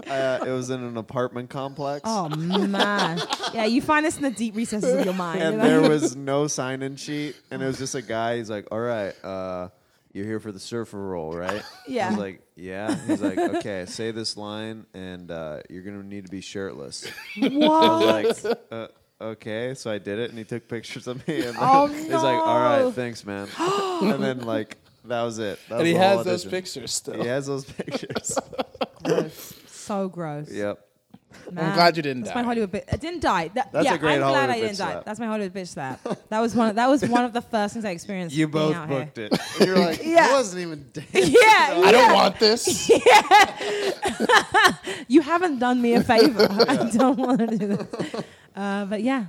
uh, 0.07 0.45
it 0.47 0.51
was 0.51 0.71
in 0.71 0.83
an 0.83 0.97
apartment 0.97 1.51
complex. 1.51 2.03
Oh 2.05 2.29
man, 2.29 3.21
yeah, 3.55 3.65
you 3.65 3.81
find 3.81 4.05
this 4.05 4.17
in 4.17 4.23
the 4.23 4.31
deep 4.31 4.57
recesses 4.57 4.93
of 4.95 5.05
your 5.05 5.15
mind. 5.15 5.43
and 5.43 5.61
there 5.61 5.89
was 5.89 6.17
no 6.17 6.47
sign-in 6.47 6.97
sheet, 6.97 7.37
and 7.51 7.63
it 7.63 7.67
was 7.67 7.79
just 7.79 7.95
a 7.95 8.03
guy. 8.03 8.39
He's 8.39 8.51
like, 8.51 8.67
"All 8.71 8.81
right, 8.81 9.15
uh, 9.25 9.69
you're 10.13 10.27
here 10.27 10.41
for 10.41 10.53
the 10.53 10.61
surfer 10.61 10.99
role, 10.99 11.33
right?" 11.33 11.63
Yeah. 11.87 12.07
I 12.07 12.11
was 12.11 12.19
like, 12.19 12.43
"Yeah." 12.57 12.95
He's 13.07 13.21
like, 13.23 13.39
"Okay, 13.39 13.85
say 13.87 14.11
this 14.13 14.37
line, 14.37 14.87
and 14.95 15.31
uh, 15.31 15.61
you're 15.71 15.83
gonna 15.83 16.03
need 16.03 16.25
to 16.27 16.31
be 16.31 16.41
shirtless." 16.41 17.07
I 17.43 17.49
was 17.49 18.45
like, 18.45 18.57
uh, 18.71 18.87
"Okay," 19.21 19.75
so 19.75 19.91
I 19.91 19.99
did 19.99 20.19
it, 20.19 20.31
and 20.31 20.39
he 20.39 20.45
took 20.45 20.69
pictures 20.69 21.07
of 21.07 21.27
me, 21.27 21.45
and 21.45 21.57
Oh, 21.61 21.87
he's 21.93 22.09
like, 22.11 22.23
"All 22.25 22.59
no. 22.59 22.85
right, 22.87 22.95
thanks, 22.95 23.25
man." 23.25 23.49
and 23.59 24.23
then 24.23 24.41
like 24.47 24.77
that 25.05 25.23
was 25.23 25.39
it. 25.39 25.59
That 25.69 25.75
and 25.77 25.79
was 25.81 25.87
he 25.89 25.93
the 25.95 25.99
whole 25.99 26.17
has 26.19 26.27
those 26.27 26.47
audition. 26.47 26.51
pictures 26.51 26.93
still. 26.93 27.15
He 27.23 27.27
has 27.29 27.47
those 27.47 27.65
pictures. 27.65 28.39
so 29.67 30.09
gross. 30.09 30.51
yep. 30.51 30.87
Man. 31.51 31.65
I'm 31.65 31.75
glad 31.75 31.97
you 31.97 32.03
didn't 32.03 32.23
That's 32.25 32.35
die. 32.35 32.41
my 32.43 32.47
Hollywood 32.47 32.73
bitch. 32.73 32.85
I 32.93 32.97
didn't 32.97 33.21
die. 33.21 33.49
That- 33.55 33.73
That's 33.73 33.85
yeah, 33.85 33.95
a 33.95 33.99
great 33.99 34.15
I'm 34.15 34.21
glad 34.21 34.33
Hollywood 34.35 34.51
I 34.51 34.61
didn't 34.61 34.71
bitch 34.75 34.79
die. 34.79 34.93
slap. 34.93 35.05
That's 35.05 35.21
my 35.21 35.27
Hollywood 35.27 35.55
bitch 35.55 35.69
slap. 35.69 36.01
That 36.29 36.41
was 36.41 36.55
one. 36.55 36.69
Of, 36.71 36.75
that 36.77 36.89
was 36.89 37.03
one 37.03 37.25
of 37.25 37.33
the 37.33 37.43
first 37.43 37.75
things 37.75 37.85
I 37.85 37.91
experienced. 37.91 38.35
You 38.37 38.49
being 38.49 38.69
both 38.69 38.77
out 38.77 38.89
booked 38.89 39.17
here. 39.17 39.29
it. 39.33 39.41
You're 39.67 39.79
like, 39.79 40.01
Yeah. 40.05 40.29
I 40.31 40.33
wasn't 40.33 40.63
even 40.63 40.87
dating. 40.93 41.35
Yeah, 41.43 41.83
I 41.85 41.93
don't 41.93 42.13
want 42.15 42.39
this. 42.39 42.89
yeah. 42.89 44.77
you 45.09 45.21
haven't 45.23 45.59
done 45.59 45.81
me 45.81 45.95
a 45.95 46.03
favor. 46.03 46.47
I 46.69 46.89
don't 46.91 47.19
want 47.19 47.39
to 47.41 47.47
do 47.47 47.67
this. 47.69 48.15
Uh, 48.55 48.85
but 48.87 49.03
yeah, 49.03 49.27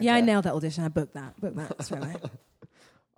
yeah, 0.00 0.14
I 0.14 0.20
nailed 0.20 0.44
that 0.44 0.54
audition. 0.54 0.84
I 0.84 0.88
booked 0.88 1.14
that. 1.14 1.38
Booked 1.40 1.56
that 1.56 1.82
straight 1.84 2.02
away. 2.02 2.16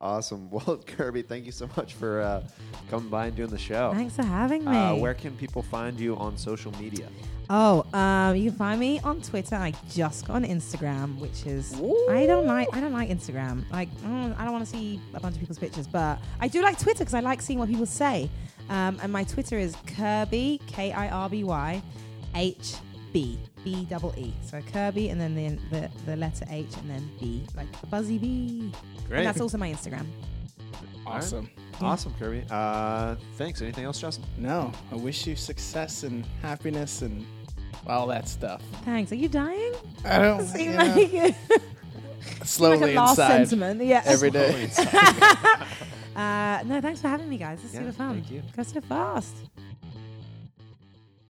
Awesome. 0.05 0.51
Well, 0.55 0.77
Kirby, 0.87 1.23
thank 1.23 1.47
you 1.47 1.53
so 1.53 1.69
much 1.77 1.95
for 1.95 2.21
uh, 2.21 2.43
coming 2.91 3.09
by 3.09 3.27
and 3.27 3.37
doing 3.37 3.49
the 3.49 3.59
show. 3.59 3.93
Thanks 3.95 4.15
for 4.15 4.23
having 4.23 4.65
me. 4.65 4.77
Uh, 4.77 4.97
where 4.97 5.15
can 5.15 5.35
people 5.37 5.63
find 5.63 5.99
you 5.99 6.15
on 6.17 6.37
social 6.37 6.71
media? 6.79 7.09
Oh, 7.49 7.85
um, 7.93 8.37
you 8.37 8.51
can 8.51 8.59
find 8.59 8.79
me 8.79 9.01
on 9.01 9.23
Twitter. 9.23 9.57
I 9.57 9.73
just 9.91 10.27
got 10.27 10.37
on 10.37 10.45
Instagram, 10.45 11.19
which 11.19 11.47
is 11.47 11.75
I 12.11 12.27
don't 12.27 12.47
like. 12.47 12.69
I 12.73 12.81
don't 12.81 12.93
like 12.93 13.09
Instagram. 13.09 13.65
Like 13.73 13.91
mm, 14.03 14.39
I 14.39 14.45
don't 14.45 14.53
want 14.53 14.65
to 14.65 14.71
see 14.71 15.01
a 15.15 15.21
bunch 15.21 15.35
of 15.35 15.41
people's 15.41 15.59
pictures, 15.59 15.87
but 15.87 16.19
I 16.39 16.49
do 16.49 16.63
like 16.63 16.79
Twitter 16.79 17.01
because 17.01 17.15
I 17.15 17.21
like 17.21 17.41
seeing 17.41 17.59
what 17.59 17.69
people 17.69 17.87
say. 17.87 18.31
Um, 18.69 18.99
and 19.03 19.11
my 19.13 19.25
Twitter 19.25 19.59
is 19.59 19.75
Kirby 19.87 20.61
K 20.67 20.93
I 20.93 21.09
R 21.09 21.29
B 21.29 21.45
Y 21.45 21.83
H 22.35 22.77
B 23.13 23.39
B 23.65 23.87
double 23.89 24.15
E. 24.17 24.33
So 24.45 24.61
Kirby 24.73 25.09
and 25.09 25.21
then 25.21 25.35
the, 25.35 25.59
the 25.71 25.91
the 26.07 26.17
letter 26.17 26.45
H 26.51 26.77
and 26.81 26.91
then 26.91 27.11
B 27.19 27.45
like 27.57 27.71
the 27.81 27.87
buzzy 27.89 28.19
bee. 28.19 28.71
Great. 29.09 29.19
And 29.19 29.27
that's 29.27 29.41
also 29.41 29.59
my 29.59 29.71
Instagram. 29.73 30.07
Awesome. 31.07 31.51
Awesome, 31.81 32.15
Kirby. 32.19 32.45
Uh, 32.51 33.17
thanks. 33.37 33.61
Anything 33.61 33.85
else, 33.85 34.01
Justin? 34.01 34.25
No, 34.39 34.73
I 34.93 34.95
wish 34.95 35.27
you 35.27 35.37
success 35.37 36.03
and 36.05 36.25
happiness 36.41 37.03
and 37.03 37.27
all 37.87 38.07
that 38.07 38.29
stuff. 38.29 38.63
Thanks. 38.85 39.13
Are 39.13 39.17
you 39.17 39.29
dying? 39.29 39.73
I 40.05 40.19
don't 40.19 40.43
Seem 40.47 40.71
you 40.71 40.77
like, 40.77 41.13
know, 41.13 41.19
like 41.21 41.35
slowly 42.45 42.93
a 42.95 42.97
last 42.97 43.19
inside 43.19 43.49
sentiment. 43.49 43.83
Yeah. 43.85 44.03
every 44.07 44.31
day. 44.31 44.71
Uh, 46.17 46.63
no, 46.67 46.81
thanks 46.81 47.01
for 47.01 47.09
having 47.09 47.29
me, 47.29 47.37
guys. 47.37 47.59
It's 47.65 47.75
Yeah, 47.75 47.81
super 47.81 47.93
fun. 47.93 48.15
thank 48.15 48.31
you. 48.31 48.43
Go 48.57 48.63
so 48.63 48.81
fast. 48.83 49.35